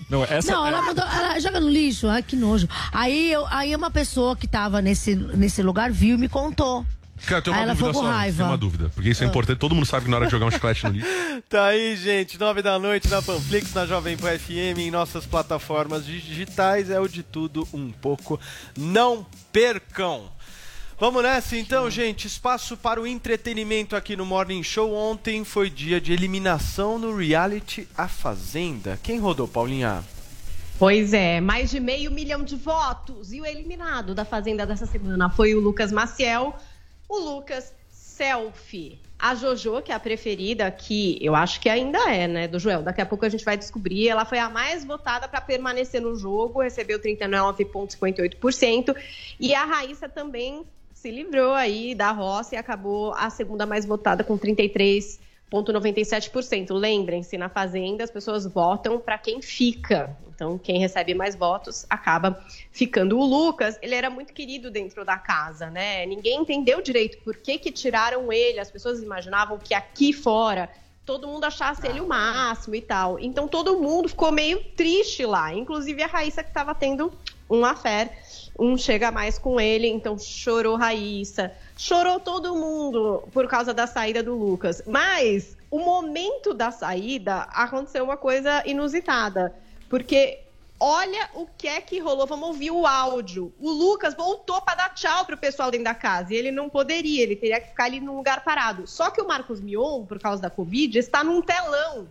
Não, 0.09 0.22
essa 0.30 0.51
Não, 0.51 0.65
ela 0.65 0.82
mandou, 0.82 1.05
ela 1.05 1.39
joga 1.39 1.59
no 1.59 1.69
lixo, 1.69 2.07
ai 2.07 2.21
que 2.24 2.36
nojo. 2.36 2.67
Aí, 2.91 3.32
eu, 3.32 3.45
aí 3.49 3.76
uma 3.76 3.91
pessoa 3.91 4.36
que 4.36 4.47
tava 4.47 4.82
nesse, 4.82 5.15
nesse 5.15 5.61
lugar 5.61 5.91
viu 5.91 6.15
e 6.15 6.19
me 6.19 6.30
contou. 6.30 6.86
Cara, 7.26 7.38
eu 7.38 7.41
tenho 7.41 7.55
Aí 7.55 7.61
uma 7.61 7.65
ela 7.71 7.74
dúvida 7.74 7.88
ficou 7.93 8.01
com 8.03 8.07
só. 8.09 8.13
raiva. 8.17 8.38
Tem 8.38 8.45
uma 8.45 8.57
dúvida. 8.57 8.91
Porque 8.93 9.09
isso 9.09 9.24
é 9.24 9.28
importante. 9.28 9.57
Todo 9.57 9.74
mundo 9.74 9.86
sabe 9.86 10.05
que 10.05 10.11
na 10.11 10.17
hora 10.17 10.26
de 10.26 10.32
jogar 10.32 10.45
um 10.45 10.51
chiclete 10.51 10.84
no 10.86 10.91
lixo. 10.91 11.07
Tá 11.49 11.67
aí, 11.67 11.95
gente, 11.95 12.39
nove 12.39 12.61
da 12.61 12.80
noite 12.80 13.07
na 13.09 13.21
Panflix, 13.21 13.74
na 13.74 13.86
Jovem 13.86 14.17
Pan 14.17 14.38
FM, 14.38 14.80
em 14.80 14.91
nossas 14.91 15.26
plataformas 15.26 16.05
digitais, 16.05 16.89
é 16.89 16.99
o 16.99 17.07
de 17.07 17.21
tudo 17.21 17.67
um 17.71 17.91
pouco. 17.91 18.39
Não 18.76 19.26
percam! 19.51 20.32
Vamos 20.99 21.23
nessa 21.23 21.57
então, 21.57 21.89
gente. 21.89 22.27
Espaço 22.27 22.77
para 22.77 23.01
o 23.01 23.07
entretenimento 23.07 23.95
aqui 23.95 24.15
no 24.15 24.25
Morning 24.25 24.61
Show. 24.61 24.93
Ontem 24.93 25.43
foi 25.43 25.69
dia 25.69 25.99
de 25.99 26.13
eliminação 26.13 26.99
no 26.99 27.15
reality 27.15 27.87
A 27.97 28.07
Fazenda. 28.07 28.99
Quem 29.01 29.19
rodou, 29.19 29.47
Paulinha? 29.47 30.03
Pois 30.77 31.11
é, 31.13 31.41
mais 31.41 31.71
de 31.71 31.79
meio 31.79 32.11
milhão 32.11 32.43
de 32.43 32.55
votos. 32.55 33.33
E 33.33 33.41
o 33.41 33.45
eliminado 33.45 34.13
da 34.13 34.23
Fazenda 34.23 34.67
dessa 34.67 34.85
semana 34.85 35.31
foi 35.31 35.55
o 35.55 35.59
Lucas 35.59 35.91
Maciel, 35.91 36.55
o 37.09 37.17
Lucas 37.17 37.73
Selfie. 37.89 38.99
A 39.17 39.33
Jojo, 39.33 39.81
que 39.81 39.91
é 39.91 39.95
a 39.95 39.99
preferida, 39.99 40.69
que 40.69 41.17
eu 41.21 41.33
acho 41.33 41.59
que 41.59 41.69
ainda 41.69 41.97
é, 42.13 42.27
né, 42.27 42.47
do 42.47 42.59
Joel. 42.59 42.83
Daqui 42.83 43.01
a 43.01 43.05
pouco 43.05 43.25
a 43.25 43.29
gente 43.29 43.43
vai 43.43 43.57
descobrir. 43.57 44.09
Ela 44.09 44.25
foi 44.25 44.37
a 44.37 44.49
mais 44.49 44.85
votada 44.85 45.27
para 45.27 45.41
permanecer 45.41 46.01
no 46.01 46.15
jogo, 46.15 46.61
recebeu 46.61 46.99
39,58%. 46.99 48.95
E 49.39 49.55
a 49.55 49.65
Raíssa 49.65 50.07
também 50.07 50.63
se 51.04 51.12
livrou 51.12 51.51
aí 51.51 51.93
da 51.93 52.12
roça 52.12 52.56
e 52.56 52.58
acabou 52.58 53.14
a 53.16 53.30
segunda 53.30 53.66
mais 53.66 53.86
votada 53.86 54.24
com 54.24 54.39
33,97%. 54.39 56.72
Lembrem-se, 56.72 57.38
na 57.38 57.49
Fazenda 57.49 58.06
as 58.06 58.10
pessoas 58.10 58.45
votam 58.45 58.97
para 58.97 59.18
quem 59.18 59.41
fica. 59.41 60.16
Então, 60.34 60.58
quem 60.58 60.80
recebe 60.80 61.14
mais 61.14 61.36
votos 61.36 61.86
acaba 61.89 62.41
ficando. 62.72 63.20
O 63.20 63.26
Lucas, 63.26 63.78
ele 63.82 63.95
era 63.95 64.10
muito 64.10 64.32
querido 64.32 64.72
dentro 64.72 65.04
da 65.04 65.18
casa, 65.18 65.70
né? 65.70 66.06
Ninguém 66.06 66.39
entendeu 66.39 66.82
direito 66.82 67.22
por 67.22 67.36
que, 67.36 67.58
que 67.58 67.70
tiraram 67.70 68.32
ele. 68.32 68.62
As 68.62 68.72
pessoas 68.72 69.04
imaginavam 69.04 69.58
que 69.58 69.74
aqui 69.74 70.14
fora 70.14 70.70
todo 71.06 71.28
mundo 71.28 71.43
achasse 71.43 71.86
ele 71.86 71.99
o 71.99 72.08
máximo 72.08 72.76
e 72.76 72.82
tal. 72.82 73.20
Então, 73.20 73.45
todo 73.45 73.78
mundo 73.78 74.08
ficou 74.08 74.32
meio 74.32 74.64
triste 74.78 75.26
lá. 75.26 75.54
Inclusive 75.54 76.01
a 76.01 76.08
Raíssa, 76.08 76.41
que 76.41 76.49
estava 76.49 76.74
tendo 76.74 77.12
um 77.49 77.66
affair 77.66 78.10
um 78.58 78.78
chega 78.78 79.12
mais 79.12 79.38
com 79.38 79.60
ele, 79.60 79.88
então 79.88 80.18
chorou 80.18 80.76
Raíssa, 80.76 81.51
chorou 81.78 82.20
todo 82.20 82.56
mundo 82.56 83.24
por 83.32 83.47
causa 83.47 83.74
da 83.74 83.88
saída 83.88 84.22
do 84.22 84.36
Lucas. 84.36 84.84
Mas 84.86 85.58
o 85.72 85.80
momento 85.80 86.54
da 86.54 86.72
saída 86.72 87.47
aconteceu 87.54 88.04
uma 88.04 88.18
coisa 88.18 88.62
inusitada, 88.66 89.54
porque 89.89 90.39
olha 90.80 91.30
o 91.34 91.47
que 91.58 91.68
é 91.68 91.82
que 91.82 91.99
rolou. 91.99 92.28
Vamos 92.28 92.49
ouvir 92.49 92.72
o 92.72 92.86
áudio. 92.86 93.54
O 93.60 93.72
Lucas 93.72 94.14
voltou 94.14 94.62
para 94.62 94.76
dar 94.76 94.93
tchau 94.93 95.26
pro 95.26 95.38
pessoal 95.38 95.72
dentro 95.72 95.86
da 95.86 95.95
casa 95.95 96.34
e 96.34 96.38
ele 96.38 96.51
não 96.51 96.70
poderia, 96.70 97.24
ele 97.24 97.36
teria 97.36 97.60
que 97.60 97.70
ficar 97.70 97.86
ali 97.86 97.99
num 97.99 98.16
lugar 98.16 98.43
parado. 98.43 98.86
Só 98.86 99.10
que 99.10 99.22
o 99.22 99.28
Marcos 99.28 99.62
Mion, 99.62 100.06
por 100.06 100.20
causa 100.20 100.41
da 100.41 100.49
Covid, 100.49 100.99
está 100.99 101.24
num 101.24 101.41
telão. 101.41 102.08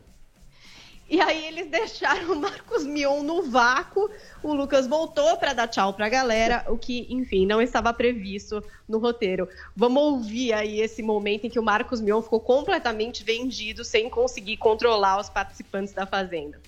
E 1.12 1.20
aí 1.20 1.46
eles 1.46 1.68
deixaram 1.68 2.32
o 2.32 2.36
Marcos 2.36 2.86
Mion 2.86 3.22
no 3.22 3.42
vácuo. 3.42 4.10
O 4.42 4.54
Lucas 4.54 4.86
voltou 4.86 5.36
para 5.36 5.52
dar 5.52 5.68
tchau 5.68 5.92
para 5.92 6.06
a 6.06 6.08
galera, 6.08 6.64
o 6.68 6.78
que, 6.78 7.06
enfim, 7.10 7.44
não 7.44 7.60
estava 7.60 7.92
previsto 7.92 8.64
no 8.88 8.96
roteiro. 8.96 9.46
Vamos 9.76 10.02
ouvir 10.02 10.54
aí 10.54 10.80
esse 10.80 11.02
momento 11.02 11.46
em 11.46 11.50
que 11.50 11.58
o 11.58 11.62
Marcos 11.62 12.00
Mion 12.00 12.22
ficou 12.22 12.40
completamente 12.40 13.22
vendido, 13.22 13.84
sem 13.84 14.08
conseguir 14.08 14.56
controlar 14.56 15.20
os 15.20 15.28
participantes 15.28 15.92
da 15.92 16.06
Fazenda. 16.06 16.58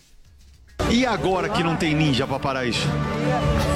E 0.91 1.07
agora 1.07 1.49
que 1.49 1.63
não 1.63 1.77
tem 1.77 1.95
ninja 1.95 2.27
pra 2.27 2.39
parar 2.39 2.65
isso? 2.67 2.87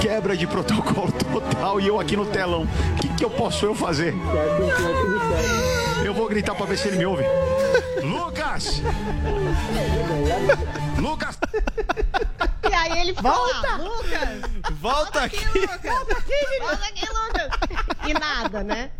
Quebra 0.00 0.36
de 0.36 0.46
protocolo 0.46 1.10
total 1.32 1.80
e 1.80 1.86
eu 1.86 1.98
aqui 1.98 2.16
no 2.16 2.26
telão. 2.26 2.62
O 2.62 3.00
que, 3.00 3.08
que 3.08 3.24
eu 3.24 3.30
posso 3.30 3.64
eu 3.64 3.74
fazer? 3.74 4.14
Eu 6.04 6.14
vou 6.14 6.28
gritar 6.28 6.54
pra 6.54 6.66
ver 6.66 6.76
se 6.78 6.88
ele 6.88 6.98
me 6.98 7.06
ouve. 7.06 7.24
Lucas! 8.02 8.82
Lucas! 10.98 11.38
E 12.68 12.74
aí 12.74 13.00
ele 13.00 13.12
Volta! 13.14 13.68
lá, 13.68 13.76
Lucas! 13.76 14.50
Volta 14.72 15.22
aqui! 15.24 15.66
Volta 15.82 16.18
aqui, 16.18 16.60
Volta 16.60 16.84
aqui, 16.86 17.06
Lucas! 17.08 18.08
E 18.08 18.12
nada, 18.14 18.62
né? 18.62 18.90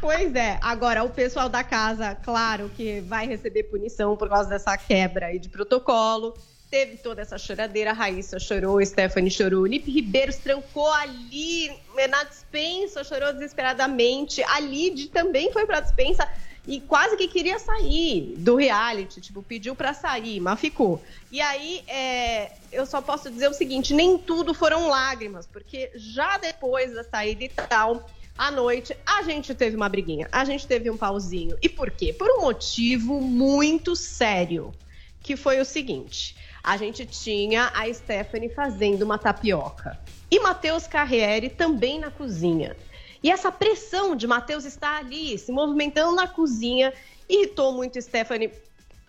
Pois 0.00 0.34
é, 0.34 0.58
agora 0.62 1.02
o 1.04 1.10
pessoal 1.10 1.48
da 1.48 1.62
casa, 1.62 2.14
claro 2.14 2.70
que 2.74 3.00
vai 3.02 3.26
receber 3.26 3.64
punição 3.64 4.16
por 4.16 4.28
causa 4.28 4.48
dessa 4.48 4.76
quebra 4.76 5.26
aí 5.26 5.38
de 5.38 5.48
protocolo. 5.48 6.34
Teve 6.70 6.98
toda 6.98 7.20
essa 7.20 7.36
choradeira, 7.36 7.90
a 7.90 7.92
Raíssa 7.92 8.38
chorou, 8.38 8.84
Stephanie 8.86 9.30
chorou, 9.30 9.66
Lipe 9.66 9.90
Ribeiro 9.90 10.32
trancou 10.32 10.90
ali 10.92 11.68
na 12.08 12.22
dispensa, 12.22 13.02
chorou 13.02 13.32
desesperadamente. 13.32 14.40
A 14.44 14.60
Lid 14.60 15.08
também 15.08 15.52
foi 15.52 15.66
pra 15.66 15.80
dispensa 15.80 16.28
e 16.64 16.80
quase 16.80 17.16
que 17.16 17.26
queria 17.26 17.58
sair 17.58 18.34
do 18.36 18.54
reality, 18.54 19.20
tipo, 19.20 19.42
pediu 19.42 19.74
pra 19.74 19.92
sair, 19.92 20.38
mas 20.38 20.60
ficou. 20.60 21.02
E 21.32 21.40
aí, 21.40 21.82
é, 21.88 22.52
eu 22.70 22.86
só 22.86 23.02
posso 23.02 23.28
dizer 23.28 23.48
o 23.48 23.54
seguinte: 23.54 23.92
nem 23.92 24.16
tudo 24.16 24.54
foram 24.54 24.88
lágrimas, 24.88 25.46
porque 25.46 25.90
já 25.96 26.38
depois 26.38 26.94
da 26.94 27.02
saída 27.02 27.42
e 27.42 27.48
tal, 27.48 28.08
à 28.38 28.50
noite, 28.50 28.96
a 29.04 29.22
gente 29.22 29.54
teve 29.56 29.74
uma 29.74 29.88
briguinha, 29.88 30.28
a 30.30 30.44
gente 30.44 30.68
teve 30.68 30.88
um 30.88 30.96
pauzinho. 30.96 31.58
E 31.60 31.68
por 31.68 31.90
quê? 31.90 32.12
Por 32.12 32.30
um 32.30 32.42
motivo 32.42 33.20
muito 33.20 33.96
sério, 33.96 34.72
que 35.20 35.36
foi 35.36 35.58
o 35.60 35.64
seguinte: 35.64 36.36
a 36.62 36.76
gente 36.76 37.06
tinha 37.06 37.70
a 37.74 37.92
Stephanie 37.92 38.48
fazendo 38.48 39.02
uma 39.02 39.18
tapioca 39.18 39.98
e 40.30 40.38
Matheus 40.38 40.86
Carriere 40.86 41.48
também 41.48 41.98
na 41.98 42.10
cozinha. 42.10 42.76
E 43.22 43.30
essa 43.30 43.50
pressão 43.52 44.16
de 44.16 44.26
Matheus 44.26 44.64
estar 44.64 44.98
ali, 44.98 45.36
se 45.36 45.52
movimentando 45.52 46.14
na 46.14 46.26
cozinha, 46.26 46.92
irritou 47.28 47.72
muito 47.72 48.00
Stephanie. 48.00 48.50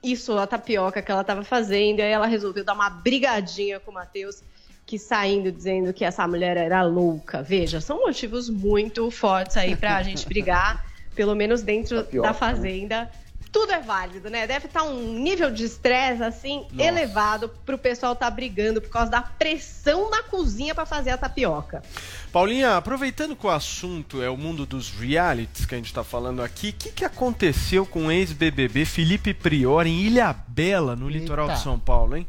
Isso, 0.03 0.37
a 0.37 0.47
tapioca 0.47 1.01
que 1.01 1.11
ela 1.11 1.21
estava 1.21 1.43
fazendo, 1.43 1.99
e 1.99 2.01
aí 2.01 2.11
ela 2.11 2.25
resolveu 2.25 2.63
dar 2.63 2.73
uma 2.73 2.89
brigadinha 2.89 3.79
com 3.79 3.91
o 3.91 3.93
Matheus, 3.93 4.43
que 4.85 4.97
saindo 4.97 5.51
dizendo 5.51 5.93
que 5.93 6.03
essa 6.03 6.27
mulher 6.27 6.57
era 6.57 6.81
louca. 6.81 7.41
Veja, 7.41 7.79
são 7.79 7.99
motivos 7.99 8.49
muito 8.49 9.09
fortes 9.11 9.55
aí 9.55 9.75
pra 9.75 10.01
gente 10.01 10.25
brigar, 10.25 10.85
pelo 11.15 11.35
menos 11.35 11.61
dentro 11.61 12.03
Tapioca, 12.03 12.27
da 12.27 12.33
fazenda. 12.33 13.09
Tudo 13.51 13.73
é 13.73 13.79
válido, 13.79 14.29
né? 14.29 14.47
Deve 14.47 14.67
estar 14.67 14.83
um 14.83 15.19
nível 15.19 15.51
de 15.51 15.65
estresse 15.65 16.23
assim 16.23 16.65
Nossa. 16.71 16.89
elevado 16.89 17.49
pro 17.65 17.77
pessoal 17.77 18.15
tá 18.15 18.29
brigando 18.29 18.81
por 18.81 18.89
causa 18.89 19.11
da 19.11 19.21
pressão 19.21 20.09
na 20.09 20.23
cozinha 20.23 20.73
pra 20.73 20.85
fazer 20.85 21.09
a 21.09 21.17
tapioca. 21.17 21.83
Paulinha, 22.31 22.77
aproveitando 22.77 23.35
que 23.35 23.45
o 23.45 23.49
assunto 23.49 24.21
é 24.21 24.29
o 24.29 24.37
mundo 24.37 24.65
dos 24.65 24.89
realities 24.89 25.65
que 25.65 25.75
a 25.75 25.77
gente 25.77 25.93
tá 25.93 26.03
falando 26.03 26.41
aqui, 26.41 26.69
o 26.69 26.73
que, 26.73 26.91
que 26.91 27.05
aconteceu 27.05 27.85
com 27.85 28.05
o 28.05 28.11
ex-BBB 28.11 28.85
Felipe 28.85 29.33
Prior 29.33 29.85
em 29.85 29.99
Ilha 29.99 30.33
Bela, 30.47 30.95
no 30.95 31.09
litoral 31.09 31.49
de 31.49 31.59
São 31.59 31.77
Paulo, 31.77 32.15
hein? 32.15 32.25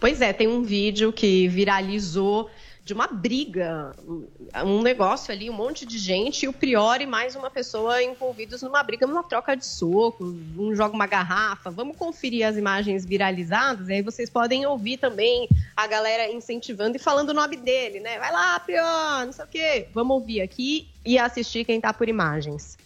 Pois 0.00 0.20
é, 0.20 0.32
tem 0.32 0.48
um 0.48 0.62
vídeo 0.62 1.12
que 1.12 1.48
viralizou 1.48 2.50
de 2.88 2.94
uma 2.94 3.06
briga, 3.06 3.94
um 4.64 4.80
negócio 4.80 5.30
ali, 5.30 5.50
um 5.50 5.52
monte 5.52 5.84
de 5.84 5.98
gente, 5.98 6.44
e 6.44 6.48
o 6.48 6.54
Prior 6.54 7.02
e 7.02 7.06
mais 7.06 7.36
uma 7.36 7.50
pessoa 7.50 8.02
envolvidos 8.02 8.62
numa 8.62 8.82
briga, 8.82 9.06
numa 9.06 9.22
troca 9.22 9.54
de 9.54 9.66
socos, 9.66 10.34
um 10.56 10.74
joga 10.74 10.94
uma 10.94 11.06
garrafa. 11.06 11.70
Vamos 11.70 11.98
conferir 11.98 12.46
as 12.46 12.56
imagens 12.56 13.04
viralizadas, 13.04 13.90
e 13.90 13.92
aí 13.92 14.02
vocês 14.02 14.30
podem 14.30 14.64
ouvir 14.64 14.96
também 14.96 15.46
a 15.76 15.86
galera 15.86 16.32
incentivando 16.32 16.96
e 16.96 16.98
falando 16.98 17.28
o 17.28 17.34
nome 17.34 17.58
dele, 17.58 18.00
né? 18.00 18.18
Vai 18.18 18.32
lá, 18.32 18.58
Prior, 18.58 19.26
não 19.26 19.32
sei 19.32 19.44
o 19.44 19.48
quê. 19.48 19.88
Vamos 19.92 20.14
ouvir 20.14 20.40
aqui 20.40 20.88
e 21.04 21.18
assistir 21.18 21.66
quem 21.66 21.78
tá 21.82 21.92
por 21.92 22.08
imagens. 22.08 22.78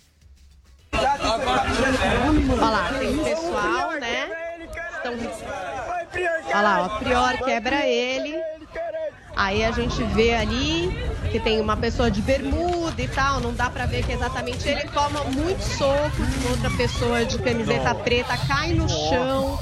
Olha 0.95 2.71
lá, 2.71 2.93
tem 2.99 3.21
o 3.21 3.23
pessoal, 3.23 3.93
né? 4.01 4.59
Estão... 4.97 5.13
Olha 6.47 6.61
lá, 6.61 6.83
ó, 6.87 6.99
Prior 6.99 7.39
quebra 7.45 7.87
ele. 7.87 8.52
Aí 9.35 9.65
a 9.65 9.71
gente 9.73 10.03
vê 10.15 10.35
ali 10.35 10.91
que 11.31 11.41
tem 11.41 11.61
uma 11.61 11.77
pessoa 11.77 12.11
de 12.11 12.21
bermuda 12.21 13.01
e 13.01 13.09
tal, 13.09 13.41
não 13.41 13.55
dá 13.55 13.71
pra 13.71 13.87
ver 13.87 14.05
que 14.05 14.13
é 14.13 14.15
exatamente 14.15 14.69
ele 14.69 14.87
toma 14.89 15.25
muitos 15.25 15.65
socos, 15.65 16.51
outra 16.51 16.71
pessoa 16.77 17.25
de 17.25 17.39
camiseta 17.39 17.95
preta 17.95 18.37
cai 18.37 18.75
no 18.75 18.89
chão. 18.89 19.59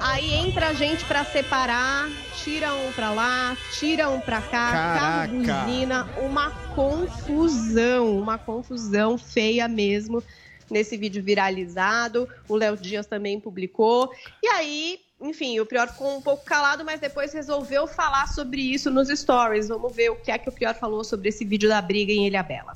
Aí 0.00 0.32
entra 0.32 0.68
a 0.68 0.72
gente 0.72 1.04
pra 1.04 1.24
separar, 1.24 2.08
tira 2.42 2.72
um 2.72 2.90
pra 2.92 3.10
lá, 3.10 3.56
tira 3.78 4.08
um 4.08 4.20
pra 4.20 4.40
cá, 4.40 4.72
carro 4.72 5.44
Caraca. 5.44 5.64
buzina, 5.66 6.08
uma 6.16 6.50
confusão, 6.74 8.18
uma 8.18 8.38
confusão 8.38 9.18
feia 9.18 9.68
mesmo 9.68 10.22
nesse 10.70 10.96
vídeo 10.96 11.22
viralizado. 11.22 12.26
O 12.48 12.56
Léo 12.56 12.76
Dias 12.76 13.06
também 13.06 13.38
publicou. 13.38 14.10
E 14.42 14.48
aí, 14.48 15.00
enfim, 15.20 15.60
o 15.60 15.66
Prior 15.66 15.86
ficou 15.88 16.16
um 16.16 16.22
pouco 16.22 16.44
calado, 16.44 16.84
mas 16.84 17.00
depois 17.00 17.32
resolveu 17.32 17.86
falar 17.86 18.26
sobre 18.28 18.60
isso 18.60 18.90
nos 18.90 19.08
stories. 19.08 19.68
Vamos 19.68 19.94
ver 19.94 20.10
o 20.10 20.16
que 20.16 20.30
é 20.30 20.38
que 20.38 20.48
o 20.48 20.52
Prior 20.52 20.74
falou 20.74 21.04
sobre 21.04 21.28
esse 21.28 21.44
vídeo 21.44 21.68
da 21.68 21.80
briga 21.82 22.12
em 22.12 22.26
Ilhabela. 22.26 22.72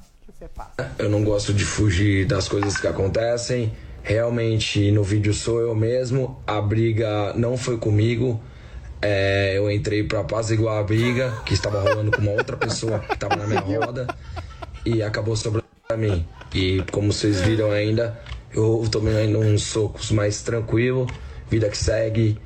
Eu 0.98 1.08
não 1.08 1.24
gosto 1.24 1.54
de 1.54 1.64
fugir 1.64 2.26
das 2.26 2.48
coisas 2.48 2.76
que 2.76 2.86
acontecem. 2.86 3.72
Realmente, 4.02 4.90
no 4.90 5.02
vídeo 5.02 5.32
sou 5.32 5.60
eu 5.60 5.74
mesmo. 5.74 6.42
A 6.46 6.60
briga 6.60 7.32
não 7.34 7.56
foi 7.56 7.78
comigo. 7.78 8.40
É, 9.00 9.56
eu 9.56 9.70
entrei 9.70 10.04
pra 10.04 10.20
apaziguar 10.20 10.78
a 10.78 10.82
briga 10.82 11.32
que 11.46 11.54
estava 11.54 11.80
rolando 11.80 12.10
com 12.10 12.20
uma 12.20 12.32
outra 12.32 12.56
pessoa 12.56 12.98
que 12.98 13.14
estava 13.14 13.36
na 13.36 13.46
minha 13.46 13.60
roda 13.60 14.06
e 14.84 15.02
acabou 15.02 15.36
sobrando 15.36 15.66
pra 15.86 15.96
mim. 15.96 16.26
E 16.54 16.82
como 16.90 17.12
vocês 17.12 17.40
viram 17.40 17.70
ainda, 17.70 18.18
eu 18.52 18.86
tomei 18.90 19.16
ainda 19.16 19.38
uns 19.38 19.62
socos 19.62 20.10
mais 20.10 20.42
tranquilo. 20.42 21.06
Vida 21.50 21.68
que 21.68 21.76
segue. 21.76 22.38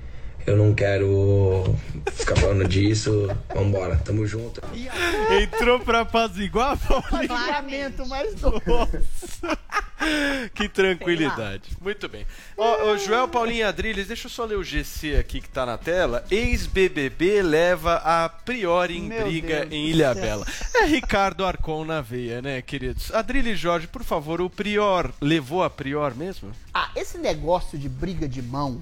Eu 0.49 0.57
não 0.57 0.72
quero 0.74 1.76
ficar 2.11 2.34
falando 2.36 2.66
disso. 2.66 3.28
Vambora, 3.55 3.96
tamo 3.96 4.26
junto. 4.26 4.62
Entrou 5.42 5.78
pra 5.80 6.01
apaziguar, 6.01 6.78
Paulinha? 6.78 7.28
Pagamento 7.28 8.07
mais 8.07 8.34
doce. 8.34 8.62
Que 10.55 10.66
tranquilidade. 10.66 11.76
Muito 11.82 12.09
bem. 12.09 12.26
Ó, 12.57 12.96
Joel 12.96 13.28
Paulinho 13.28 13.68
Adrilles, 13.68 14.07
deixa 14.07 14.26
eu 14.26 14.30
só 14.30 14.46
ler 14.46 14.57
o 14.57 14.64
GC 14.64 15.16
aqui 15.16 15.42
que 15.42 15.51
tá 15.51 15.66
na 15.66 15.76
tela. 15.76 16.24
Ex-BBB 16.30 17.42
leva 17.42 17.96
a 17.96 18.26
priori 18.30 18.96
em 18.96 19.03
Meu 19.03 19.24
briga 19.26 19.66
Deus 19.66 19.72
em 19.72 19.84
do 19.84 19.90
Ilha 19.90 20.14
céu. 20.14 20.22
Bela. 20.22 20.46
É 20.76 20.84
Ricardo 20.86 21.44
Arcon 21.44 21.84
na 21.84 22.01
veia, 22.01 22.40
né, 22.40 22.62
queridos? 22.62 23.12
Adrilles 23.12 23.59
Jorge, 23.59 23.86
por 23.86 24.03
favor, 24.03 24.40
o 24.40 24.49
Prior 24.49 25.12
levou 25.20 25.62
a 25.62 25.68
Prior 25.68 26.14
mesmo? 26.14 26.53
Ah, 26.72 26.90
esse 26.96 27.18
negócio 27.18 27.76
de 27.78 27.88
briga 27.88 28.26
de 28.26 28.40
mão 28.40 28.80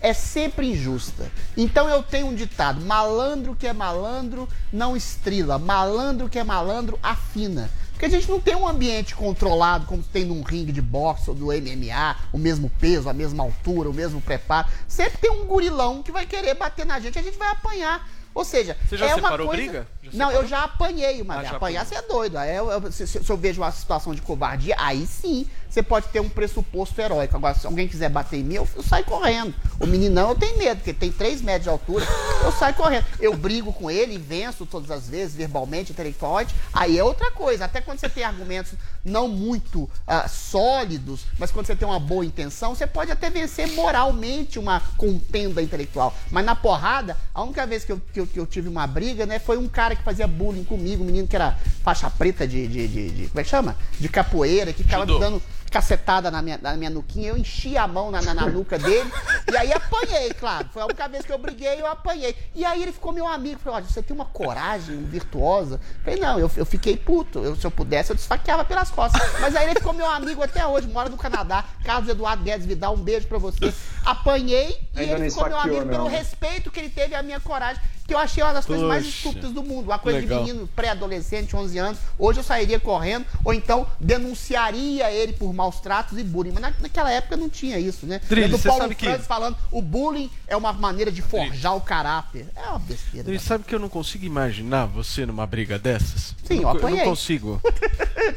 é 0.00 0.12
sempre 0.12 0.70
injusta. 0.70 1.30
Então 1.56 1.88
eu 1.88 2.02
tenho 2.02 2.26
um 2.28 2.34
ditado: 2.34 2.80
malandro 2.80 3.54
que 3.54 3.66
é 3.66 3.72
malandro 3.72 4.48
não 4.72 4.96
estrila, 4.96 5.58
malandro 5.58 6.28
que 6.28 6.38
é 6.38 6.44
malandro 6.44 6.98
afina. 7.02 7.70
Porque 7.92 8.06
a 8.06 8.08
gente 8.10 8.30
não 8.30 8.40
tem 8.40 8.54
um 8.54 8.66
ambiente 8.68 9.12
controlado 9.16 9.86
como 9.86 10.00
tem 10.04 10.24
num 10.24 10.42
ringue 10.42 10.70
de 10.70 10.80
boxe 10.80 11.28
ou 11.30 11.34
do 11.34 11.46
MMA, 11.46 12.16
o 12.32 12.38
mesmo 12.38 12.70
peso, 12.78 13.08
a 13.08 13.12
mesma 13.12 13.42
altura, 13.42 13.90
o 13.90 13.92
mesmo 13.92 14.20
preparo. 14.20 14.68
Sempre 14.86 15.18
tem 15.18 15.30
um 15.32 15.44
gurilão 15.46 16.00
que 16.00 16.12
vai 16.12 16.24
querer 16.24 16.54
bater 16.54 16.86
na 16.86 17.00
gente, 17.00 17.18
a 17.18 17.22
gente 17.22 17.36
vai 17.36 17.48
apanhar. 17.50 18.08
Ou 18.32 18.44
seja, 18.44 18.76
Você 18.88 18.96
já 18.96 19.06
é 19.06 19.14
uma 19.16 19.22
separou 19.22 19.48
coisa... 19.48 19.60
briga? 19.62 19.86
Já 20.04 20.10
não, 20.12 20.26
separou? 20.26 20.42
eu 20.42 20.46
já 20.48 20.62
apanhei 20.62 21.20
uma 21.22 21.38
Ah, 21.38 21.42
já 21.42 21.56
Apanhar 21.56 21.82
apanhou. 21.82 21.84
você 21.86 21.94
é 21.96 22.02
doido. 22.02 22.38
Eu- 22.38 22.70
eu- 22.70 22.92
se, 22.92 23.04
se- 23.04 23.24
se 23.24 23.30
eu 23.32 23.36
vejo 23.36 23.60
uma 23.60 23.72
situação 23.72 24.14
de 24.14 24.22
covardia, 24.22 24.76
aí 24.78 25.04
sim 25.04 25.48
você 25.68 25.82
pode 25.82 26.08
ter 26.08 26.20
um 26.20 26.28
pressuposto 26.28 27.00
heróico. 27.00 27.36
Agora, 27.36 27.54
se 27.54 27.66
alguém 27.66 27.86
quiser 27.86 28.08
bater 28.08 28.38
em 28.38 28.42
mim, 28.44 28.54
eu, 28.54 28.68
eu 28.74 28.82
saio 28.82 29.04
correndo. 29.04 29.54
O 29.78 29.86
meninão 29.86 30.30
eu 30.30 30.34
tenho 30.34 30.58
medo, 30.58 30.78
porque 30.78 30.92
tem 30.94 31.12
3 31.12 31.42
metros 31.42 31.64
de 31.64 31.68
altura, 31.68 32.06
eu 32.42 32.52
saio 32.52 32.74
correndo. 32.74 33.04
Eu 33.20 33.36
brigo 33.36 33.72
com 33.72 33.90
ele 33.90 34.14
e 34.14 34.18
venço 34.18 34.64
todas 34.66 34.90
as 34.90 35.08
vezes, 35.08 35.34
verbalmente, 35.34 35.92
intelectualmente. 35.92 36.54
Aí 36.72 36.98
é 36.98 37.04
outra 37.04 37.30
coisa. 37.30 37.64
Até 37.66 37.80
quando 37.80 37.98
você 38.00 38.08
tem 38.08 38.24
argumentos 38.24 38.72
não 39.04 39.28
muito 39.28 39.88
ah, 40.06 40.26
sólidos, 40.28 41.22
mas 41.38 41.50
quando 41.50 41.66
você 41.66 41.76
tem 41.76 41.86
uma 41.86 42.00
boa 42.00 42.24
intenção, 42.24 42.74
você 42.74 42.86
pode 42.86 43.10
até 43.10 43.30
vencer 43.30 43.68
moralmente 43.72 44.58
uma 44.58 44.80
contenda 44.96 45.62
intelectual. 45.62 46.14
Mas 46.30 46.44
na 46.44 46.54
porrada, 46.54 47.16
a 47.34 47.42
única 47.42 47.66
vez 47.66 47.84
que 47.84 47.92
eu, 47.92 48.00
que 48.12 48.20
eu, 48.20 48.26
que 48.26 48.38
eu 48.40 48.46
tive 48.46 48.68
uma 48.68 48.86
briga, 48.86 49.26
né, 49.26 49.38
foi 49.38 49.56
um 49.58 49.68
cara 49.68 49.94
que 49.94 50.02
fazia 50.02 50.26
bullying 50.26 50.64
comigo, 50.64 51.02
um 51.02 51.06
menino 51.06 51.28
que 51.28 51.36
era 51.36 51.56
faixa 51.82 52.10
preta 52.10 52.46
de, 52.46 52.66
de, 52.66 52.88
de, 52.88 53.10
de- 53.10 53.28
como 53.28 53.40
é 53.40 53.44
que 53.44 53.50
chama? 53.50 53.76
De 53.98 54.08
capoeira, 54.08 54.72
que 54.72 54.82
ficava 54.82 55.04
me 55.06 55.12
Judô. 55.12 55.24
dando 55.24 55.42
cacetada 55.70 56.30
na 56.30 56.42
minha, 56.42 56.58
na 56.60 56.76
minha 56.76 56.90
nuquinha, 56.90 57.30
eu 57.30 57.36
enchi 57.36 57.76
a 57.76 57.86
mão 57.86 58.10
na, 58.10 58.22
na, 58.22 58.34
na 58.34 58.46
nuca 58.46 58.78
dele, 58.78 59.10
e 59.50 59.56
aí 59.56 59.72
apanhei, 59.72 60.32
claro. 60.34 60.68
Foi 60.72 60.82
a 60.82 60.86
única 60.86 61.08
vez 61.08 61.24
que 61.24 61.32
eu 61.32 61.38
briguei, 61.38 61.80
eu 61.80 61.86
apanhei. 61.86 62.34
E 62.54 62.64
aí 62.64 62.82
ele 62.82 62.92
ficou 62.92 63.12
meu 63.12 63.26
amigo, 63.26 63.60
falou, 63.60 63.76
olha, 63.76 63.86
você 63.86 64.02
tem 64.02 64.14
uma 64.14 64.24
coragem 64.24 65.04
virtuosa. 65.04 65.80
Falei, 66.04 66.20
não, 66.20 66.38
eu, 66.38 66.50
eu 66.56 66.66
fiquei 66.66 66.96
puto. 66.96 67.38
Eu, 67.38 67.56
se 67.56 67.66
eu 67.66 67.70
pudesse, 67.70 68.10
eu 68.10 68.16
desfaqueava 68.16 68.64
pelas 68.64 68.90
costas. 68.90 69.20
Mas 69.40 69.54
aí 69.56 69.66
ele 69.66 69.74
ficou 69.74 69.92
meu 69.92 70.10
amigo 70.10 70.42
até 70.42 70.66
hoje, 70.66 70.88
mora 70.88 71.08
no 71.08 71.16
Canadá. 71.16 71.64
Carlos 71.84 72.08
Eduardo 72.08 72.42
Guedes 72.42 72.66
Vidal, 72.66 72.94
um 72.94 73.02
beijo 73.02 73.26
pra 73.26 73.38
você. 73.38 73.72
Apanhei 74.10 74.78
e 74.94 75.00
Ainda 75.00 75.12
ele 75.14 75.24
não 75.24 75.30
ficou 75.30 75.48
meu 75.48 75.58
amigo 75.58 75.86
pelo 75.86 76.04
não. 76.04 76.08
respeito 76.08 76.70
que 76.70 76.80
ele 76.80 76.88
teve 76.88 77.14
à 77.14 77.22
minha 77.22 77.38
coragem, 77.40 77.80
que 78.06 78.14
eu 78.14 78.18
achei 78.18 78.42
uma 78.42 78.54
das 78.54 78.64
coisas 78.64 78.86
mais 78.86 79.04
estúpidas 79.06 79.52
do 79.52 79.62
mundo. 79.62 79.84
Uma 79.86 79.98
coisa 79.98 80.18
legal. 80.18 80.42
de 80.42 80.50
menino 80.52 80.66
pré-adolescente, 80.74 81.54
11 81.54 81.76
anos. 81.78 81.98
Hoje 82.18 82.40
eu 82.40 82.42
sairia 82.44 82.80
correndo, 82.80 83.26
ou 83.44 83.52
então 83.52 83.86
denunciaria 84.00 85.10
ele 85.10 85.34
por 85.34 85.52
maus 85.52 85.78
tratos 85.80 86.16
e 86.18 86.22
bullying. 86.24 86.52
Mas 86.52 86.62
na- 86.62 86.72
naquela 86.80 87.10
época 87.12 87.36
não 87.36 87.50
tinha 87.50 87.78
isso, 87.78 88.06
né? 88.06 88.18
Lembra 88.30 88.56
do 88.56 88.58
Paulo 88.58 88.82
sabe 88.82 88.94
que- 88.94 89.04
Francis 89.04 89.26
falando 89.26 89.56
o 89.70 89.82
bullying 89.82 90.30
é 90.46 90.56
uma 90.56 90.72
maneira 90.72 91.10
de 91.12 91.20
forjar 91.20 91.76
o 91.76 91.80
caráter. 91.82 92.46
É 92.56 92.68
uma 92.68 92.78
besteira. 92.78 93.30
E 93.32 93.38
sabe 93.38 93.64
que 93.64 93.74
eu 93.74 93.78
não 93.78 93.90
consigo 93.90 94.24
imaginar 94.24 94.86
você 94.86 95.26
numa 95.26 95.46
briga 95.46 95.78
dessas? 95.78 96.34
Sim, 96.44 96.54
eu 96.54 96.56
eu 96.56 96.62
não, 96.62 96.70
apanhei. 96.70 96.98
não 97.00 97.04
consigo. 97.10 97.60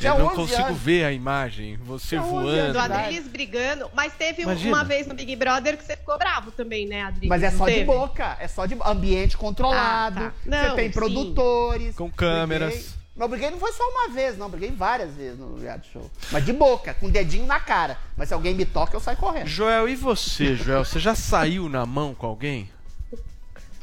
eu 0.01 0.17
não 0.19 0.25
11 0.27 0.35
consigo 0.35 0.63
anos. 0.63 0.77
ver 0.81 1.05
a 1.05 1.13
imagem, 1.13 1.77
você 1.77 2.09
Tinha 2.17 2.23
11 2.23 2.31
voando. 2.31 2.73
Do 2.73 2.79
Adriles 2.79 3.27
brigando, 3.27 3.89
mas 3.93 4.11
teve 4.13 4.41
Imagina. 4.41 4.75
uma 4.75 4.83
vez 4.83 5.07
no 5.07 5.13
Big 5.13 5.33
Brother 5.37 5.60
que 5.77 5.83
você 5.85 5.95
ficou 5.97 6.17
bravo 6.17 6.51
também, 6.51 6.87
né, 6.87 7.03
Adriles? 7.03 7.29
Mas 7.29 7.43
é 7.43 7.51
só 7.51 7.65
de 7.67 7.73
teve? 7.73 7.85
boca, 7.85 8.37
é 8.39 8.47
só 8.47 8.65
de 8.65 8.77
ambiente 8.85 9.37
controlado. 9.37 10.19
Ah, 10.19 10.29
tá. 10.29 10.33
Você 10.43 10.49
Não, 10.49 10.75
tem 10.75 10.87
sim. 10.87 10.93
produtores. 10.93 11.95
Com 11.95 12.09
câmeras. 12.11 12.69
Briguei. 12.73 12.89
Não, 13.15 13.27
briguei 13.27 13.49
não 13.51 13.59
foi 13.59 13.71
só 13.73 13.83
uma 13.89 14.09
vez, 14.09 14.37
não. 14.37 14.49
Briguei 14.49 14.71
várias 14.71 15.13
vezes 15.13 15.37
no 15.37 15.59
reality 15.59 15.89
show. 15.91 16.09
Mas 16.31 16.45
de 16.45 16.53
boca, 16.53 16.93
com 16.93 17.07
o 17.07 17.11
dedinho 17.11 17.45
na 17.45 17.59
cara. 17.59 17.97
Mas 18.17 18.29
se 18.29 18.33
alguém 18.33 18.53
me 18.55 18.65
toca, 18.65 18.95
eu 18.95 18.99
saio 18.99 19.17
correndo. 19.17 19.47
Joel, 19.47 19.87
e 19.89 19.95
você, 19.95 20.55
Joel? 20.55 20.83
Você 20.85 20.99
já 20.99 21.13
saiu 21.13 21.67
na 21.69 21.85
mão 21.85 22.13
com 22.15 22.25
alguém? 22.25 22.69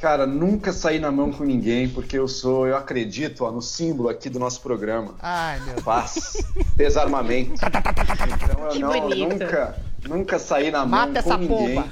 Cara, 0.00 0.26
nunca 0.28 0.72
saí 0.72 1.00
na 1.00 1.10
mão 1.10 1.32
com 1.32 1.42
ninguém, 1.42 1.88
porque 1.88 2.16
eu 2.16 2.28
sou, 2.28 2.68
eu 2.68 2.76
acredito, 2.76 3.44
ó, 3.44 3.50
no 3.50 3.60
símbolo 3.60 4.08
aqui 4.08 4.30
do 4.30 4.38
nosso 4.38 4.60
programa. 4.60 5.16
Ai, 5.20 5.58
meu 5.66 5.82
Paz, 5.82 6.36
desarmamento. 6.76 7.52
Então 7.60 8.64
eu 8.64 8.68
Que 8.70 8.78
não, 8.78 9.00
bonito. 9.00 9.28
nunca, 9.30 9.76
nunca 10.06 10.38
saí 10.38 10.70
na 10.70 10.80
mão 10.80 10.88
Mata 10.88 11.12
com 11.12 11.18
essa 11.30 11.36
ninguém. 11.38 11.74
pomba. 11.74 11.88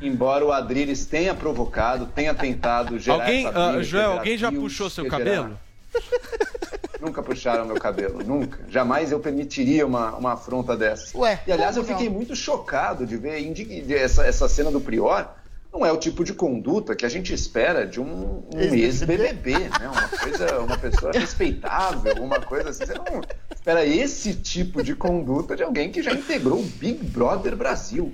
Embora 0.00 0.44
o 0.44 0.50
Adriles 0.50 1.06
tenha 1.06 1.32
provocado, 1.34 2.06
tenha 2.06 2.34
tentado 2.34 2.98
gerar 2.98 3.24
Alguém, 3.24 3.46
essa 3.46 3.58
ah, 3.58 3.68
briga, 3.68 3.84
Joel, 3.84 4.02
gerar 4.02 4.18
alguém 4.18 4.38
já 4.38 4.50
puxou 4.52 4.90
seu 4.90 5.04
gerar- 5.04 5.18
cabelo? 5.18 5.58
Nunca 7.00 7.20
puxaram 7.20 7.64
meu 7.64 7.74
cabelo, 7.80 8.22
nunca. 8.22 8.60
Jamais 8.68 9.10
eu 9.10 9.18
permitiria 9.18 9.84
uma, 9.84 10.14
uma 10.14 10.34
afronta 10.34 10.76
dessa. 10.76 11.18
Ué, 11.18 11.40
e 11.44 11.50
aliás, 11.50 11.76
eu 11.76 11.82
fiquei 11.82 12.06
não? 12.08 12.14
muito 12.14 12.36
chocado 12.36 13.04
de 13.04 13.16
ver 13.16 13.42
essa, 13.90 14.24
essa 14.24 14.48
cena 14.48 14.70
do 14.70 14.80
Prior. 14.80 15.28
Não 15.72 15.86
é 15.86 15.90
o 15.90 15.96
tipo 15.96 16.22
de 16.22 16.34
conduta 16.34 16.94
que 16.94 17.06
a 17.06 17.08
gente 17.08 17.32
espera 17.32 17.86
de 17.86 17.98
um, 17.98 18.42
um 18.54 18.60
Ex-BBB. 18.60 19.52
né? 19.52 19.88
Uma 19.88 20.08
coisa, 20.08 20.58
uma 20.60 20.76
pessoa 20.76 21.12
respeitável, 21.12 22.14
uma 22.22 22.40
coisa 22.40 22.68
assim. 22.70 22.84
Você 22.84 22.94
não, 22.94 23.22
espera 23.50 23.86
esse 23.86 24.34
tipo 24.34 24.82
de 24.82 24.94
conduta 24.94 25.56
de 25.56 25.62
alguém 25.62 25.90
que 25.90 26.02
já 26.02 26.12
integrou 26.12 26.60
o 26.60 26.62
Big 26.62 27.02
Brother 27.04 27.56
Brasil. 27.56 28.12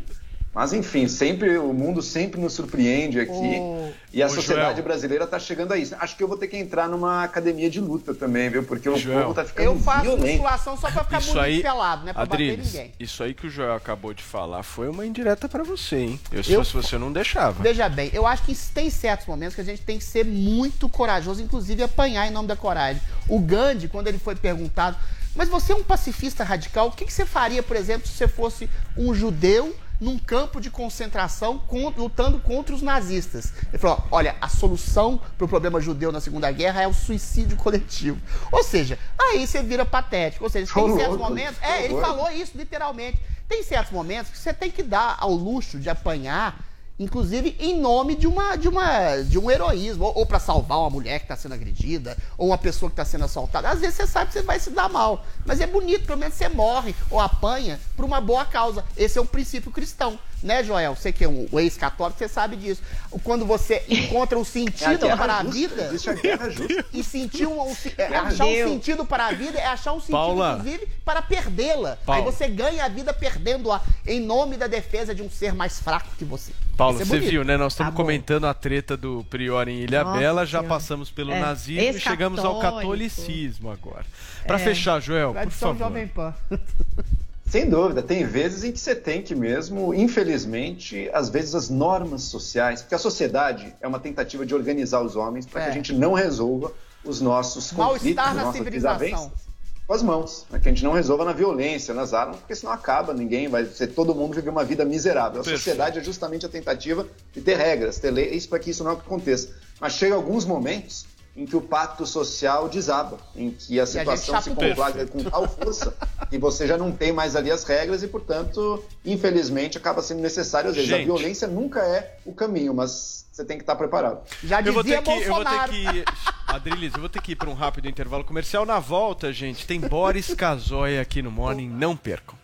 Mas 0.58 0.72
enfim, 0.72 1.06
sempre 1.06 1.56
o 1.56 1.72
mundo 1.72 2.02
sempre 2.02 2.40
nos 2.40 2.52
surpreende 2.52 3.20
aqui 3.20 3.30
Ô, 3.60 3.90
e 4.12 4.20
a 4.20 4.26
ô, 4.26 4.28
sociedade 4.28 4.72
Joel. 4.72 4.82
brasileira 4.82 5.24
tá 5.24 5.38
chegando 5.38 5.70
a 5.70 5.76
isso. 5.78 5.94
Acho 6.00 6.16
que 6.16 6.22
eu 6.24 6.26
vou 6.26 6.36
ter 6.36 6.48
que 6.48 6.56
entrar 6.56 6.88
numa 6.88 7.22
academia 7.22 7.70
de 7.70 7.80
luta 7.80 8.12
também, 8.12 8.50
viu? 8.50 8.64
Porque 8.64 8.88
o 8.88 8.96
Joel. 8.98 9.20
povo 9.22 9.34
tá 9.34 9.44
ficando 9.44 9.66
Eu 9.66 9.78
faço 9.78 10.02
violento. 10.02 10.26
musculação 10.26 10.76
só 10.76 10.90
pra 10.90 11.04
ficar 11.04 11.18
Isso 11.20 11.28
bonito 11.28 11.44
aí, 11.44 11.62
pelado, 11.62 12.04
né? 12.04 12.12
Pra 12.12 12.26
bater 12.26 12.34
Adriles, 12.50 12.72
ninguém. 12.72 12.92
isso 12.98 13.22
aí 13.22 13.34
que 13.34 13.46
o 13.46 13.50
Joel 13.50 13.74
acabou 13.76 14.12
de 14.12 14.24
falar 14.24 14.64
foi 14.64 14.88
uma 14.88 15.06
indireta 15.06 15.48
pra 15.48 15.62
você, 15.62 15.94
hein? 15.96 16.20
Eu, 16.32 16.42
se 16.42 16.52
Eu- 16.52 16.58
fosse 16.64 16.72
você, 16.74 16.98
não 16.98 17.12
deixava. 17.12 17.62
Veja 17.62 17.88
bem, 17.88 18.10
eu 18.12 18.26
acho 18.26 18.42
que 18.42 18.52
tem 18.74 18.90
certos 18.90 19.28
momentos 19.28 19.54
que 19.54 19.60
a 19.60 19.64
gente 19.64 19.82
tem 19.82 19.96
que 19.96 20.04
ser 20.04 20.24
muito 20.24 20.88
corajoso, 20.88 21.40
inclusive 21.40 21.84
apanhar 21.84 22.26
em 22.26 22.32
nome 22.32 22.48
da 22.48 22.56
coragem. 22.56 23.00
O 23.28 23.38
Gandhi, 23.38 23.86
quando 23.86 24.08
ele 24.08 24.18
foi 24.18 24.34
perguntado, 24.34 24.96
mas 25.36 25.48
você 25.48 25.70
é 25.72 25.76
um 25.76 25.84
pacifista 25.84 26.42
radical, 26.42 26.88
o 26.88 26.90
que, 26.90 27.04
que 27.04 27.12
você 27.12 27.24
faria, 27.24 27.62
por 27.62 27.76
exemplo, 27.76 28.08
se 28.08 28.14
você 28.14 28.26
fosse 28.26 28.68
um 28.96 29.14
judeu 29.14 29.72
num 30.00 30.18
campo 30.18 30.60
de 30.60 30.70
concentração 30.70 31.58
con- 31.58 31.92
lutando 31.96 32.38
contra 32.38 32.74
os 32.74 32.82
nazistas? 32.82 33.52
Ele 33.68 33.78
falou: 33.78 34.04
olha, 34.10 34.36
a 34.40 34.48
solução 34.48 35.20
para 35.36 35.44
o 35.44 35.48
problema 35.48 35.80
judeu 35.80 36.12
na 36.12 36.20
Segunda 36.20 36.50
Guerra 36.50 36.82
é 36.82 36.86
o 36.86 36.94
suicídio 36.94 37.56
coletivo. 37.56 38.18
Ou 38.52 38.62
seja, 38.62 38.98
aí 39.18 39.46
você 39.46 39.62
vira 39.62 39.84
patético. 39.84 40.44
Ou 40.44 40.50
seja, 40.50 40.66
tem 40.72 40.96
certos 40.96 41.18
momentos. 41.28 41.62
É, 41.62 41.84
ele 41.84 41.94
falou 42.00 42.30
isso 42.30 42.52
literalmente. 42.56 43.18
Tem 43.48 43.62
certos 43.62 43.92
momentos 43.92 44.30
que 44.30 44.38
você 44.38 44.52
tem 44.52 44.70
que 44.70 44.82
dar 44.82 45.16
ao 45.18 45.32
luxo 45.32 45.78
de 45.78 45.88
apanhar 45.88 46.58
inclusive 46.98 47.56
em 47.58 47.78
nome 47.78 48.14
de 48.14 48.26
uma 48.26 48.56
de 48.56 48.68
uma 48.68 49.16
de 49.22 49.38
um 49.38 49.50
heroísmo. 49.50 50.04
Ou, 50.04 50.18
ou 50.18 50.26
para 50.26 50.38
salvar 50.38 50.78
uma 50.78 50.90
mulher 50.90 51.18
que 51.18 51.24
está 51.24 51.36
sendo 51.36 51.54
agredida 51.54 52.16
ou 52.36 52.48
uma 52.48 52.58
pessoa 52.58 52.90
que 52.90 52.94
está 52.94 53.04
sendo 53.04 53.24
assaltada. 53.24 53.68
Às 53.68 53.80
vezes 53.80 53.96
você 53.96 54.06
sabe 54.06 54.28
que 54.28 54.32
você 54.34 54.42
vai 54.42 54.58
se 54.58 54.70
dar 54.70 54.88
mal. 54.88 55.24
Mas 55.44 55.60
é 55.60 55.66
bonito 55.66 56.06
pelo 56.06 56.18
menos 56.18 56.34
você 56.34 56.48
morre 56.48 56.94
ou 57.10 57.20
apanha 57.20 57.80
por 57.96 58.04
uma 58.04 58.20
boa 58.20 58.44
causa. 58.44 58.84
Esse 58.96 59.18
é 59.18 59.20
o 59.20 59.26
princípio 59.26 59.70
cristão 59.70 60.18
né 60.42 60.62
Joel? 60.62 60.94
Você 60.94 61.12
que 61.12 61.24
é 61.24 61.28
um 61.28 61.46
ex-católico 61.58 62.18
você 62.18 62.28
sabe 62.28 62.56
disso. 62.56 62.82
Quando 63.22 63.44
você 63.44 63.82
encontra 63.88 64.38
um 64.38 64.42
É 64.42 64.44
a 64.44 64.46
sentido 64.46 65.00
guerra 65.00 65.16
para 65.16 65.36
a 65.38 65.44
justa, 65.44 65.58
vida 65.58 65.86
existe 65.86 66.10
a 66.10 66.14
guerra 66.14 66.50
justa. 66.50 66.84
e 66.92 67.04
sentir 67.04 67.46
um, 67.46 67.60
um 67.62 67.76
é, 67.96 68.08
Meu 68.08 68.20
achar 68.20 68.44
um 68.46 68.54
sentido 68.54 69.04
para 69.04 69.26
a 69.26 69.32
vida 69.32 69.58
é 69.58 69.66
achar 69.66 69.92
um 69.92 70.00
sentido 70.00 70.12
Paula. 70.12 70.58
inclusive 70.58 70.88
para 71.04 71.22
perdê-la. 71.22 71.98
Aí 72.06 72.22
você 72.22 72.48
ganha 72.48 72.84
a 72.84 72.88
vida 72.88 73.12
perdendo-a 73.12 73.82
em 74.06 74.20
nome 74.20 74.56
da 74.56 74.66
defesa 74.66 75.14
de 75.14 75.22
um 75.22 75.30
ser 75.30 75.54
mais 75.54 75.80
fraco 75.80 76.08
que 76.16 76.24
você 76.24 76.52
Paulo, 76.78 77.02
é 77.02 77.04
você 77.04 77.18
viu, 77.18 77.44
né? 77.44 77.56
Nós 77.56 77.72
estamos 77.74 77.92
Tá 77.92 77.96
comentando 77.96 78.46
a 78.46 78.54
treta 78.54 78.96
do 78.96 79.24
Prior 79.28 79.66
em 79.68 79.80
Ilha 79.80 80.04
Nossa 80.04 80.18
Bela, 80.18 80.46
já 80.46 80.60
Senhora. 80.60 80.68
passamos 80.68 81.10
pelo 81.10 81.32
É, 81.32 81.40
nazismo 81.40 81.82
e 81.98 82.00
chegamos 82.00 82.38
ao 82.44 82.60
catolicismo 82.60 83.70
agora. 83.70 84.06
Pra 84.46 84.56
É. 84.56 84.58
fechar, 84.60 85.00
Joel, 85.00 85.34
por 85.34 85.50
favor. 85.50 85.76
Jovem 85.78 86.06
Pan. 86.06 86.32
Sem 87.44 87.68
dúvida, 87.68 88.00
tem 88.02 88.24
vezes 88.26 88.62
em 88.62 88.70
que 88.70 88.78
você 88.78 88.94
tem 88.94 89.22
que 89.22 89.34
mesmo, 89.34 89.92
infelizmente, 89.94 91.10
às 91.14 91.28
vezes 91.30 91.54
as 91.54 91.68
normas 91.70 92.22
sociais, 92.24 92.82
porque 92.82 92.94
a 92.94 92.98
sociedade 92.98 93.74
é 93.80 93.88
uma 93.88 93.98
tentativa 93.98 94.44
de 94.46 94.54
organizar 94.54 95.00
os 95.00 95.16
homens 95.16 95.46
para 95.46 95.62
que 95.62 95.66
É. 95.68 95.70
a 95.70 95.74
gente 95.74 95.92
não 95.94 96.12
resolva 96.12 96.70
os 97.02 97.20
nossos 97.22 97.72
conflitos, 97.72 98.18
as 98.22 98.34
na 98.36 98.42
nossas 98.42 98.58
civilização. 98.58 98.98
desavenças 98.98 99.47
com 99.88 99.94
as 99.94 100.02
mãos, 100.02 100.44
né? 100.50 100.58
que 100.58 100.68
a 100.68 100.70
gente 100.70 100.84
não 100.84 100.92
resolva 100.92 101.24
na 101.24 101.32
violência, 101.32 101.94
nas 101.94 102.12
armas, 102.12 102.36
porque 102.36 102.54
senão 102.54 102.70
acaba, 102.70 103.14
ninguém 103.14 103.48
vai 103.48 103.64
ser 103.64 103.86
todo 103.86 104.14
mundo 104.14 104.34
viver 104.34 104.50
uma 104.50 104.62
vida 104.62 104.84
miserável. 104.84 105.40
A 105.40 105.42
Perfeito. 105.42 105.56
sociedade 105.56 105.98
é 105.98 106.04
justamente 106.04 106.44
a 106.44 106.48
tentativa 106.48 107.06
de 107.32 107.40
ter 107.40 107.56
regras, 107.56 107.98
ter 107.98 108.10
leis 108.10 108.46
para 108.46 108.58
que 108.58 108.68
isso 108.68 108.84
não 108.84 108.90
aconteça. 108.90 109.48
Mas 109.80 109.94
chega 109.94 110.14
alguns 110.14 110.44
momentos 110.44 111.06
em 111.34 111.46
que 111.46 111.56
o 111.56 111.60
pacto 111.62 112.04
social 112.04 112.68
desaba, 112.68 113.16
em 113.34 113.50
que 113.50 113.80
a 113.80 113.86
situação 113.86 114.42
se 114.42 114.50
chapa 114.50 114.50
o 114.50 114.68
complaga 114.68 115.06
com 115.06 115.24
tal 115.24 115.48
força 115.48 115.94
que 116.28 116.36
você 116.36 116.66
já 116.66 116.76
não 116.76 116.92
tem 116.92 117.10
mais 117.10 117.34
ali 117.34 117.50
as 117.50 117.64
regras 117.64 118.02
e, 118.02 118.08
portanto, 118.08 118.84
infelizmente, 119.06 119.78
acaba 119.78 120.02
sendo 120.02 120.20
necessário 120.20 120.68
às 120.68 120.76
vezes. 120.76 120.90
Gente. 120.90 121.02
A 121.02 121.04
violência 121.06 121.48
nunca 121.48 121.80
é 121.80 122.18
o 122.26 122.34
caminho, 122.34 122.74
mas 122.74 123.24
você 123.38 123.44
tem 123.44 123.56
que 123.56 123.62
estar 123.62 123.76
preparado. 123.76 124.20
Já 124.42 124.60
Eu 124.60 124.72
vou 124.72 124.82
ter 124.82 125.00
dizia 125.00 125.02
que, 125.02 125.10
eu 125.10 125.34
vou 125.34 125.44
ter 125.44 125.50
Bolsonaro. 125.50 125.72
que, 125.72 126.04
Adriles, 126.46 126.94
eu 126.94 127.00
vou 127.00 127.08
ter 127.08 127.22
que 127.22 127.32
ir 127.32 127.36
para 127.36 127.48
um 127.48 127.54
rápido 127.54 127.88
intervalo 127.88 128.24
comercial. 128.24 128.66
Na 128.66 128.80
volta, 128.80 129.32
gente, 129.32 129.66
tem 129.66 129.80
Boris 129.80 130.34
Casoy 130.34 130.98
aqui 130.98 131.22
no 131.22 131.30
Morning, 131.30 131.68
não 131.68 131.96
percam. 131.96 132.36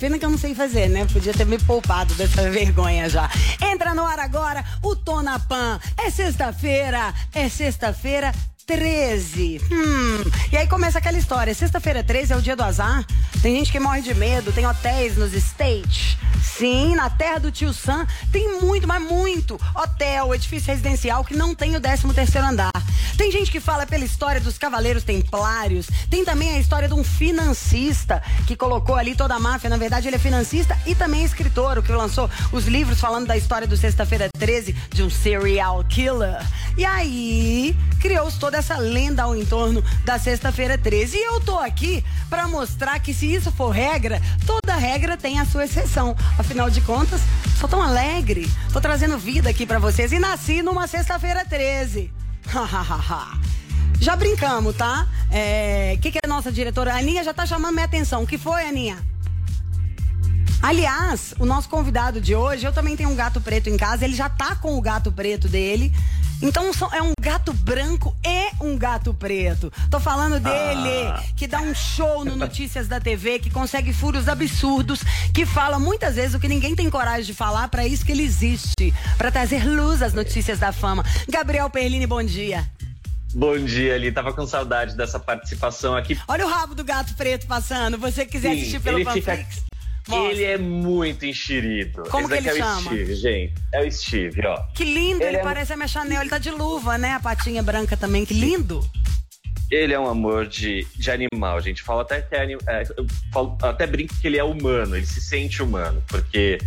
Pena 0.00 0.18
que 0.18 0.24
eu 0.24 0.30
não 0.30 0.38
sei 0.38 0.54
fazer, 0.54 0.88
né? 0.88 1.04
Podia 1.12 1.34
ter 1.34 1.44
me 1.44 1.58
poupado 1.58 2.14
dessa 2.14 2.48
vergonha 2.50 3.06
já. 3.06 3.30
Entra 3.70 3.94
no 3.94 4.02
ar 4.02 4.18
agora 4.18 4.64
o 4.82 4.96
Tonapan. 4.96 5.78
É 5.98 6.08
sexta-feira, 6.08 7.12
é 7.34 7.50
sexta-feira 7.50 8.32
13. 8.70 9.60
Hum. 9.68 10.30
E 10.52 10.56
aí 10.56 10.68
começa 10.68 10.98
aquela 10.98 11.18
história. 11.18 11.52
Sexta-feira 11.52 12.04
13 12.04 12.34
é 12.34 12.36
o 12.36 12.40
dia 12.40 12.54
do 12.54 12.62
azar. 12.62 13.04
Tem 13.42 13.56
gente 13.56 13.72
que 13.72 13.80
morre 13.80 14.00
de 14.00 14.14
medo, 14.14 14.52
tem 14.52 14.64
hotéis 14.64 15.16
nos 15.16 15.32
States. 15.34 16.16
Sim, 16.40 16.94
na 16.94 17.10
terra 17.10 17.38
do 17.38 17.50
tio 17.50 17.72
Sam 17.72 18.06
tem 18.30 18.60
muito, 18.60 18.86
mas 18.86 19.02
muito 19.02 19.60
hotel, 19.74 20.34
edifício 20.34 20.68
residencial 20.68 21.24
que 21.24 21.34
não 21.34 21.52
tem 21.52 21.74
o 21.74 21.80
13 21.80 22.14
terceiro 22.14 22.46
andar. 22.46 22.70
Tem 23.16 23.30
gente 23.32 23.50
que 23.50 23.60
fala 23.60 23.86
pela 23.86 24.04
história 24.04 24.40
dos 24.40 24.56
cavaleiros 24.56 25.02
templários. 25.02 25.88
Tem 26.08 26.24
também 26.24 26.52
a 26.52 26.58
história 26.58 26.88
de 26.88 26.94
um 26.94 27.04
financista 27.04 28.22
que 28.46 28.56
colocou 28.56 28.94
ali 28.94 29.14
toda 29.14 29.34
a 29.34 29.38
máfia. 29.38 29.68
Na 29.68 29.76
verdade, 29.76 30.08
ele 30.08 30.16
é 30.16 30.18
financista 30.18 30.78
e 30.86 30.94
também 30.94 31.22
é 31.22 31.24
escritor, 31.24 31.76
o 31.76 31.82
que 31.82 31.92
lançou 31.92 32.30
os 32.52 32.66
livros 32.66 33.00
falando 33.00 33.26
da 33.26 33.36
história 33.36 33.66
do 33.66 33.76
Sexta-feira 33.76 34.28
13 34.38 34.72
de 34.90 35.02
um 35.02 35.10
serial 35.10 35.84
killer. 35.84 36.40
E 36.78 36.84
aí, 36.84 37.76
criou-se 38.00 38.38
toda 38.38 38.59
essa 38.60 38.76
lenda 38.76 39.24
ao 39.24 39.34
entorno 39.34 39.82
da 40.04 40.18
Sexta-feira 40.18 40.78
13. 40.78 41.16
E 41.16 41.24
eu 41.24 41.40
tô 41.40 41.58
aqui 41.58 42.04
pra 42.28 42.46
mostrar 42.46 42.98
que 43.00 43.12
se 43.12 43.32
isso 43.32 43.50
for 43.50 43.70
regra, 43.70 44.22
toda 44.46 44.76
regra 44.76 45.16
tem 45.16 45.40
a 45.40 45.44
sua 45.44 45.64
exceção. 45.64 46.16
Afinal 46.38 46.70
de 46.70 46.80
contas, 46.82 47.20
sou 47.58 47.68
tão 47.68 47.82
alegre. 47.82 48.48
Tô 48.72 48.80
trazendo 48.80 49.18
vida 49.18 49.50
aqui 49.50 49.66
pra 49.66 49.78
vocês 49.78 50.12
e 50.12 50.18
nasci 50.18 50.62
numa 50.62 50.86
Sexta-feira 50.86 51.44
13. 51.44 52.10
Já 53.98 54.16
brincamos, 54.16 54.76
tá? 54.76 55.06
É, 55.30 55.94
O 55.96 56.00
que, 56.00 56.12
que 56.12 56.18
a 56.24 56.28
nossa 56.28 56.50
diretora? 56.50 56.94
A 56.94 56.98
Aninha 56.98 57.22
já 57.22 57.34
tá 57.34 57.44
chamando 57.44 57.74
minha 57.74 57.84
atenção. 57.84 58.22
O 58.22 58.26
que 58.26 58.38
foi, 58.38 58.64
Aninha? 58.64 58.96
Aliás, 60.62 61.34
o 61.38 61.46
nosso 61.46 61.68
convidado 61.68 62.20
de 62.20 62.34
hoje, 62.34 62.66
eu 62.66 62.72
também 62.72 62.94
tenho 62.96 63.08
um 63.08 63.16
gato 63.16 63.40
preto 63.40 63.70
em 63.70 63.76
casa, 63.78 64.04
ele 64.04 64.14
já 64.14 64.28
tá 64.28 64.54
com 64.54 64.76
o 64.76 64.80
gato 64.80 65.10
preto 65.10 65.48
dele. 65.48 65.90
Então 66.42 66.70
é 66.92 67.02
um 67.02 67.12
gato 67.20 67.52
branco 67.52 68.16
e 68.24 68.50
um 68.64 68.76
gato 68.78 69.12
preto. 69.12 69.70
Tô 69.90 70.00
falando 70.00 70.40
dele, 70.40 71.06
Ah. 71.08 71.22
que 71.36 71.46
dá 71.46 71.60
um 71.60 71.74
show 71.74 72.24
no 72.24 72.34
Notícias 72.34 72.88
da 72.88 72.98
TV, 72.98 73.38
que 73.38 73.50
consegue 73.50 73.92
furos 73.92 74.26
absurdos, 74.28 75.00
que 75.34 75.44
fala 75.44 75.78
muitas 75.78 76.14
vezes 76.14 76.34
o 76.34 76.40
que 76.40 76.48
ninguém 76.48 76.74
tem 76.74 76.88
coragem 76.88 77.24
de 77.26 77.34
falar, 77.34 77.68
pra 77.68 77.86
isso 77.86 78.04
que 78.06 78.12
ele 78.12 78.22
existe, 78.22 78.94
Pra 79.18 79.30
trazer 79.30 79.64
luz 79.66 80.00
às 80.02 80.14
notícias 80.14 80.58
da 80.58 80.72
fama. 80.72 81.04
Gabriel 81.28 81.68
Perlini, 81.68 82.06
bom 82.06 82.22
dia. 82.22 82.66
Bom 83.34 83.58
dia, 83.58 83.94
ali. 83.94 84.10
Tava 84.10 84.32
com 84.32 84.46
saudade 84.46 84.96
dessa 84.96 85.20
participação 85.20 85.94
aqui. 85.94 86.18
Olha 86.26 86.46
o 86.46 86.50
rabo 86.50 86.74
do 86.74 86.82
gato 86.82 87.14
preto 87.14 87.46
passando. 87.46 87.98
Você 87.98 88.24
quiser 88.26 88.54
Sim, 88.54 88.60
assistir 88.60 88.80
pelo 88.80 88.98
ele 88.98 89.10
fica- 89.12 89.36
Panflix. 89.36 89.62
Mostra. 90.10 90.32
Ele 90.32 90.44
é 90.44 90.58
muito 90.58 91.24
enxerido. 91.26 92.02
Como 92.10 92.26
Esse 92.26 92.36
que 92.36 92.42
daqui 92.44 92.48
ele 92.48 92.58
é 92.60 92.62
o 92.62 92.66
chama? 92.66 92.80
Steve, 92.90 93.14
gente. 93.14 93.54
É 93.72 93.80
o 93.86 93.90
Steve, 93.92 94.46
ó. 94.46 94.62
Que 94.74 94.84
lindo, 94.84 95.22
ele, 95.22 95.30
Ele 95.30 95.36
é- 95.38 95.42
parece 95.42 95.72
a 95.72 95.76
minha 95.76 95.88
Chanel. 95.88 96.20
Ele 96.20 96.30
tá 96.30 96.38
de 96.38 96.50
luva, 96.50 96.98
né? 96.98 97.12
A 97.14 97.20
patinha 97.20 97.62
branca 97.62 97.96
também. 97.96 98.24
Que 98.24 98.34
lindo. 98.34 98.80
Ele 99.70 99.94
é 99.94 100.00
um 100.00 100.08
amor 100.08 100.46
de, 100.46 100.84
de 100.96 101.10
animal, 101.12 101.60
gente. 101.60 101.80
Fala 101.82 102.02
até 102.02 102.20
que 102.20 102.34
é, 102.34 102.42
é, 102.66 102.82
eu 102.96 103.06
falo- 103.32 103.56
até 103.62 103.86
brinco 103.86 104.12
que 104.20 104.26
ele 104.26 104.36
é 104.36 104.42
humano, 104.42 104.96
ele 104.96 105.06
se 105.06 105.20
sente 105.20 105.62
humano, 105.62 106.02
porque 106.08 106.58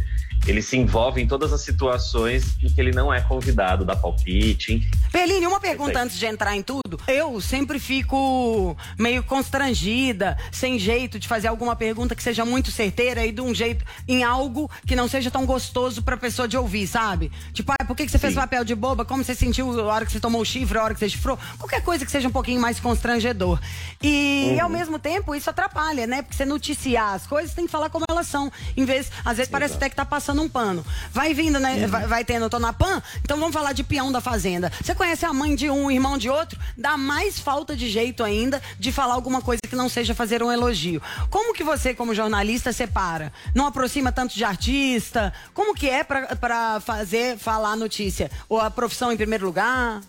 ele 0.46 0.62
se 0.62 0.78
envolve 0.78 1.22
em 1.22 1.28
todas 1.28 1.54
as 1.54 1.62
situações 1.62 2.56
em 2.62 2.70
que 2.70 2.80
ele 2.80 2.92
não 2.92 3.14
é 3.14 3.22
convidado, 3.22 3.86
dá 3.86 3.96
palpite. 3.96 4.82
Peline, 5.12 5.46
uma 5.48 5.60
pergunta 5.60 6.00
antes 6.02 6.18
de 6.18 6.26
entrar 6.26 6.56
em 6.56 6.62
tudo. 6.62 7.00
Eu 7.08 7.40
sempre 7.40 7.80
fico 7.80 8.76
meio 8.98 9.24
constrangida, 9.24 10.38
sem 10.52 10.78
jeito 10.78 11.18
de 11.20 11.28
fazer 11.28 11.48
alguma 11.48 11.76
pergunta 11.76 12.16
que 12.16 12.24
seja 12.24 12.44
muito 12.44 12.72
certeira 12.72 13.26
e 13.26 13.32
de 13.32 13.42
um 13.42 13.54
jeito 13.54 13.86
em 14.08 14.24
algo 14.24 14.70
que 14.86 14.96
não 14.96 15.08
seja 15.08 15.30
tão 15.32 15.46
gostoso 15.46 16.02
pra 16.04 16.18
pessoa 16.18 16.48
de 16.48 16.58
ouvir, 16.58 16.88
sabe? 16.88 17.32
Tipo, 17.54 17.72
ah, 17.72 17.86
por 17.86 17.96
que, 17.96 18.06
que 18.06 18.12
você 18.12 18.20
fez 18.20 18.34
papel 18.34 18.64
de 18.64 18.76
boba? 18.76 19.06
Como 19.06 19.24
você 19.24 19.36
sentiu 19.36 19.80
a 19.80 19.84
hora 19.94 20.06
que 20.06 20.12
você 20.12 20.20
tomou 20.20 20.42
o 20.42 20.46
chifre, 20.46 20.78
a 20.78 20.84
hora 20.84 20.94
que 20.94 21.00
você 21.00 21.10
chifrou? 21.10 21.38
Qualquer 21.58 21.82
coisa 21.84 22.06
que 22.06 22.12
seja 22.12 22.28
um 22.28 22.32
pouquinho 22.32 22.60
mais 22.60 22.80
constrangedor. 22.80 23.60
E 24.02 24.52
Uhum. 24.58 24.64
ao 24.64 24.70
mesmo 24.70 25.00
tempo, 25.00 25.34
isso 25.36 25.50
atrapalha, 25.50 26.06
né? 26.08 26.22
Porque 26.22 26.36
você 26.36 26.46
noticiar 26.46 27.14
as 27.14 27.26
coisas, 27.28 27.54
tem 27.54 27.66
que 27.66 27.72
falar 27.72 27.90
como 27.90 28.06
elas 28.10 28.28
são. 28.28 28.52
Em 28.76 28.86
vez, 28.86 29.12
às 29.24 29.38
vezes 29.38 29.50
parece 29.52 29.76
até 29.76 29.90
que 29.90 29.96
tá 29.96 30.06
passando 30.06 30.33
passando 30.34 30.42
um 30.42 30.50
pano. 30.50 30.86
Vai 31.12 31.34
vindo, 31.34 31.60
né? 31.60 31.88
Vai, 31.88 32.08
vai 32.08 32.26
tendo 32.26 32.50
Tonapan, 32.50 33.02
então 33.24 33.38
vamos 33.38 33.54
falar 33.54 33.74
de 33.74 33.84
peão 33.84 34.12
da 34.12 34.20
fazenda. 34.20 34.72
Você 34.82 34.96
conhece 34.96 35.26
a 35.26 35.32
mãe 35.32 35.56
de 35.56 35.70
um, 35.70 35.90
irmão 35.90 36.18
de 36.18 36.30
outro? 36.30 36.60
Dá 36.78 36.98
mais 36.98 37.40
falta 37.40 37.76
de 37.76 37.90
jeito 37.90 38.24
ainda 38.24 38.62
de 38.80 38.92
falar 38.92 39.14
alguma 39.14 39.42
coisa 39.42 39.62
que 39.68 39.76
não 39.76 39.88
seja 39.88 40.16
fazer 40.16 40.42
um 40.42 40.52
elogio. 40.52 41.02
Como 41.30 41.54
que 41.54 41.64
você, 41.64 41.94
como 41.94 42.16
jornalista, 42.16 42.74
separa? 42.74 43.32
Não 43.54 43.68
aproxima 43.68 44.12
tanto 44.12 44.36
de 44.36 44.44
artista? 44.44 45.32
Como 45.54 45.76
que 45.76 45.90
é 45.90 46.04
pra, 46.04 46.36
pra 46.36 46.80
fazer, 46.80 47.38
falar 47.38 47.72
a 47.72 47.76
notícia? 47.76 48.32
Ou 48.50 48.60
a 48.60 48.72
profissão 48.72 49.12
em 49.12 49.18
primeiro 49.18 49.46
lugar? 49.46 50.02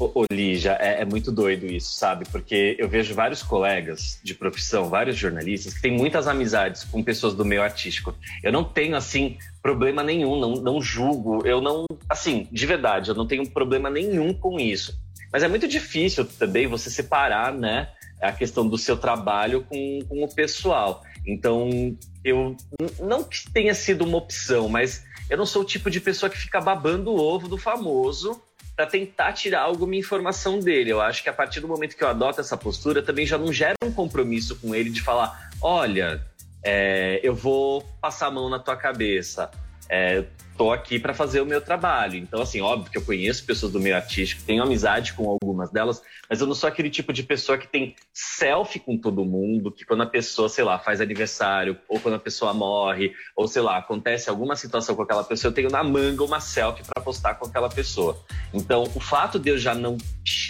Ô, 0.00 0.24
é, 0.32 1.02
é 1.02 1.04
muito 1.04 1.30
doido 1.30 1.66
isso, 1.66 1.92
sabe? 1.92 2.24
Porque 2.32 2.74
eu 2.78 2.88
vejo 2.88 3.14
vários 3.14 3.42
colegas 3.42 4.18
de 4.24 4.32
profissão, 4.34 4.88
vários 4.88 5.14
jornalistas, 5.14 5.74
que 5.74 5.82
têm 5.82 5.92
muitas 5.92 6.26
amizades 6.26 6.84
com 6.84 7.02
pessoas 7.02 7.34
do 7.34 7.44
meio 7.44 7.62
artístico. 7.62 8.14
Eu 8.42 8.50
não 8.50 8.64
tenho, 8.64 8.96
assim, 8.96 9.36
problema 9.62 10.02
nenhum, 10.02 10.40
não, 10.40 10.52
não 10.54 10.80
julgo, 10.80 11.46
eu 11.46 11.60
não. 11.60 11.84
Assim, 12.08 12.48
de 12.50 12.64
verdade, 12.64 13.10
eu 13.10 13.14
não 13.14 13.26
tenho 13.26 13.46
problema 13.50 13.90
nenhum 13.90 14.32
com 14.32 14.58
isso. 14.58 14.98
Mas 15.30 15.42
é 15.42 15.48
muito 15.48 15.68
difícil 15.68 16.24
também 16.24 16.66
você 16.66 16.88
separar, 16.88 17.52
né, 17.52 17.90
a 18.22 18.32
questão 18.32 18.66
do 18.66 18.78
seu 18.78 18.96
trabalho 18.96 19.66
com, 19.68 19.98
com 20.08 20.24
o 20.24 20.34
pessoal. 20.34 21.02
Então, 21.26 21.94
eu. 22.24 22.56
Não 22.98 23.22
que 23.22 23.50
tenha 23.52 23.74
sido 23.74 24.06
uma 24.06 24.16
opção, 24.16 24.66
mas 24.66 25.04
eu 25.28 25.36
não 25.36 25.44
sou 25.44 25.60
o 25.60 25.66
tipo 25.66 25.90
de 25.90 26.00
pessoa 26.00 26.30
que 26.30 26.38
fica 26.38 26.58
babando 26.58 27.10
o 27.10 27.20
ovo 27.20 27.48
do 27.48 27.58
famoso 27.58 28.40
para 28.76 28.86
tentar 28.86 29.32
tirar 29.32 29.62
alguma 29.62 29.96
informação 29.96 30.58
dele. 30.58 30.90
Eu 30.90 31.00
acho 31.00 31.22
que 31.22 31.28
a 31.28 31.32
partir 31.32 31.60
do 31.60 31.68
momento 31.68 31.96
que 31.96 32.04
eu 32.04 32.08
adoto 32.08 32.40
essa 32.40 32.56
postura, 32.56 33.02
também 33.02 33.26
já 33.26 33.36
não 33.36 33.52
gera 33.52 33.74
um 33.84 33.92
compromisso 33.92 34.56
com 34.56 34.74
ele 34.74 34.90
de 34.90 35.02
falar: 35.02 35.50
olha, 35.60 36.22
é, 36.62 37.20
eu 37.22 37.34
vou 37.34 37.82
passar 38.00 38.26
a 38.26 38.30
mão 38.30 38.48
na 38.48 38.58
tua 38.58 38.76
cabeça. 38.76 39.50
É, 39.88 40.24
tô 40.60 40.70
aqui 40.70 40.98
para 40.98 41.14
fazer 41.14 41.40
o 41.40 41.46
meu 41.46 41.62
trabalho. 41.62 42.18
Então, 42.18 42.42
assim, 42.42 42.60
óbvio 42.60 42.92
que 42.92 42.98
eu 42.98 43.02
conheço 43.02 43.46
pessoas 43.46 43.72
do 43.72 43.80
meio 43.80 43.96
artístico, 43.96 44.42
tenho 44.42 44.62
amizade 44.62 45.14
com 45.14 45.26
algumas 45.26 45.70
delas, 45.70 46.02
mas 46.28 46.38
eu 46.38 46.46
não 46.46 46.54
sou 46.54 46.68
aquele 46.68 46.90
tipo 46.90 47.14
de 47.14 47.22
pessoa 47.22 47.56
que 47.56 47.66
tem 47.66 47.96
selfie 48.12 48.78
com 48.78 48.98
todo 48.98 49.24
mundo, 49.24 49.72
que 49.72 49.86
quando 49.86 50.02
a 50.02 50.06
pessoa, 50.06 50.50
sei 50.50 50.62
lá, 50.62 50.78
faz 50.78 51.00
aniversário, 51.00 51.78
ou 51.88 51.98
quando 51.98 52.16
a 52.16 52.18
pessoa 52.18 52.52
morre, 52.52 53.14
ou 53.34 53.48
sei 53.48 53.62
lá, 53.62 53.78
acontece 53.78 54.28
alguma 54.28 54.54
situação 54.54 54.94
com 54.94 55.00
aquela 55.00 55.24
pessoa, 55.24 55.48
eu 55.48 55.54
tenho 55.54 55.70
na 55.70 55.82
manga 55.82 56.22
uma 56.22 56.40
selfie 56.40 56.84
para 56.84 57.02
postar 57.02 57.36
com 57.36 57.46
aquela 57.46 57.70
pessoa. 57.70 58.22
Então, 58.52 58.82
o 58.94 59.00
fato 59.00 59.38
de 59.38 59.48
eu 59.48 59.56
já 59.56 59.74
não 59.74 59.96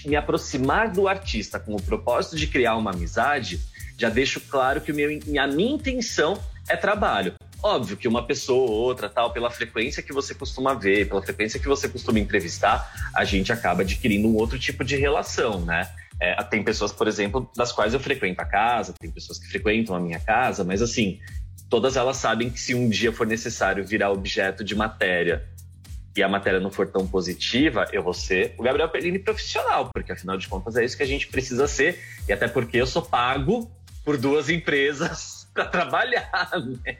me 0.04 0.16
aproximar 0.16 0.90
do 0.90 1.06
artista 1.06 1.60
com 1.60 1.76
o 1.76 1.80
propósito 1.80 2.34
de 2.34 2.48
criar 2.48 2.74
uma 2.74 2.90
amizade, 2.90 3.60
já 3.96 4.08
deixo 4.08 4.40
claro 4.40 4.80
que 4.80 4.90
o 4.90 4.94
meu, 4.94 5.08
a 5.40 5.46
minha 5.46 5.72
intenção 5.72 6.36
é 6.68 6.74
trabalho. 6.74 7.32
Óbvio 7.62 7.96
que 7.96 8.08
uma 8.08 8.26
pessoa 8.26 8.70
ou 8.70 8.76
outra, 8.76 9.08
tal, 9.08 9.32
pela 9.32 9.50
frequência 9.50 10.02
que 10.02 10.12
você 10.12 10.34
costuma 10.34 10.72
ver, 10.72 11.08
pela 11.08 11.22
frequência 11.22 11.60
que 11.60 11.68
você 11.68 11.88
costuma 11.88 12.18
entrevistar, 12.18 12.90
a 13.14 13.24
gente 13.24 13.52
acaba 13.52 13.82
adquirindo 13.82 14.28
um 14.28 14.36
outro 14.36 14.58
tipo 14.58 14.82
de 14.82 14.96
relação, 14.96 15.60
né? 15.60 15.90
É, 16.18 16.42
tem 16.44 16.62
pessoas, 16.62 16.92
por 16.92 17.06
exemplo, 17.06 17.50
das 17.56 17.72
quais 17.72 17.94
eu 17.94 18.00
frequento 18.00 18.40
a 18.40 18.44
casa, 18.44 18.94
tem 18.98 19.10
pessoas 19.10 19.38
que 19.38 19.48
frequentam 19.48 19.94
a 19.94 20.00
minha 20.00 20.20
casa, 20.20 20.64
mas 20.64 20.82
assim, 20.82 21.18
todas 21.68 21.96
elas 21.96 22.16
sabem 22.16 22.50
que 22.50 22.60
se 22.60 22.74
um 22.74 22.88
dia 22.88 23.12
for 23.12 23.26
necessário 23.26 23.84
virar 23.84 24.10
objeto 24.10 24.64
de 24.64 24.74
matéria 24.74 25.46
e 26.16 26.22
a 26.22 26.28
matéria 26.28 26.60
não 26.60 26.70
for 26.70 26.86
tão 26.88 27.06
positiva, 27.06 27.86
eu 27.92 28.02
vou 28.02 28.12
ser 28.12 28.54
o 28.58 28.62
Gabriel 28.62 28.88
Perlini 28.88 29.18
profissional, 29.18 29.90
porque 29.94 30.12
afinal 30.12 30.36
de 30.36 30.48
contas 30.48 30.76
é 30.76 30.84
isso 30.84 30.96
que 30.96 31.02
a 31.02 31.06
gente 31.06 31.28
precisa 31.28 31.66
ser, 31.66 31.98
e 32.28 32.32
até 32.32 32.48
porque 32.48 32.76
eu 32.76 32.86
sou 32.86 33.02
pago 33.02 33.70
por 34.04 34.16
duas 34.18 34.48
empresas 34.50 35.39
para 35.54 35.64
trabalhar, 35.64 36.50
né? 36.84 36.96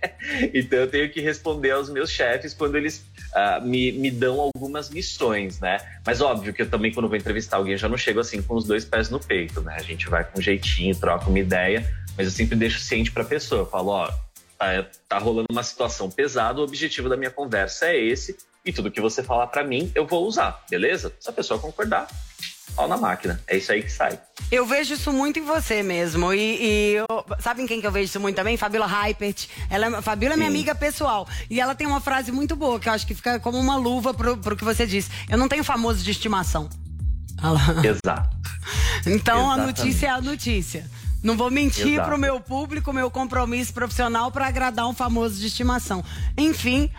Então 0.53 0.81
eu 0.81 0.91
tenho 0.91 1.11
que 1.11 1.21
responder 1.21 1.71
aos 1.71 1.89
meus 1.89 2.11
chefes 2.11 2.53
quando 2.53 2.77
eles 2.77 3.05
ah, 3.35 3.61
me, 3.61 3.93
me 3.93 4.11
dão 4.11 4.41
algumas 4.41 4.91
missões, 4.91 5.61
né? 5.61 5.79
Mas 6.05 6.21
óbvio 6.21 6.53
que 6.53 6.63
eu 6.63 6.69
também, 6.69 6.93
quando 6.93 7.09
vou 7.09 7.17
entrevistar 7.17 7.59
alguém, 7.59 7.77
já 7.77 7.89
não 7.89 7.97
chego 7.97 8.21
assim 8.21 8.43
com 8.43 8.55
os 8.55 8.65
dois 8.65 8.85
pés 8.85 9.09
no 9.09 9.21
peito, 9.21 9.61
né? 9.61 9.77
A 9.79 9.83
gente 9.83 10.09
vai 10.09 10.25
com 10.25 10.39
um 10.39 10.43
jeitinho, 10.43 10.95
troca 10.97 11.29
uma 11.29 11.39
ideia, 11.39 11.89
mas 12.17 12.27
eu 12.27 12.33
sempre 12.33 12.57
deixo 12.57 12.81
ciente 12.81 13.13
para 13.13 13.23
a 13.23 13.27
pessoa. 13.27 13.63
Eu 13.63 13.67
falo, 13.67 13.91
ó, 13.91 14.11
tá, 14.59 14.87
tá 15.09 15.19
rolando 15.19 15.47
uma 15.51 15.63
situação 15.63 16.11
pesada, 16.11 16.61
o 16.61 16.65
objetivo 16.65 17.09
da 17.09 17.17
minha 17.17 17.31
conversa 17.31 17.87
é 17.87 17.97
esse, 17.99 18.37
e 18.65 18.73
tudo 18.73 18.91
que 18.91 19.01
você 19.01 19.23
falar 19.23 19.47
para 19.47 19.65
mim, 19.65 19.91
eu 19.95 20.07
vou 20.07 20.27
usar, 20.27 20.65
beleza? 20.69 21.13
Se 21.19 21.31
a 21.31 21.33
pessoa 21.33 21.59
concordar, 21.59 22.09
pau 22.71 22.89
na 22.89 22.97
máquina. 22.97 23.41
É 23.47 23.57
isso 23.57 23.71
aí 23.73 23.83
que 23.83 23.91
sai. 23.93 24.19
Eu 24.51 24.67
vejo 24.67 24.95
isso 24.95 25.13
muito 25.13 25.39
em 25.39 25.45
você 25.45 25.83
mesmo. 25.83 26.33
E, 26.33 26.39
e 26.61 26.93
eu- 26.97 27.07
sabe 27.41 27.63
em 27.63 27.67
quem 27.67 27.81
que 27.81 27.87
eu 27.87 27.93
vejo 27.93 28.07
isso 28.07 28.21
muito 28.21 28.37
também? 28.37 28.57
Fabiola 28.57 28.87
Hypert. 28.87 29.47
Ela, 29.69 29.99
é- 29.99 30.03
Fabiola 30.03 30.35
é 30.35 30.37
minha 30.37 30.51
Sim. 30.51 30.57
amiga 30.57 30.75
pessoal. 30.75 31.29
E 31.49 31.61
ela 31.61 31.75
tem 31.75 31.87
uma 31.87 32.01
frase 32.01 32.33
muito 32.33 32.57
boa, 32.57 32.81
que 32.81 32.89
eu 32.89 32.93
acho 32.93 33.07
que 33.07 33.15
fica 33.15 33.39
como 33.41 33.59
uma 33.59 33.77
luva 33.77 34.13
pro, 34.15 34.37
pro 34.37 34.57
que 34.57 34.65
você 34.65 34.87
disse. 34.87 35.11
Eu 35.29 35.39
não 35.39 35.49
tenho 35.49 35.63
famoso 35.65 36.03
de 36.03 36.11
estimação. 36.11 36.69
Exato. 37.85 38.37
Então 39.07 39.51
a 39.51 39.55
Exatamente. 39.55 39.79
notícia 39.79 40.07
é 40.07 40.11
a 40.11 40.21
notícia. 40.21 40.91
Não 41.23 41.35
vou 41.37 41.51
mentir 41.51 41.95
Exato. 41.95 42.09
pro 42.09 42.19
meu 42.19 42.39
público, 42.39 42.93
meu 42.93 43.11
compromisso 43.11 43.73
profissional 43.73 44.31
para 44.31 44.47
agradar 44.47 44.87
um 44.87 44.93
famoso 44.95 45.41
de 45.41 45.47
estimação. 45.47 46.05
Enfim, 46.37 46.91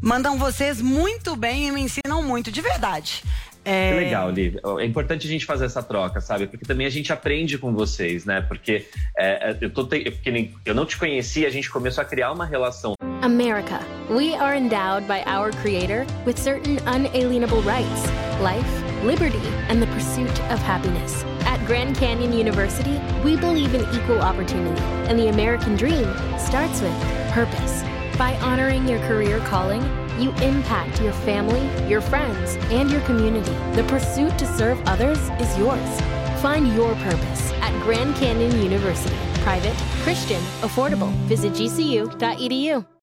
mandam 0.00 0.38
vocês 0.38 0.80
muito 0.80 1.36
bem 1.36 1.68
e 1.68 1.72
me 1.72 1.80
ensinam 1.82 2.20
muito, 2.22 2.50
de 2.50 2.60
verdade. 2.60 3.22
É, 3.66 3.90
Que 3.90 3.96
legal, 4.04 4.30
Lívia. 4.30 4.60
É 4.78 4.84
importante 4.84 5.26
a 5.26 5.30
gente 5.30 5.44
fazer 5.44 5.64
essa 5.64 5.82
troca, 5.82 6.20
sabe? 6.20 6.46
Porque 6.46 6.64
também 6.64 6.86
a 6.86 6.90
gente 6.90 7.12
aprende 7.12 7.58
com 7.58 7.72
vocês, 7.74 8.24
né? 8.24 8.40
Porque 8.40 8.86
é, 9.18 9.50
é, 9.50 9.56
eu, 9.60 9.70
tô 9.70 9.84
te... 9.84 10.08
porque 10.08 10.30
nem- 10.30 10.54
eu 10.64 10.72
não 10.74 10.86
te 10.86 10.96
conhecia, 10.96 11.48
a 11.48 11.50
gente 11.50 11.68
começou 11.68 12.02
a 12.02 12.04
criar 12.04 12.30
uma 12.30 12.46
relação. 12.46 12.94
America. 13.22 13.80
We 14.08 14.36
are 14.36 14.56
endowed 14.56 15.08
by 15.08 15.24
our 15.26 15.50
Creator 15.62 16.06
with 16.24 16.38
certain 16.38 16.78
unalienable 16.86 17.60
rights 17.62 18.06
life, 18.40 18.68
liberty, 19.02 19.40
and 19.68 19.80
the 19.80 19.86
pursuit 19.88 20.30
of 20.52 20.60
happiness. 20.62 21.24
At 21.46 21.64
Grand 21.66 21.96
Canyon 21.96 22.32
University, 22.32 23.00
we 23.24 23.36
believe 23.36 23.74
in 23.74 23.82
equal 23.94 24.20
opportunity, 24.20 24.80
and 25.08 25.18
the 25.18 25.28
American 25.28 25.76
dream 25.76 26.06
starts 26.38 26.80
with 26.80 26.92
purpose. 27.32 27.82
By 28.18 28.34
honoring 28.36 28.88
your 28.88 28.98
career 29.00 29.40
calling, 29.40 29.82
you 30.18 30.30
impact 30.36 31.02
your 31.02 31.12
family, 31.12 31.60
your 31.86 32.00
friends, 32.00 32.56
and 32.72 32.90
your 32.90 33.02
community. 33.02 33.52
The 33.74 33.84
pursuit 33.88 34.38
to 34.38 34.46
serve 34.46 34.80
others 34.86 35.18
is 35.38 35.58
yours. 35.58 36.00
Find 36.40 36.72
your 36.74 36.94
purpose 36.94 37.52
at 37.60 37.78
Grand 37.82 38.14
Canyon 38.16 38.62
University. 38.62 39.16
Private, 39.42 39.76
Christian, 40.02 40.40
affordable. 40.62 41.10
Visit 41.28 41.52
gcu.edu. 41.52 42.86